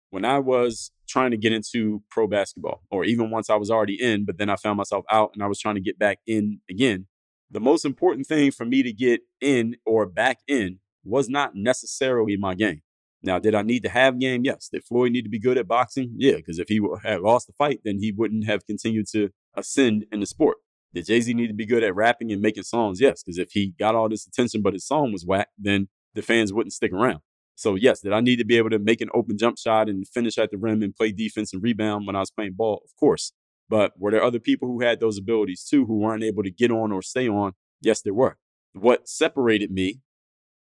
When 0.09 0.25
I 0.25 0.39
was 0.39 0.91
trying 1.07 1.31
to 1.31 1.37
get 1.37 1.53
into 1.53 2.03
pro 2.09 2.27
basketball, 2.27 2.83
or 2.89 3.05
even 3.05 3.29
once 3.29 3.49
I 3.49 3.55
was 3.55 3.71
already 3.71 4.01
in, 4.01 4.25
but 4.25 4.37
then 4.37 4.49
I 4.49 4.57
found 4.57 4.77
myself 4.77 5.05
out 5.09 5.31
and 5.33 5.43
I 5.43 5.47
was 5.47 5.59
trying 5.59 5.75
to 5.75 5.81
get 5.81 5.97
back 5.97 6.19
in 6.27 6.59
again, 6.69 7.07
the 7.49 7.59
most 7.59 7.85
important 7.85 8.27
thing 8.27 8.51
for 8.51 8.65
me 8.65 8.83
to 8.83 8.91
get 8.91 9.21
in 9.39 9.75
or 9.85 10.05
back 10.05 10.39
in 10.47 10.79
was 11.03 11.29
not 11.29 11.55
necessarily 11.55 12.37
my 12.37 12.55
game. 12.55 12.81
Now, 13.23 13.39
did 13.39 13.55
I 13.55 13.61
need 13.61 13.83
to 13.83 13.89
have 13.89 14.19
game? 14.19 14.41
Yes. 14.43 14.69
Did 14.71 14.83
Floyd 14.83 15.11
need 15.11 15.23
to 15.23 15.29
be 15.29 15.39
good 15.39 15.57
at 15.57 15.67
boxing? 15.67 16.13
Yeah, 16.17 16.37
because 16.37 16.59
if 16.59 16.67
he 16.69 16.81
had 17.03 17.21
lost 17.21 17.47
the 17.47 17.53
fight, 17.53 17.81
then 17.83 17.99
he 17.99 18.11
wouldn't 18.11 18.45
have 18.45 18.65
continued 18.65 19.07
to 19.11 19.29
ascend 19.55 20.05
in 20.11 20.19
the 20.19 20.25
sport. 20.25 20.57
Did 20.93 21.05
Jay 21.05 21.21
Z 21.21 21.33
need 21.33 21.47
to 21.47 21.53
be 21.53 21.65
good 21.65 21.83
at 21.83 21.95
rapping 21.95 22.31
and 22.31 22.41
making 22.41 22.63
songs? 22.63 22.99
Yes, 22.99 23.23
because 23.23 23.37
if 23.37 23.51
he 23.51 23.73
got 23.79 23.95
all 23.95 24.09
this 24.09 24.27
attention 24.27 24.61
but 24.61 24.73
his 24.73 24.85
song 24.85 25.11
was 25.11 25.25
whack, 25.25 25.49
then 25.57 25.87
the 26.13 26.21
fans 26.21 26.51
wouldn't 26.51 26.73
stick 26.73 26.91
around. 26.91 27.19
So 27.55 27.75
yes, 27.75 28.01
did 28.01 28.13
I 28.13 28.21
need 28.21 28.37
to 28.37 28.45
be 28.45 28.57
able 28.57 28.71
to 28.71 28.79
make 28.79 29.01
an 29.01 29.09
open 29.13 29.37
jump 29.37 29.57
shot 29.57 29.87
and 29.87 30.07
finish 30.07 30.37
at 30.37 30.51
the 30.51 30.57
rim 30.57 30.81
and 30.81 30.95
play 30.95 31.11
defense 31.11 31.53
and 31.53 31.63
rebound 31.63 32.07
when 32.07 32.15
I 32.15 32.19
was 32.19 32.31
playing 32.31 32.53
ball? 32.53 32.81
Of 32.83 32.95
course. 32.99 33.33
But 33.69 33.93
were 33.97 34.11
there 34.11 34.23
other 34.23 34.39
people 34.39 34.67
who 34.67 34.81
had 34.81 34.99
those 34.99 35.17
abilities 35.17 35.63
too 35.63 35.85
who 35.85 35.99
weren't 35.99 36.23
able 36.23 36.43
to 36.43 36.51
get 36.51 36.71
on 36.71 36.91
or 36.91 37.01
stay 37.01 37.29
on? 37.29 37.53
Yes, 37.79 38.01
there 38.01 38.13
were. 38.13 38.37
What 38.73 39.07
separated 39.07 39.71
me 39.71 40.01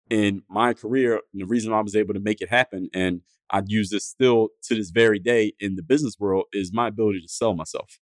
in 0.09 0.43
my 0.49 0.75
career, 0.75 1.21
and 1.33 1.43
the 1.43 1.47
reason 1.47 1.73
I 1.73 1.81
was 1.81 1.97
able 1.97 2.15
to 2.15 2.21
make 2.21 2.41
it 2.41 2.51
happen, 2.51 2.91
and 2.95 3.23
I'd 3.51 3.71
use 3.71 3.91
this 3.91 4.07
still 4.07 4.51
to 4.65 4.75
this 4.75 4.91
very 4.91 5.19
day 5.19 5.55
in 5.59 5.77
the 5.77 5.83
business 5.83 6.17
world, 6.19 6.45
is 6.53 6.73
my 6.73 6.89
ability 6.89 7.21
to 7.23 7.29
sell 7.29 7.55
myself. 7.55 7.99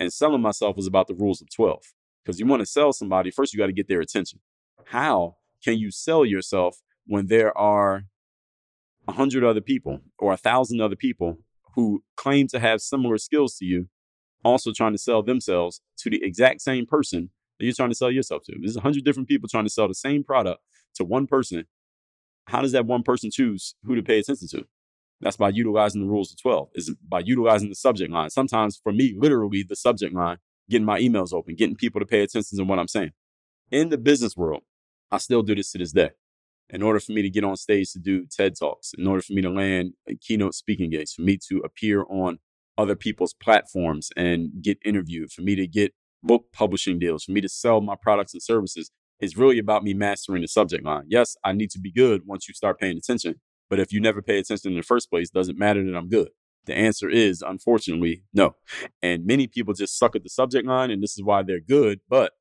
And 0.00 0.10
selling 0.10 0.40
myself 0.40 0.76
was 0.76 0.86
about 0.86 1.06
the 1.06 1.14
rules 1.14 1.42
of 1.42 1.50
12. 1.54 1.82
Because 2.24 2.40
you 2.40 2.46
want 2.46 2.60
to 2.60 2.66
sell 2.66 2.92
somebody, 2.92 3.30
first 3.30 3.52
you 3.52 3.58
got 3.58 3.66
to 3.66 3.72
get 3.72 3.86
their 3.86 4.00
attention. 4.00 4.40
How 4.86 5.36
can 5.62 5.78
you 5.78 5.90
sell 5.90 6.24
yourself 6.24 6.78
when 7.06 7.26
there 7.26 7.56
are 7.56 8.04
a 9.06 9.12
hundred 9.12 9.44
other 9.44 9.60
people 9.60 10.00
or 10.18 10.32
a 10.32 10.38
thousand 10.38 10.80
other 10.80 10.96
people 10.96 11.38
who 11.74 12.02
claim 12.16 12.48
to 12.48 12.58
have 12.58 12.80
similar 12.80 13.18
skills 13.18 13.56
to 13.56 13.64
you, 13.64 13.88
also 14.42 14.72
trying 14.72 14.92
to 14.92 14.98
sell 14.98 15.22
themselves 15.22 15.82
to 15.98 16.10
the 16.10 16.22
exact 16.24 16.62
same 16.62 16.86
person 16.86 17.30
that 17.58 17.66
you're 17.66 17.74
trying 17.74 17.90
to 17.90 17.94
sell 17.94 18.10
yourself 18.10 18.42
to? 18.44 18.56
There's 18.58 18.76
a 18.76 18.80
hundred 18.80 19.04
different 19.04 19.28
people 19.28 19.48
trying 19.48 19.64
to 19.66 19.70
sell 19.70 19.88
the 19.88 19.94
same 19.94 20.24
product 20.24 20.62
to 20.94 21.04
one 21.04 21.26
person. 21.26 21.66
How 22.46 22.62
does 22.62 22.72
that 22.72 22.86
one 22.86 23.02
person 23.02 23.30
choose 23.30 23.74
who 23.84 23.94
to 23.94 24.02
pay 24.02 24.18
attention 24.18 24.48
to? 24.48 24.64
That's 25.20 25.36
by 25.36 25.50
utilizing 25.50 26.00
the 26.00 26.08
rules 26.08 26.32
of 26.32 26.40
12, 26.40 26.68
is 26.74 26.94
by 27.06 27.20
utilizing 27.20 27.68
the 27.68 27.74
subject 27.74 28.10
line. 28.10 28.30
Sometimes 28.30 28.80
for 28.82 28.92
me, 28.92 29.14
literally 29.16 29.62
the 29.62 29.76
subject 29.76 30.14
line, 30.14 30.38
getting 30.68 30.86
my 30.86 31.00
emails 31.00 31.32
open, 31.32 31.56
getting 31.56 31.76
people 31.76 32.00
to 32.00 32.06
pay 32.06 32.22
attention 32.22 32.56
to 32.56 32.64
what 32.64 32.78
I'm 32.78 32.88
saying. 32.88 33.10
In 33.70 33.90
the 33.90 33.98
business 33.98 34.36
world, 34.36 34.62
I 35.10 35.18
still 35.18 35.42
do 35.42 35.54
this 35.54 35.72
to 35.72 35.78
this 35.78 35.92
day. 35.92 36.10
In 36.70 36.82
order 36.82 37.00
for 37.00 37.12
me 37.12 37.22
to 37.22 37.30
get 37.30 37.44
on 37.44 37.56
stage 37.56 37.92
to 37.92 37.98
do 37.98 38.26
TED 38.26 38.54
Talks, 38.58 38.92
in 38.96 39.06
order 39.06 39.20
for 39.20 39.32
me 39.32 39.42
to 39.42 39.50
land 39.50 39.94
keynote 40.20 40.54
speaking 40.54 40.90
gigs, 40.90 41.12
for 41.12 41.22
me 41.22 41.36
to 41.48 41.58
appear 41.58 42.04
on 42.08 42.38
other 42.78 42.94
people's 42.94 43.34
platforms 43.34 44.10
and 44.16 44.50
get 44.62 44.78
interviewed, 44.84 45.32
for 45.32 45.42
me 45.42 45.54
to 45.56 45.66
get 45.66 45.92
book 46.22 46.46
publishing 46.52 46.98
deals, 46.98 47.24
for 47.24 47.32
me 47.32 47.40
to 47.40 47.48
sell 47.48 47.80
my 47.80 47.96
products 48.00 48.32
and 48.32 48.42
services, 48.42 48.90
it's 49.18 49.36
really 49.36 49.58
about 49.58 49.82
me 49.82 49.92
mastering 49.92 50.42
the 50.42 50.48
subject 50.48 50.84
line. 50.84 51.04
Yes, 51.08 51.36
I 51.44 51.52
need 51.52 51.70
to 51.72 51.78
be 51.78 51.92
good 51.92 52.22
once 52.24 52.48
you 52.48 52.54
start 52.54 52.78
paying 52.78 52.96
attention. 52.96 53.40
But 53.70 53.78
if 53.80 53.92
you 53.92 54.00
never 54.00 54.20
pay 54.20 54.38
attention 54.38 54.72
in 54.72 54.76
the 54.76 54.82
first 54.82 55.08
place, 55.08 55.30
doesn't 55.30 55.58
matter 55.58 55.82
that 55.84 55.96
I'm 55.96 56.08
good. 56.08 56.30
The 56.66 56.74
answer 56.76 57.08
is, 57.08 57.40
unfortunately, 57.40 58.24
no. 58.34 58.56
And 59.00 59.24
many 59.24 59.46
people 59.46 59.72
just 59.72 59.98
suck 59.98 60.14
at 60.14 60.22
the 60.22 60.28
subject 60.28 60.66
line, 60.66 60.90
and 60.90 61.02
this 61.02 61.16
is 61.16 61.22
why 61.22 61.42
they're 61.42 61.60
good, 61.60 62.00
but 62.08 62.32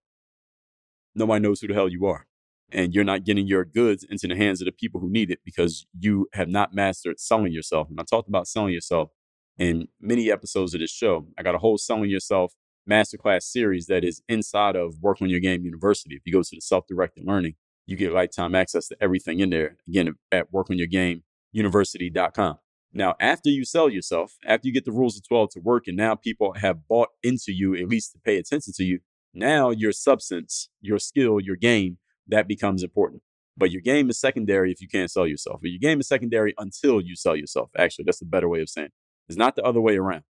nobody 1.16 1.42
knows 1.42 1.62
who 1.62 1.68
the 1.68 1.74
hell 1.74 1.88
you 1.88 2.06
are. 2.08 2.26
And 2.72 2.94
you're 2.94 3.04
not 3.04 3.24
getting 3.24 3.48
your 3.48 3.64
goods 3.64 4.06
into 4.08 4.28
the 4.28 4.36
hands 4.36 4.62
of 4.62 4.66
the 4.66 4.72
people 4.72 5.00
who 5.00 5.10
need 5.10 5.32
it 5.32 5.40
because 5.46 5.88
you 5.98 6.28
have 6.34 6.50
not 6.50 6.74
mastered 6.74 7.20
selling 7.20 7.54
yourself. 7.54 7.90
And 7.90 8.00
I 8.00 8.04
talked 8.04 8.28
about 8.28 8.48
selling 8.48 8.74
yourself 8.74 9.10
in 9.58 9.88
many 10.00 10.32
episodes 10.32 10.74
of 10.74 10.82
this 10.82 10.92
show. 10.92 11.28
I 11.38 11.44
got 11.44 11.56
a 11.56 11.60
whole 11.60 11.78
selling 11.78 12.10
yourself 12.10 12.54
masterclass 12.90 13.44
series 13.44 13.88
that 13.88 14.04
is 14.04 14.22
inside 14.28 14.76
of 14.76 14.96
Work 15.02 15.22
on 15.22 15.30
Your 15.30 15.40
Game 15.40 15.64
University. 15.64 16.16
If 16.16 16.22
you 16.26 16.34
go 16.34 16.42
to 16.42 16.56
the 16.56 16.62
self 16.62 16.86
directed 16.88 17.26
learning, 17.26 17.56
you 17.90 17.98
get 17.98 18.14
lifetime 18.14 18.56
access 18.56 18.88
to 18.90 18.98
everything 19.02 19.40
in 19.40 19.50
there. 19.50 19.78
Again, 19.88 20.14
at 20.32 20.52
workonyourgameuniversity.com. 20.52 22.58
Now, 22.92 23.16
after 23.20 23.50
you 23.50 23.66
sell 23.66 23.90
yourself, 23.90 24.36
after 24.46 24.68
you 24.68 24.74
get 24.74 24.86
the 24.86 24.92
rules 24.92 25.18
of 25.18 25.28
12 25.28 25.52
to 25.52 25.60
work, 25.60 25.88
and 25.88 25.96
now 25.96 26.16
people 26.16 26.54
have 26.54 26.88
bought 26.88 27.10
into 27.22 27.52
you, 27.52 27.76
at 27.76 27.88
least 27.88 28.14
to 28.14 28.20
pay 28.20 28.38
attention 28.38 28.74
to 28.78 28.84
you, 28.84 29.00
now 29.34 29.70
your 29.70 29.92
substance, 29.92 30.70
your 30.82 30.98
skill, 30.98 31.40
your 31.40 31.56
game, 31.56 32.00
that 32.28 32.48
becomes 32.48 32.84
important. 32.84 33.22
But 33.56 33.72
your 33.72 33.82
game 33.82 34.10
is 34.10 34.20
secondary 34.20 34.72
if 34.72 34.82
you 34.82 34.88
can't 34.88 35.12
sell 35.12 35.28
yourself. 35.28 35.60
But 35.62 35.72
your 35.72 35.80
game 35.80 36.00
is 36.00 36.08
secondary 36.08 36.56
until 36.58 37.02
you 37.02 37.16
sell 37.16 37.36
yourself. 37.36 37.70
Actually, 37.78 38.06
that's 38.06 38.20
the 38.20 38.26
better 38.26 38.50
way 38.50 38.62
of 38.62 38.70
saying 38.70 38.88
it. 38.88 38.94
It's 39.28 39.38
not 39.38 39.56
the 39.56 39.64
other 39.64 39.82
way 39.82 39.98
around. 39.98 40.24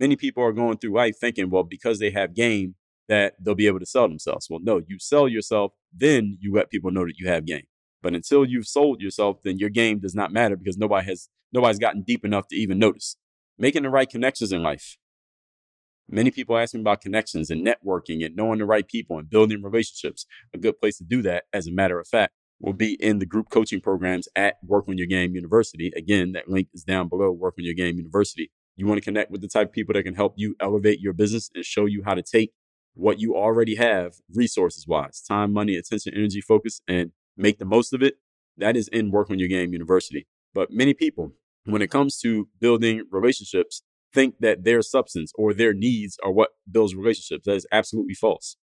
Many 0.00 0.16
people 0.16 0.42
are 0.44 0.52
going 0.52 0.78
through 0.78 0.94
life 0.94 1.16
thinking, 1.20 1.50
well, 1.50 1.64
because 1.64 1.98
they 1.98 2.10
have 2.10 2.34
game, 2.34 2.76
that 3.08 3.34
they'll 3.40 3.54
be 3.54 3.66
able 3.66 3.80
to 3.80 3.86
sell 3.86 4.08
themselves. 4.08 4.48
Well, 4.48 4.60
no, 4.62 4.82
you 4.86 4.98
sell 4.98 5.28
yourself, 5.28 5.72
then 5.92 6.36
you 6.40 6.52
let 6.54 6.70
people 6.70 6.90
know 6.90 7.04
that 7.04 7.18
you 7.18 7.28
have 7.28 7.46
game. 7.46 7.64
But 8.02 8.14
until 8.14 8.44
you've 8.44 8.66
sold 8.66 9.00
yourself, 9.00 9.38
then 9.42 9.58
your 9.58 9.70
game 9.70 9.98
does 9.98 10.14
not 10.14 10.32
matter 10.32 10.56
because 10.56 10.78
nobody 10.78 11.06
has 11.06 11.28
nobody's 11.52 11.78
gotten 11.78 12.02
deep 12.02 12.24
enough 12.24 12.48
to 12.48 12.56
even 12.56 12.78
notice. 12.78 13.16
Making 13.58 13.82
the 13.82 13.90
right 13.90 14.08
connections 14.08 14.52
in 14.52 14.62
life. 14.62 14.96
Many 16.08 16.30
people 16.30 16.56
ask 16.56 16.74
me 16.74 16.80
about 16.80 17.00
connections 17.00 17.50
and 17.50 17.66
networking 17.66 18.24
and 18.24 18.34
knowing 18.34 18.60
the 18.60 18.64
right 18.64 18.86
people 18.86 19.18
and 19.18 19.28
building 19.28 19.62
relationships. 19.62 20.24
A 20.54 20.58
good 20.58 20.78
place 20.80 20.96
to 20.98 21.04
do 21.04 21.20
that, 21.22 21.44
as 21.52 21.66
a 21.66 21.72
matter 21.72 21.98
of 22.00 22.08
fact, 22.08 22.32
will 22.60 22.72
be 22.72 22.94
in 22.94 23.18
the 23.18 23.26
group 23.26 23.50
coaching 23.50 23.80
programs 23.80 24.26
at 24.34 24.56
Work 24.62 24.88
on 24.88 24.96
Your 24.96 25.06
Game 25.06 25.34
University. 25.34 25.92
Again, 25.94 26.32
that 26.32 26.48
link 26.48 26.68
is 26.72 26.82
down 26.82 27.08
below, 27.08 27.30
Work 27.30 27.56
on 27.58 27.64
Your 27.64 27.74
Game 27.74 27.96
University. 27.96 28.50
You 28.76 28.86
want 28.86 28.98
to 28.98 29.04
connect 29.04 29.30
with 29.30 29.42
the 29.42 29.48
type 29.48 29.68
of 29.68 29.72
people 29.72 29.92
that 29.94 30.04
can 30.04 30.14
help 30.14 30.34
you 30.36 30.54
elevate 30.60 31.00
your 31.00 31.12
business 31.12 31.50
and 31.54 31.64
show 31.64 31.84
you 31.84 32.02
how 32.04 32.14
to 32.14 32.22
take 32.22 32.52
what 32.98 33.20
you 33.20 33.36
already 33.36 33.76
have 33.76 34.14
resources 34.34 34.84
wise 34.86 35.22
time, 35.22 35.52
money, 35.52 35.76
attention, 35.76 36.12
energy, 36.14 36.40
focus, 36.40 36.80
and 36.88 37.12
make 37.36 37.58
the 37.58 37.64
most 37.64 37.92
of 37.92 38.02
it. 38.02 38.16
That 38.56 38.76
is 38.76 38.88
in 38.88 39.12
Work 39.12 39.30
on 39.30 39.38
Your 39.38 39.48
Game 39.48 39.72
University. 39.72 40.26
But 40.52 40.72
many 40.72 40.94
people, 40.94 41.32
when 41.64 41.80
it 41.80 41.92
comes 41.92 42.18
to 42.18 42.48
building 42.60 43.04
relationships, 43.12 43.82
think 44.12 44.40
that 44.40 44.64
their 44.64 44.82
substance 44.82 45.30
or 45.36 45.54
their 45.54 45.72
needs 45.72 46.18
are 46.24 46.32
what 46.32 46.50
builds 46.68 46.96
relationships. 46.96 47.44
That 47.46 47.54
is 47.54 47.68
absolutely 47.70 48.14
false. 48.14 48.56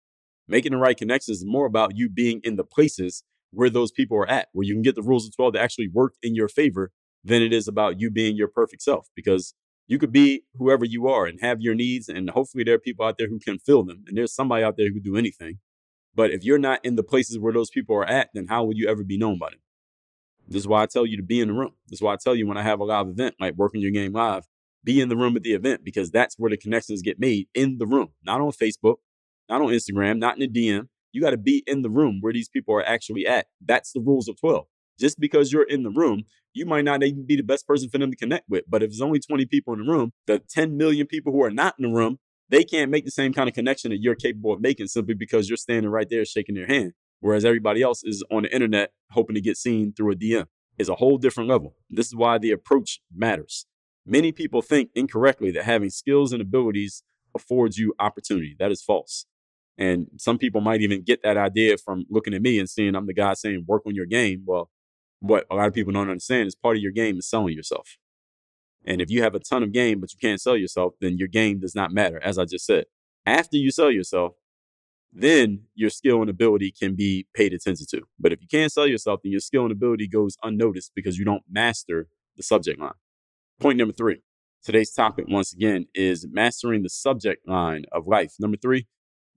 Making 0.48 0.72
the 0.72 0.80
right 0.80 0.98
connections 0.98 1.38
is 1.38 1.46
more 1.46 1.68
about 1.68 1.96
you 1.96 2.10
being 2.10 2.42
in 2.44 2.56
the 2.56 2.64
places 2.64 3.24
where 3.52 3.70
those 3.70 3.92
people 3.92 4.18
are 4.18 4.28
at, 4.28 4.48
where 4.52 4.66
you 4.66 4.74
can 4.74 4.82
get 4.82 4.96
the 4.96 5.04
rules 5.04 5.28
of 5.28 5.36
12 5.36 5.54
to 5.54 5.62
actually 5.62 5.90
work 5.94 6.16
in 6.24 6.34
your 6.34 6.48
favor 6.48 6.92
than 7.24 7.44
it 7.44 7.54
is 7.54 7.68
about 7.68 8.00
you 8.00 8.10
being 8.10 8.36
your 8.36 8.48
perfect 8.48 8.82
self. 8.82 9.10
Because 9.16 9.54
you 9.88 10.00
could 10.00 10.12
be 10.12 10.44
whoever 10.58 10.86
you 10.86 11.08
are 11.08 11.26
and 11.26 11.40
have 11.42 11.62
your 11.62 11.76
needs 11.76 12.10
and 12.10 12.30
hopefully 12.30 12.64
there 12.64 12.76
are 12.76 12.80
people 12.80 13.06
out 13.06 13.18
there 13.18 13.28
who 13.28 13.40
can 13.40 13.60
fill 13.60 13.84
them 13.84 14.04
and 14.08 14.18
there's 14.18 14.34
somebody 14.34 14.64
out 14.64 14.78
there 14.78 14.88
who 14.88 14.94
can 14.94 15.04
do 15.04 15.18
anything. 15.18 15.60
But 16.16 16.32
if 16.32 16.44
you're 16.44 16.60
not 16.60 16.84
in 16.86 16.96
the 16.96 17.04
places 17.04 17.40
where 17.40 17.54
those 17.54 17.70
people 17.70 17.96
are 17.96 18.06
at 18.06 18.30
then 18.34 18.48
how 18.48 18.64
would 18.64 18.78
you 18.78 18.88
ever 18.88 19.04
be 19.04 19.18
known 19.18 19.38
by 19.40 19.50
them? 19.50 19.60
This 20.48 20.62
is 20.62 20.68
why 20.68 20.84
i 20.84 20.86
tell 20.86 21.06
you 21.06 21.18
to 21.18 21.24
be 21.24 21.40
in 21.40 21.48
the 21.48 21.54
room. 21.54 21.72
This 21.88 21.98
is 21.98 22.02
why 22.02 22.14
i 22.14 22.18
tell 22.18 22.36
you 22.36 22.48
when 22.48 22.58
i 22.58 22.64
have 22.64 22.80
a 22.80 22.84
live 22.84 23.08
event 23.08 23.36
like 23.40 23.56
working 23.56 23.82
your 23.82 23.92
game 23.92 24.14
live 24.14 24.46
be 24.84 25.00
in 25.00 25.08
the 25.08 25.16
room 25.16 25.36
at 25.38 25.44
the 25.44 25.54
event 25.54 25.84
because 25.84 26.12
that's 26.12 26.36
where 26.38 26.50
the 26.50 26.58
connections 26.58 27.02
get 27.02 27.18
made 27.20 27.48
in 27.54 27.78
the 27.78 27.86
room 27.86 28.10
not 28.24 28.42
on 28.42 28.52
facebook 28.52 28.98
not 29.48 29.62
on 29.62 29.70
instagram 29.70 30.18
not 30.18 30.38
in 30.38 30.52
the 30.52 30.68
dm 30.68 30.88
you 31.14 31.22
got 31.22 31.30
to 31.30 31.38
be 31.38 31.64
in 31.66 31.84
the 31.84 31.90
room 31.90 32.18
where 32.20 32.34
these 32.34 32.50
people 32.50 32.74
are 32.76 32.84
actually 32.84 33.26
at. 33.26 33.46
That's 33.64 33.94
the 33.94 34.02
rules 34.02 34.28
of 34.28 34.38
12 34.42 34.66
just 35.00 35.20
because 35.20 35.52
you're 35.52 35.64
in 35.64 35.84
the 35.84 35.90
room, 35.90 36.24
you 36.54 36.66
might 36.66 36.86
not 36.86 37.04
even 37.04 37.26
be 37.26 37.36
the 37.36 37.44
best 37.44 37.68
person 37.68 37.90
for 37.90 37.98
them 37.98 38.12
to 38.12 38.18
connect 38.18 38.48
with. 38.50 38.64
But 38.68 38.84
if 38.84 38.92
there's 38.92 39.02
only 39.02 39.20
20 39.20 39.46
people 39.46 39.74
in 39.74 39.86
the 39.86 39.92
room, 39.92 40.12
the 40.28 40.40
10 40.40 40.78
million 40.78 41.08
people 41.08 41.32
who 41.34 41.44
are 41.44 41.52
not 41.52 41.76
in 41.80 41.90
the 41.90 41.96
room, 41.96 42.20
they 42.50 42.64
can't 42.64 42.92
make 42.92 43.06
the 43.06 43.12
same 43.12 43.34
kind 43.34 43.50
of 43.50 43.56
connection 43.56 43.92
that 43.92 44.02
you're 44.02 44.16
capable 44.16 44.54
of 44.54 44.62
making 44.62 44.88
simply 44.88 45.16
because 45.16 45.50
you're 45.50 45.58
standing 45.58 45.90
right 45.90 46.10
there 46.10 46.26
shaking 46.26 46.56
their 46.56 46.68
hand. 46.68 46.94
Whereas 47.20 47.46
everybody 47.46 47.82
else 47.82 48.04
is 48.04 48.24
on 48.32 48.44
the 48.44 48.54
internet 48.54 48.92
hoping 49.12 49.36
to 49.36 49.42
get 49.42 49.58
seen 49.58 49.94
through 49.94 50.12
a 50.12 50.16
DM. 50.16 50.46
It's 50.78 50.90
a 50.90 50.96
whole 50.96 51.18
different 51.18 51.50
level. 51.50 51.76
This 51.90 52.08
is 52.08 52.16
why 52.16 52.38
the 52.38 52.52
approach 52.52 53.00
matters. 53.16 53.66
Many 54.06 54.32
people 54.32 54.62
think 54.62 54.90
incorrectly 54.96 55.52
that 55.52 55.64
having 55.64 55.90
skills 55.90 56.34
and 56.34 56.42
abilities 56.42 57.04
affords 57.34 57.78
you 57.78 57.94
opportunity. 58.00 58.56
That 58.60 58.72
is 58.72 58.82
false. 58.82 59.26
And 59.78 60.08
some 60.18 60.38
people 60.38 60.62
might 60.62 60.82
even 60.82 61.02
get 61.02 61.24
that 61.24 61.38
idea 61.38 61.78
from 61.78 62.06
looking 62.10 62.34
at 62.34 62.42
me 62.42 62.60
and 62.60 62.70
seeing 62.70 62.96
I'm 62.96 63.08
the 63.08 63.14
guy 63.14 63.34
saying 63.34 63.66
work 63.68 63.84
on 63.88 63.96
your 63.96 64.06
game. 64.06 64.44
Well, 64.46 64.70
what 65.24 65.46
a 65.50 65.56
lot 65.56 65.68
of 65.70 65.74
people 65.74 65.94
don't 65.94 66.10
understand 66.10 66.48
is 66.48 66.56
part 66.56 66.76
of 66.76 66.84
your 66.84 66.92
game 66.92 67.18
is 67.18 67.30
selling 67.30 67.56
yourself. 67.56 67.98
And 68.86 69.02
if 69.02 69.10
you 69.10 69.24
have 69.24 69.34
a 69.34 69.40
ton 69.40 69.64
of 69.64 69.72
game, 69.72 70.02
but 70.02 70.12
you 70.12 70.20
can't 70.20 70.42
sell 70.42 70.58
yourself, 70.58 70.96
then 71.00 71.18
your 71.18 71.30
game 71.30 71.62
does 71.62 71.74
not 71.74 71.94
matter, 71.94 72.22
as 72.22 72.38
I 72.38 72.44
just 72.44 72.66
said. 72.66 72.86
After 73.26 73.56
you 73.56 73.72
sell 73.72 73.90
yourself, 73.90 74.34
then 75.14 75.62
your 75.76 75.90
skill 75.90 76.20
and 76.20 76.30
ability 76.30 76.74
can 76.78 76.96
be 76.96 77.26
paid 77.34 77.54
attention 77.54 77.86
to. 77.92 78.02
But 78.20 78.34
if 78.34 78.42
you 78.42 78.50
can't 78.50 78.70
sell 78.70 78.86
yourself, 78.86 79.22
then 79.24 79.32
your 79.32 79.40
skill 79.40 79.64
and 79.64 79.72
ability 79.72 80.10
goes 80.10 80.36
unnoticed 80.44 80.92
because 80.94 81.18
you 81.18 81.24
don't 81.24 81.44
master 81.50 82.08
the 82.36 82.44
subject 82.44 82.82
line. 82.82 82.92
Point 83.62 83.78
number 83.78 83.94
three. 83.94 84.24
Today's 84.62 84.92
topic, 84.92 85.26
once 85.30 85.54
again, 85.54 85.88
is 85.96 86.28
mastering 86.30 86.84
the 86.84 86.90
subject 86.90 87.48
line 87.48 87.86
of 87.94 88.08
life. 88.08 88.34
Number 88.40 88.58
three, 88.58 88.88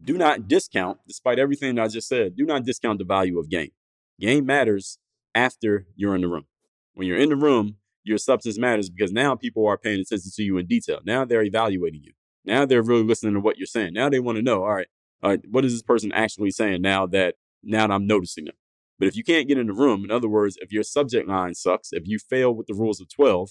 do 0.02 0.18
not 0.18 0.48
discount, 0.48 0.98
despite 1.06 1.38
everything 1.38 1.78
I 1.78 1.86
just 1.86 2.08
said, 2.08 2.36
do 2.36 2.44
not 2.44 2.64
discount 2.64 2.98
the 2.98 3.04
value 3.04 3.38
of 3.38 3.48
game. 3.48 3.70
Game 4.18 4.46
matters 4.46 4.98
after 5.36 5.86
you're 5.94 6.14
in 6.14 6.22
the 6.22 6.28
room. 6.28 6.46
When 6.94 7.06
you're 7.06 7.18
in 7.18 7.28
the 7.28 7.36
room, 7.36 7.76
your 8.02 8.18
substance 8.18 8.58
matters 8.58 8.88
because 8.88 9.12
now 9.12 9.34
people 9.34 9.66
are 9.66 9.76
paying 9.76 10.00
attention 10.00 10.30
to 10.34 10.42
you 10.42 10.56
in 10.58 10.66
detail. 10.66 11.00
Now 11.04 11.24
they're 11.24 11.42
evaluating 11.42 12.02
you. 12.02 12.12
Now 12.44 12.64
they're 12.64 12.82
really 12.82 13.04
listening 13.04 13.34
to 13.34 13.40
what 13.40 13.58
you're 13.58 13.66
saying. 13.66 13.92
Now 13.92 14.08
they 14.08 14.20
want 14.20 14.36
to 14.36 14.42
know, 14.42 14.62
all 14.62 14.74
right, 14.74 14.86
all 15.22 15.30
right, 15.30 15.40
what 15.50 15.64
is 15.64 15.72
this 15.72 15.82
person 15.82 16.10
actually 16.12 16.50
saying 16.50 16.82
now 16.82 17.06
that 17.08 17.34
now 17.62 17.86
that 17.86 17.92
I'm 17.92 18.06
noticing 18.06 18.46
them? 18.46 18.54
But 18.98 19.08
if 19.08 19.16
you 19.16 19.24
can't 19.24 19.46
get 19.46 19.58
in 19.58 19.66
the 19.66 19.74
room, 19.74 20.04
in 20.04 20.10
other 20.10 20.28
words, 20.28 20.56
if 20.60 20.72
your 20.72 20.82
subject 20.82 21.28
line 21.28 21.54
sucks, 21.54 21.92
if 21.92 22.06
you 22.06 22.18
fail 22.18 22.54
with 22.54 22.66
the 22.66 22.74
rules 22.74 23.00
of 23.00 23.08
12, 23.08 23.50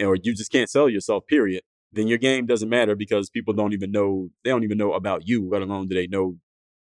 or 0.00 0.16
you 0.16 0.34
just 0.34 0.50
can't 0.50 0.70
sell 0.70 0.88
yourself, 0.88 1.26
period, 1.26 1.62
then 1.92 2.06
your 2.06 2.18
game 2.18 2.46
doesn't 2.46 2.68
matter 2.68 2.94
because 2.94 3.28
people 3.28 3.52
don't 3.52 3.74
even 3.74 3.90
know, 3.90 4.30
they 4.44 4.50
don't 4.50 4.64
even 4.64 4.78
know 4.78 4.92
about 4.94 5.28
you, 5.28 5.46
let 5.48 5.60
alone 5.60 5.88
do 5.88 5.94
they 5.94 6.06
know 6.06 6.36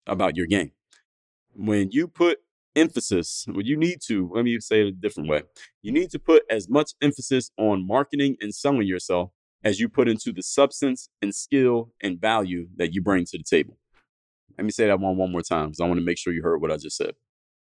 about 0.06 0.38
your 0.38 0.46
game. 0.46 0.72
When 1.54 1.90
you 1.92 2.08
put 2.08 2.40
emphasis, 2.78 3.46
when 3.52 3.66
you 3.66 3.76
need 3.76 4.00
to, 4.08 4.30
let 4.34 4.46
me 4.46 4.60
say 4.60 4.82
it 4.82 4.88
a 4.88 4.92
different 4.92 5.28
way, 5.30 5.42
you 5.82 5.92
need 5.92 6.10
to 6.12 6.20
put 6.20 6.44
as 6.50 6.70
much 6.70 6.92
emphasis 7.02 7.52
on 7.58 7.86
marketing 7.86 8.38
and 8.40 8.54
selling 8.54 8.88
yourself 8.88 9.32
as 9.64 9.80
you 9.80 9.90
put 9.90 10.08
into 10.08 10.32
the 10.32 10.44
substance 10.44 11.10
and 11.22 11.34
skill 11.34 11.92
and 12.02 12.22
value 12.22 12.68
that 12.78 12.94
you 12.94 13.02
bring 13.02 13.26
to 13.26 13.38
the 13.38 13.44
table. 13.44 13.78
Let 14.58 14.66
me 14.66 14.72
say 14.72 14.88
that 14.88 15.00
one 15.00 15.18
one 15.18 15.32
more 15.32 15.42
time 15.42 15.68
because 15.68 15.80
I 15.80 15.88
want 15.88 16.00
to 16.00 16.06
make 16.06 16.18
sure 16.18 16.34
you 16.34 16.44
heard 16.44 16.62
what 16.62 16.72
I 16.72 16.78
just 16.78 16.98
said. 16.98 17.16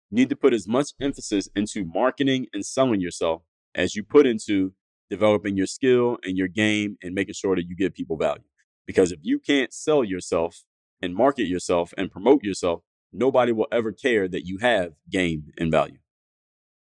You 0.09 0.15
need 0.15 0.29
to 0.29 0.35
put 0.35 0.53
as 0.53 0.67
much 0.67 0.91
emphasis 1.01 1.49
into 1.55 1.85
marketing 1.85 2.47
and 2.53 2.65
selling 2.65 3.01
yourself 3.01 3.43
as 3.75 3.95
you 3.95 4.03
put 4.03 4.25
into 4.25 4.73
developing 5.09 5.57
your 5.57 5.67
skill 5.67 6.17
and 6.23 6.37
your 6.37 6.47
game 6.47 6.97
and 7.03 7.13
making 7.13 7.33
sure 7.33 7.55
that 7.55 7.65
you 7.67 7.75
give 7.75 7.93
people 7.93 8.17
value. 8.17 8.43
Because 8.87 9.11
if 9.11 9.19
you 9.21 9.39
can't 9.39 9.73
sell 9.73 10.03
yourself 10.03 10.63
and 11.01 11.15
market 11.15 11.47
yourself 11.47 11.93
and 11.97 12.11
promote 12.11 12.43
yourself, 12.43 12.81
nobody 13.11 13.51
will 13.51 13.67
ever 13.71 13.91
care 13.91 14.27
that 14.27 14.45
you 14.45 14.57
have 14.59 14.93
game 15.09 15.51
and 15.57 15.71
value. 15.71 15.97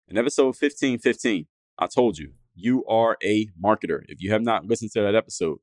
In 0.07 0.17
episode 0.17 0.55
1515, 0.55 1.47
I 1.77 1.87
told 1.87 2.17
you, 2.17 2.33
you 2.55 2.85
are 2.85 3.17
a 3.23 3.47
marketer. 3.61 4.01
If 4.07 4.21
you 4.21 4.31
have 4.31 4.41
not 4.41 4.65
listened 4.65 4.91
to 4.93 5.01
that 5.01 5.15
episode, 5.15 5.59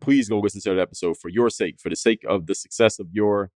please 0.00 0.28
go 0.28 0.38
listen 0.40 0.60
to 0.62 0.74
that 0.74 0.80
episode 0.80 1.16
for 1.16 1.28
your 1.28 1.48
sake, 1.48 1.76
for 1.80 1.88
the 1.88 1.96
sake 1.96 2.22
of 2.28 2.46
the 2.46 2.54
success 2.54 2.98
of 2.98 3.08
your 3.12 3.50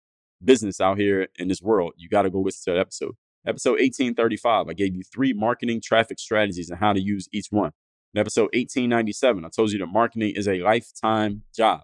business 0.43 0.79
out 0.79 0.99
here 0.99 1.27
in 1.37 1.47
this 1.47 1.61
world. 1.61 1.93
You 1.97 2.09
got 2.09 2.23
to 2.23 2.29
go 2.29 2.39
listen 2.39 2.71
to 2.71 2.77
that 2.77 2.81
episode. 2.81 3.13
Episode 3.47 3.71
1835, 3.71 4.69
I 4.69 4.73
gave 4.73 4.95
you 4.95 5.03
three 5.03 5.33
marketing 5.33 5.81
traffic 5.81 6.19
strategies 6.19 6.69
and 6.69 6.79
how 6.79 6.93
to 6.93 7.01
use 7.01 7.27
each 7.31 7.47
one. 7.51 7.71
In 8.13 8.19
episode 8.19 8.49
1897, 8.53 9.45
I 9.45 9.49
told 9.49 9.71
you 9.71 9.79
that 9.79 9.87
marketing 9.87 10.33
is 10.35 10.47
a 10.47 10.61
lifetime 10.61 11.43
job. 11.55 11.81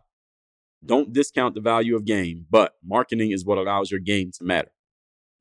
Don't 0.84 1.14
discount 1.14 1.56
the 1.56 1.62
value 1.62 1.96
of 1.96 2.06
game, 2.06 2.46
but 2.50 2.74
marketing 2.84 3.32
is 3.32 3.46
what 3.46 3.58
allows 3.58 3.92
your 3.92 4.00
game 4.00 4.32
to 4.38 4.44
matter. 4.44 4.72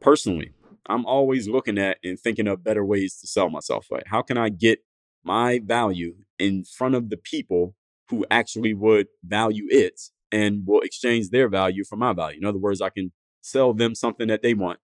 Personally, 0.00 0.53
I'm 0.87 1.07
always 1.07 1.48
looking 1.48 1.79
at 1.79 1.98
and 2.05 2.18
thinking 2.18 2.46
of 2.46 2.64
better 2.64 2.85
ways 2.85 3.18
to 3.20 3.26
sell 3.26 3.48
myself. 3.48 3.87
Right? 3.90 4.07
How 4.07 4.22
can 4.22 4.37
I 4.37 4.48
get 4.48 4.81
my 5.24 5.61
value 5.64 6.14
in 6.38 6.64
front 6.64 6.94
of 6.94 7.11
the 7.11 7.16
people 7.16 7.74
who 8.09 8.26
actually 8.31 8.74
would 8.74 9.07
value 9.24 9.66
it 9.70 10.00
and 10.33 10.66
will 10.66 10.81
exchange 10.81 11.31
their 11.31 11.48
value 11.48 11.85
for 11.85 11.96
my 11.96 12.12
value? 12.12 12.38
In 12.38 12.46
other 12.46 12.59
words, 12.59 12.81
I 12.81 12.90
can 12.90 13.12
sell 13.40 13.72
them 13.72 13.94
something 13.94 14.29
that 14.29 14.42
they 14.42 14.55
want 14.55 14.79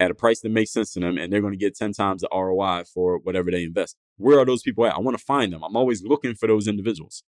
at 0.00 0.10
a 0.10 0.14
price 0.14 0.40
that 0.40 0.50
makes 0.50 0.72
sense 0.72 0.92
to 0.92 1.00
them, 1.00 1.18
and 1.18 1.32
they're 1.32 1.40
going 1.40 1.52
to 1.52 1.58
get 1.58 1.76
10 1.76 1.92
times 1.92 2.22
the 2.22 2.28
ROI 2.32 2.84
for 2.92 3.18
whatever 3.18 3.50
they 3.50 3.64
invest. 3.64 3.96
Where 4.16 4.38
are 4.38 4.44
those 4.44 4.62
people 4.62 4.86
at? 4.86 4.94
I 4.94 5.00
want 5.00 5.18
to 5.18 5.24
find 5.24 5.52
them. 5.52 5.64
I'm 5.64 5.76
always 5.76 6.02
looking 6.02 6.34
for 6.34 6.46
those 6.46 6.68
individuals. 6.68 7.24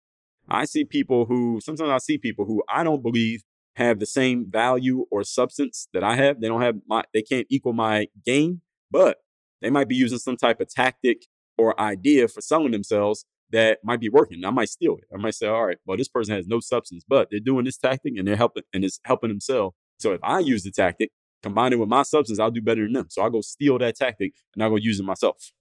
I 0.49 0.65
see 0.65 0.85
people 0.85 1.27
who, 1.27 1.61
sometimes 1.63 1.91
I 1.91 1.99
see 1.99 2.19
people 2.19 2.45
who 2.45 2.63
I 2.69 2.85
don't 2.85 3.03
believe 3.03 3.43
have 3.77 4.01
the 4.01 4.07
same 4.07 4.47
value 4.51 5.07
or 5.11 5.23
substance 5.23 5.89
that 5.93 6.03
I 6.03 6.17
have. 6.17 6.41
They 6.41 6.49
don't 6.49 6.63
have 6.63 6.77
my, 6.89 7.05
they 7.15 7.23
can't 7.23 7.47
equal 7.51 7.73
my 7.73 8.09
game, 8.25 8.63
but 8.91 9.19
they 9.61 9.71
might 9.71 9.89
be 9.89 9.95
using 9.95 10.19
some 10.19 10.37
type 10.37 10.61
of 10.61 10.69
tactic 10.69 11.27
or 11.57 11.79
idea 11.81 12.29
for 12.29 12.41
selling 12.41 12.73
themselves 12.73 13.25
that 13.51 13.79
might 13.83 14.01
be 14.01 14.09
working. 14.09 14.45
I 14.45 14.51
might 14.51 14.69
steal 14.69 14.97
it. 14.97 15.05
I 15.13 15.17
might 15.17 15.35
say, 15.35 15.47
all 15.47 15.67
right, 15.67 15.79
well, 15.87 15.97
this 15.97 16.09
person 16.09 16.35
has 16.35 16.47
no 16.47 16.61
substance, 16.61 17.05
but 17.09 17.29
they're 17.31 17.41
doing 17.41 17.65
this 17.65 17.79
tactic 17.79 18.15
and 18.17 18.27
they're 18.27 18.37
helping 18.37 18.65
and 18.73 18.85
it's 18.85 19.01
helping 19.05 19.31
themselves. 19.31 19.77
So 19.99 20.13
if 20.13 20.21
I 20.23 20.41
use 20.41 20.65
the 20.65 20.71
tactic, 20.71 21.11
combine 21.43 21.73
it 21.73 21.79
with 21.79 21.89
my 21.89 22.03
substance, 22.03 22.39
I'll 22.39 22.51
do 22.51 22.61
better 22.61 22.83
than 22.83 22.93
them. 22.93 23.07
So 23.11 23.23
I'll 23.23 23.31
go 23.31 23.41
steal 23.41 23.79
that 23.79 23.97
tactic 23.97 24.35
and 24.55 24.63
I'll 24.63 24.71
go 24.71 24.77
use 24.77 25.01
it 25.01 25.05
myself. 25.05 25.53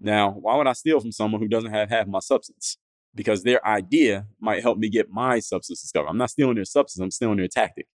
Now, 0.00 0.30
why 0.30 0.56
would 0.56 0.66
I 0.66 0.72
steal 0.74 1.00
from 1.00 1.12
someone 1.12 1.40
who 1.40 1.48
doesn't 1.48 1.72
have 1.72 1.90
half 1.90 2.06
my 2.06 2.20
substance? 2.20 2.78
Because 3.14 3.42
their 3.42 3.66
idea 3.66 4.26
might 4.40 4.62
help 4.62 4.78
me 4.78 4.88
get 4.88 5.10
my 5.10 5.40
substance 5.40 5.80
discovered. 5.80 6.08
I'm 6.08 6.18
not 6.18 6.30
stealing 6.30 6.56
their 6.56 6.64
substance, 6.64 7.02
I'm 7.02 7.10
stealing 7.10 7.38
their 7.38 7.48
tactic. 7.48 7.86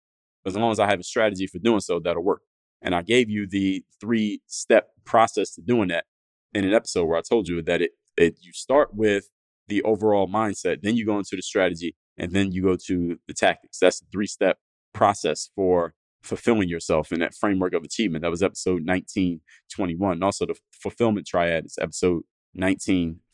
As 0.45 0.56
long 0.56 0.71
as 0.71 0.80
I 0.80 0.89
have 0.89 0.99
a 0.99 1.04
strategy 1.04 1.47
for 1.47 1.60
doing 1.60 1.80
so, 1.80 1.99
that'll 1.99 2.23
work. 2.23 2.41
And 2.82 2.93
I 2.93 3.02
gave 3.02 3.30
you 3.30 3.47
the 3.47 3.84
three 4.02 4.41
step 4.47 4.89
process 5.06 5.56
to 5.56 5.62
doing 5.62 5.88
that 5.89 6.06
in 6.54 6.65
an 6.65 6.73
episode 6.73 7.06
where 7.06 7.17
I 7.17 7.21
told 7.21 7.47
you 7.47 7.62
that 7.62 7.82
it, 7.82 7.91
it 8.17 8.38
you 8.41 8.52
start 8.54 8.93
with 8.93 9.30
the 9.67 9.82
overall 9.84 10.28
mindset, 10.28 10.82
then 10.82 10.95
you 10.95 11.06
go 11.06 11.17
into 11.17 11.36
the 11.36 11.41
strategy, 11.41 11.95
and 12.17 12.32
then 12.32 12.52
you 12.52 12.62
go 12.62 12.76
to 12.88 13.17
the 13.28 13.34
tactics. 13.34 13.80
That's 13.80 14.02
the 14.02 14.08
three 14.12 14.28
step 14.28 14.58
process 14.93 15.49
for 15.56 15.93
fulfilling 16.21 16.69
yourself 16.69 17.12
in 17.12 17.19
that 17.19 17.36
framework 17.36 17.73
of 17.73 17.84
achievement. 17.84 18.21
That 18.21 18.32
was 18.32 18.43
episode 18.43 18.86
1921. 18.86 20.13
And 20.13 20.23
also 20.23 20.45
the 20.45 20.56
fulfillment 20.71 21.28
triad 21.28 21.65
is 21.65 21.78
episode 21.82 22.23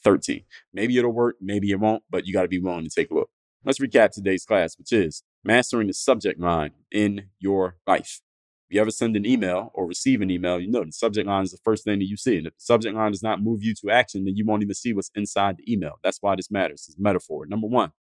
1913. 0.04 0.44
Maybe 0.74 0.98
it'll 0.98 1.12
work, 1.12 1.36
maybe 1.42 1.72
it 1.72 1.80
won't, 1.80 2.04
but 2.10 2.26
you 2.26 2.34
got 2.34 2.44
to 2.44 2.48
be 2.48 2.60
willing 2.60 2.86
to 2.86 2.90
take 2.90 3.12
a 3.12 3.14
look. 3.14 3.30
Let's 3.66 3.80
recap 3.80 4.12
today's 4.12 4.46
class, 4.46 4.78
which 4.78 4.94
is 4.94 5.24
mastering 5.44 5.88
the 5.88 5.94
subject 5.94 6.40
line 6.40 6.72
in 6.92 7.28
your 7.40 7.78
life. 7.86 8.22
If 8.70 8.76
you 8.76 8.82
ever 8.82 8.92
send 8.92 9.16
an 9.16 9.26
email 9.26 9.72
or 9.74 9.88
receive 9.88 10.22
an 10.22 10.30
email, 10.30 10.60
you 10.60 10.70
know 10.70 10.84
the 10.84 10.92
subject 10.92 11.28
line 11.28 11.44
is 11.44 11.52
the 11.52 11.58
first 11.64 11.84
thing 11.84 12.00
that 12.00 12.06
you 12.06 12.18
see. 12.18 12.38
And 12.38 12.48
if 12.48 12.54
the 12.54 12.62
subject 12.62 12.96
line 12.96 13.12
does 13.12 13.24
not 13.24 13.42
move 13.42 13.64
you 13.64 13.74
to 13.76 13.90
action, 13.90 14.26
then 14.26 14.36
you 14.38 14.46
won't 14.46 14.62
even 14.62 14.76
see 14.76 14.94
what's 14.94 15.12
inside 15.16 15.58
the 15.58 15.72
email. 15.72 16.00
That's 16.04 16.20
why 16.22 16.36
this 16.36 16.52
matters. 16.52 16.86
It's 16.88 16.98
metaphor. 17.00 17.46
Number 17.48 17.68
one, 17.68 17.92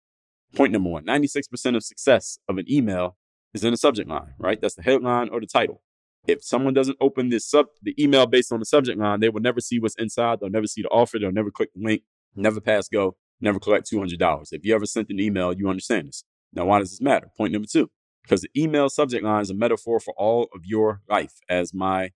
point 0.54 0.72
number 0.72 0.90
one 0.90 1.04
96% 1.04 1.76
of 1.76 1.82
success 1.82 2.38
of 2.48 2.58
an 2.58 2.70
email 2.70 3.16
is 3.54 3.64
in 3.64 3.70
the 3.72 3.76
subject 3.76 4.08
line, 4.08 4.34
right? 4.38 4.60
That's 4.60 4.74
the 4.74 4.82
headline 4.82 5.30
or 5.30 5.40
the 5.40 5.46
title. 5.46 5.82
If 6.28 6.44
someone 6.44 6.74
doesn't 6.74 6.98
open 7.00 7.30
this 7.30 7.48
sub 7.48 7.66
the 7.82 7.94
email 8.00 8.26
based 8.26 8.52
on 8.52 8.60
the 8.60 8.66
subject 8.66 8.98
line, 8.98 9.20
they 9.20 9.30
will 9.30 9.40
never 9.40 9.60
see 9.60 9.80
what's 9.80 9.94
inside. 9.96 10.38
They'll 10.40 10.50
never 10.50 10.66
see 10.66 10.82
the 10.82 10.88
offer. 10.88 11.18
They'll 11.18 11.32
never 11.32 11.50
click 11.50 11.70
the 11.74 11.82
link. 11.82 12.02
Never 12.36 12.60
pass 12.60 12.88
go. 12.88 13.16
Never 13.40 13.58
collect 13.58 13.88
two 13.88 13.98
hundred 13.98 14.18
dollars. 14.18 14.50
If 14.52 14.64
you 14.64 14.74
ever 14.74 14.84
sent 14.84 15.08
an 15.10 15.18
email, 15.18 15.52
you 15.52 15.68
understand 15.68 16.08
this. 16.08 16.24
Now, 16.52 16.66
why 16.66 16.80
does 16.80 16.90
this 16.90 17.00
matter? 17.00 17.30
Point 17.36 17.52
number 17.52 17.68
two: 17.70 17.90
because 18.22 18.42
the 18.42 18.50
email 18.56 18.88
subject 18.88 19.24
line 19.24 19.42
is 19.42 19.50
a 19.50 19.54
metaphor 19.54 20.00
for 20.00 20.12
all 20.18 20.48
of 20.54 20.60
your 20.64 21.00
life. 21.08 21.34
As 21.48 21.72
my 21.72 22.10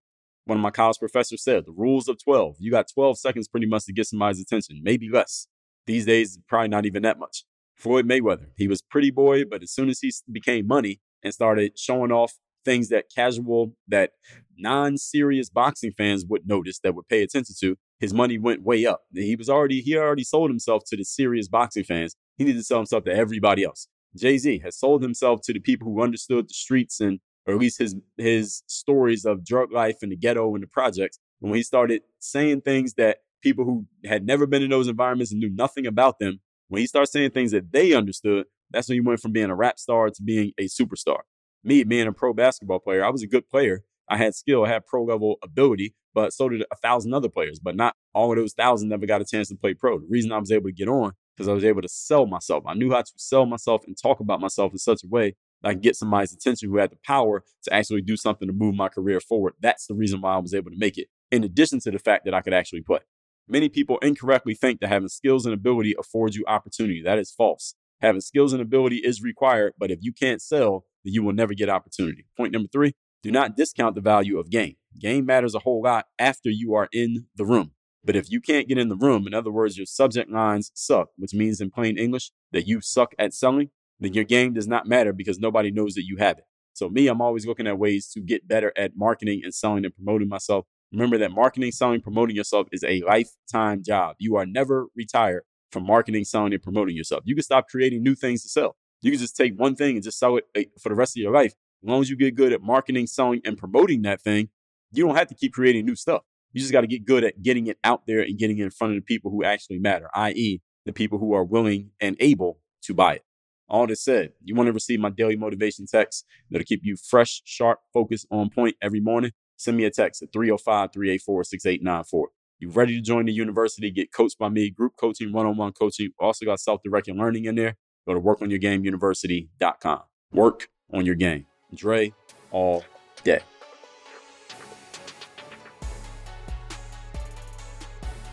one 0.45 0.59
of 0.59 0.63
my 0.63 0.71
college 0.71 0.99
professors 0.99 1.43
said, 1.43 1.65
the 1.65 1.73
rules 1.73 2.07
of 2.09 2.23
twelve. 2.23 2.57
You 2.59 2.71
got 2.71 2.91
twelve 2.93 3.19
seconds 3.19 3.49
pretty 3.49 3.67
much 3.67 3.87
to 3.87 3.93
get 3.93 4.07
somebody's 4.09 4.41
attention, 4.41 4.81
maybe 4.83 5.09
less. 5.09 5.47
These 5.87 6.05
days, 6.05 6.39
probably 6.49 6.69
not 6.69 6.87
even 6.87 7.03
that 7.03 7.19
much. 7.19 7.45
Floyd 7.77 8.07
Mayweather, 8.07 8.49
he 8.57 8.69
was 8.69 8.83
pretty 8.83 9.11
boy, 9.11 9.45
but 9.45 9.63
as 9.63 9.73
soon 9.73 9.89
as 9.89 10.01
he 10.01 10.13
became 10.31 10.67
money, 10.67 11.01
and 11.23 11.33
started 11.33 11.79
showing 11.79 12.13
off 12.13 12.35
things 12.65 12.89
that 12.89 13.07
casual, 13.15 13.75
that 13.89 14.11
non 14.59 14.97
serious 14.97 15.51
boxing 15.51 15.93
fans 15.97 16.25
would 16.29 16.47
notice, 16.47 16.79
that 16.81 16.95
would 16.95 17.09
pay 17.09 17.23
attention 17.23 17.55
to, 17.61 17.77
his 18.01 18.13
money 18.13 18.39
went 18.39 18.63
way 18.63 18.87
up. 18.87 19.03
He 19.15 19.37
was 19.37 19.49
already, 19.49 19.81
he 19.81 19.97
already 19.97 20.25
sold 20.25 20.51
himself 20.51 20.83
to 20.89 20.97
the 20.97 21.05
serious 21.05 21.49
boxing 21.49 21.85
fans. 21.85 22.17
He 22.37 22.45
needed 22.45 22.59
to 22.59 22.65
sell 22.65 22.79
himself 22.79 23.05
to 23.05 23.15
everybody 23.15 23.65
else. 23.65 23.89
Jay 24.17 24.39
Z 24.39 24.61
has 24.65 24.79
sold 24.79 25.03
himself 25.03 25.41
to 25.45 25.53
the 25.53 25.61
people 25.61 25.89
who 25.89 26.03
understood 26.03 26.49
the 26.49 26.55
streets 26.55 27.01
and, 27.01 27.21
or 27.47 27.55
at 27.55 27.61
least 27.61 27.79
his, 27.79 27.97
his 28.17 28.63
stories 28.67 29.25
of 29.25 29.45
drug 29.45 29.73
life 29.73 29.97
and 30.03 30.13
the 30.13 30.17
ghetto 30.17 30.55
and 30.55 30.63
the 30.63 30.69
projects. 30.69 31.19
And 31.41 31.51
when 31.51 31.59
he 31.59 31.63
started 31.63 32.03
saying 32.19 32.63
things 32.63 32.95
that 32.95 33.19
people 33.43 33.65
who 33.65 33.87
had 34.05 34.27
never 34.27 34.47
been 34.47 34.63
in 34.63 34.71
those 34.71 34.89
environments 34.89 35.33
and 35.33 35.41
knew 35.41 35.51
nothing 35.51 35.87
about 35.87 36.19
them, 36.19 36.41
when 36.69 36.81
he 36.81 36.87
started 36.87 37.11
saying 37.11 37.31
things 37.31 37.53
that 37.53 37.73
they 37.73 37.93
understood, 37.93 38.47
that's 38.71 38.89
when 38.89 38.97
you 38.97 39.05
went 39.05 39.21
from 39.21 39.33
being 39.33 39.51
a 39.51 39.55
rap 39.55 39.79
star 39.79 40.09
to 40.09 40.23
being 40.23 40.53
a 40.59 40.65
superstar. 40.65 41.21
Me 41.65 41.85
being 41.85 42.07
a 42.07 42.13
pro 42.13 42.33
basketball 42.33 42.81
player, 42.81 43.05
I 43.05 43.11
was 43.11 43.23
a 43.23 43.27
good 43.27 43.49
player. 43.49 43.85
I 44.09 44.17
had 44.17 44.35
skill, 44.35 44.65
I 44.65 44.69
had 44.69 44.87
pro 44.87 45.05
level 45.05 45.37
ability, 45.43 45.95
but 46.15 46.33
so 46.33 46.49
did 46.49 46.63
a 46.71 46.77
thousand 46.77 47.15
other 47.15 47.29
players. 47.29 47.59
But 47.59 47.77
not 47.77 47.95
all 48.15 48.31
of 48.31 48.37
those 48.37 48.53
thousand 48.53 48.89
never 48.89 49.07
got 49.07 49.21
a 49.21 49.25
chance 49.25 49.49
to 49.49 49.57
play 49.57 49.75
pro. 49.75 49.99
The 49.99 50.07
reason 50.11 50.33
I 50.33 50.39
was 50.39 50.51
able 50.51 50.69
to 50.69 50.75
get 50.75 50.89
on 50.89 51.13
because 51.37 51.49
I 51.49 51.53
was 51.53 51.65
able 51.65 51.83
to 51.83 51.89
sell 51.89 52.27
myself. 52.27 52.65
I 52.67 52.75
knew 52.75 52.91
how 52.91 53.03
to 53.03 53.13
sell 53.17 53.47
myself 53.47 53.85
and 53.87 53.97
talk 53.97 54.21
about 54.21 54.41
myself 54.41 54.73
in 54.73 54.79
such 54.79 55.03
a 55.03 55.09
way 55.09 55.35
that 55.63 55.69
I 55.69 55.73
can 55.73 55.81
get 55.81 55.97
somebody's 55.97 56.33
attention 56.33 56.69
who 56.69 56.77
had 56.77 56.91
the 56.91 56.99
power 57.07 57.43
to 57.65 57.73
actually 57.73 58.03
do 58.03 58.17
something 58.17 58.49
to 58.49 58.53
move 58.53 58.75
my 58.75 58.89
career 58.89 59.21
forward. 59.21 59.55
That's 59.61 59.87
the 59.87 59.95
reason 59.95 60.21
why 60.21 60.35
I 60.35 60.39
was 60.39 60.55
able 60.55 60.71
to 60.71 60.79
make 60.79 60.99
it, 60.99 61.09
in 61.31 61.45
addition 61.45 61.81
to 61.81 61.91
the 61.91 61.99
fact 61.99 62.25
that 62.25 62.35
I 62.35 62.43
could 62.43 62.55
actually 62.55 62.83
play. 62.83 63.01
Many 63.49 63.69
people 63.69 63.99
incorrectly 63.99 64.55
think 64.55 64.81
that 64.81 64.89
having 64.89 65.09
skills 65.09 65.47
and 65.47 65.55
ability 65.55 65.95
affords 65.99 66.37
you 66.37 66.45
opportunity. 66.47 67.03
That 67.03 67.19
is 67.19 67.33
false. 67.33 67.75
Having 68.01 68.21
skills 68.23 68.53
and 68.53 68.63
ability 68.63 68.97
is 68.97 69.23
required, 69.23 69.75
but 69.79 69.91
if 69.91 69.99
you 70.03 70.13
can't 70.13 70.43
sell, 70.43 70.85
then 71.05 71.13
you 71.13 71.23
will 71.23 71.33
never 71.33 71.55
get 71.55 71.69
opportunity. 71.69 72.27
Point 72.37 72.53
number 72.53 72.69
three 72.73 72.95
do 73.23 73.31
not 73.31 73.57
discount 73.57 73.95
the 73.95 74.01
value 74.01 74.39
of 74.39 74.51
game. 74.51 74.75
Game 74.99 75.25
matters 75.27 75.55
a 75.55 75.61
whole 75.61 75.83
lot 75.83 76.07
after 76.19 76.51
you 76.51 76.75
are 76.75 76.89
in 76.93 77.27
the 77.37 77.45
room. 77.45 77.73
But 78.05 78.17
if 78.17 78.31
you 78.31 78.41
can't 78.41 78.69
get 78.69 78.79
in 78.79 78.89
the 78.89 78.97
room, 78.97 79.29
in 79.29 79.35
other 79.35 79.53
words, 79.53 79.77
your 79.77 79.87
subject 79.87 80.29
lines 80.29 80.73
suck, 80.75 81.11
which 81.17 81.33
means 81.33 81.61
in 81.61 81.71
plain 81.71 81.97
English 81.97 82.33
that 82.51 82.67
you 82.67 82.81
suck 82.81 83.15
at 83.19 83.33
selling, 83.33 83.71
then 84.01 84.13
your 84.13 84.25
game 84.25 84.55
does 84.55 84.67
not 84.67 84.89
matter 84.89 85.13
because 85.13 85.39
nobody 85.39 85.71
knows 85.71 85.95
that 85.95 86.05
you 86.05 86.17
have 86.17 86.39
it. 86.39 86.45
So, 86.75 86.89
me, 86.89 87.07
I'm 87.07 87.21
always 87.21 87.47
looking 87.47 87.69
at 87.69 87.79
ways 87.79 88.09
to 88.09 88.21
get 88.21 88.49
better 88.49 88.73
at 88.77 88.97
marketing 88.97 89.43
and 89.45 89.55
selling 89.55 89.85
and 89.85 89.95
promoting 89.95 90.29
myself. 90.29 90.65
Remember 90.91 91.17
that 91.19 91.31
marketing, 91.31 91.71
selling, 91.71 92.01
promoting 92.01 92.35
yourself 92.35 92.67
is 92.73 92.83
a 92.83 93.03
lifetime 93.03 93.83
job. 93.85 94.17
You 94.19 94.37
are 94.37 94.47
never 94.47 94.87
retired 94.97 95.45
from 95.71 95.87
marketing, 95.87 96.25
selling, 96.25 96.53
and 96.53 96.63
promoting 96.63 96.97
yourself. 96.97 97.23
You 97.25 97.35
can 97.35 97.45
stop 97.45 97.69
creating 97.69 98.03
new 98.03 98.15
things 98.15 98.43
to 98.43 98.49
sell. 98.49 98.77
You 99.03 99.11
can 99.11 99.21
just 99.21 99.37
take 99.37 99.59
one 99.59 99.75
thing 99.77 99.97
and 99.97 100.03
just 100.03 100.19
sell 100.19 100.37
it 100.37 100.45
eh, 100.55 100.65
for 100.81 100.89
the 100.89 100.95
rest 100.95 101.17
of 101.17 101.21
your 101.21 101.33
life. 101.33 101.53
As 101.83 101.89
long 101.89 102.01
as 102.01 102.09
you 102.09 102.17
get 102.17 102.35
good 102.35 102.53
at 102.53 102.63
marketing, 102.63 103.07
selling, 103.09 103.41
and 103.45 103.59
promoting 103.59 104.03
that 104.03 104.23
thing, 104.23 104.49
you 104.93 105.05
don't 105.05 105.17
have 105.17 105.29
to 105.29 105.35
keep 105.35 105.53
creating 105.53 105.85
new 105.85 105.97
stuff. 105.97 106.23
You 106.53 106.61
just 106.61 106.73
got 106.73 106.83
to 106.83 106.87
get 106.87 107.05
good 107.05 107.25
at 107.25 107.43
getting 107.43 107.67
it 107.67 107.79
out 107.83 108.07
there 108.07 108.21
and 108.21 108.39
getting 108.39 108.59
it 108.59 108.65
in 108.65 108.71
front 108.71 108.93
of 108.93 108.97
the 108.99 109.05
people 109.05 109.31
who 109.31 109.43
actually 109.43 109.79
matter, 109.79 110.09
i.e., 110.15 110.61
the 110.87 110.93
people 110.93 111.19
who 111.19 111.33
are 111.33 111.45
willing 111.45 111.91
and 112.01 112.17
able 112.21 112.59
to 112.83 112.95
buy 112.95 113.15
it. 113.17 113.25
All 113.69 113.87
this 113.87 114.05
said, 114.05 114.33
you 114.45 114.55
want 114.55 114.67
to 114.67 114.73
receive 114.73 115.01
my 115.01 115.09
daily 115.09 115.37
motivation 115.37 115.87
text 115.87 116.27
that'll 116.51 116.65
keep 116.65 116.81
you 116.83 116.97
fresh, 116.97 117.41
sharp, 117.45 117.81
focused, 117.93 118.27
on 118.31 118.51
point 118.51 118.77
every 118.83 119.01
morning? 119.01 119.33
Send 119.57 119.77
me 119.77 119.85
a 119.85 119.91
text 119.91 120.23
at 120.23 120.33
305 120.33 120.93
384 120.93 121.45
6894. 121.45 122.29
You 122.59 122.71
ready 122.71 122.95
to 122.97 123.01
join 123.01 123.27
the 123.27 123.33
university, 123.33 123.91
get 123.91 124.13
coached 124.13 124.39
by 124.39 124.49
me, 124.49 124.71
group 124.71 124.93
coaching, 125.01 125.33
one 125.33 125.47
on 125.47 125.57
one 125.57 125.73
coaching. 125.73 126.11
Also 126.21 126.45
got 126.45 126.61
self 126.61 126.81
directed 126.85 127.17
learning 127.17 127.47
in 127.47 127.55
there. 127.55 127.77
Go 128.07 128.15
to 128.15 128.21
workonyourgameuniversity.com. 128.21 130.01
Work 130.33 130.69
on 130.93 131.07
your 131.07 131.15
game. 131.15 131.47
Dre 131.75 132.13
all 132.51 132.85
day. 133.25 133.41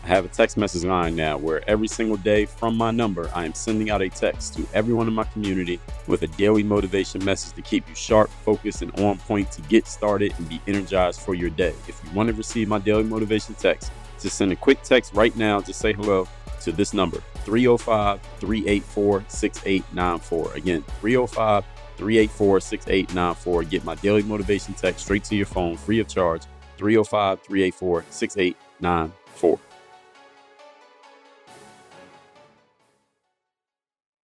I 0.02 0.06
have 0.06 0.24
a 0.24 0.28
text 0.28 0.56
message 0.56 0.82
line 0.82 1.14
now 1.14 1.36
where 1.36 1.62
every 1.68 1.86
single 1.86 2.16
day 2.16 2.46
from 2.46 2.74
my 2.74 2.90
number, 2.90 3.30
I 3.34 3.44
am 3.44 3.54
sending 3.54 3.90
out 3.90 4.02
a 4.02 4.08
text 4.08 4.54
to 4.54 4.66
everyone 4.74 5.06
in 5.06 5.14
my 5.14 5.24
community 5.24 5.78
with 6.06 6.22
a 6.22 6.26
daily 6.26 6.62
motivation 6.62 7.24
message 7.24 7.54
to 7.54 7.62
keep 7.62 7.88
you 7.88 7.94
sharp, 7.94 8.30
focused, 8.44 8.82
and 8.82 8.98
on 8.98 9.18
point 9.18 9.52
to 9.52 9.62
get 9.62 9.86
started 9.86 10.34
and 10.38 10.48
be 10.48 10.60
energized 10.66 11.20
for 11.20 11.34
your 11.34 11.50
day. 11.50 11.74
If 11.86 12.00
you 12.02 12.10
want 12.12 12.28
to 12.28 12.34
receive 12.34 12.66
my 12.66 12.78
daily 12.78 13.04
motivation 13.04 13.54
text, 13.54 13.92
just 14.20 14.36
send 14.36 14.50
a 14.52 14.56
quick 14.56 14.82
text 14.82 15.14
right 15.14 15.36
now 15.36 15.60
to 15.60 15.72
say 15.72 15.92
hello 15.92 16.26
to 16.62 16.72
this 16.72 16.92
number 16.92 17.22
305 17.40 18.20
384 18.38 19.24
6894. 19.28 20.52
Again, 20.54 20.82
305 21.00 21.64
384 21.96 22.60
6894. 22.60 23.62
Get 23.64 23.84
my 23.84 23.94
daily 23.96 24.22
motivation 24.22 24.74
text 24.74 25.04
straight 25.04 25.24
to 25.24 25.36
your 25.36 25.46
phone 25.46 25.76
free 25.76 26.00
of 26.00 26.08
charge 26.08 26.42
305 26.76 27.40
384 27.42 28.04
6894. 28.10 29.58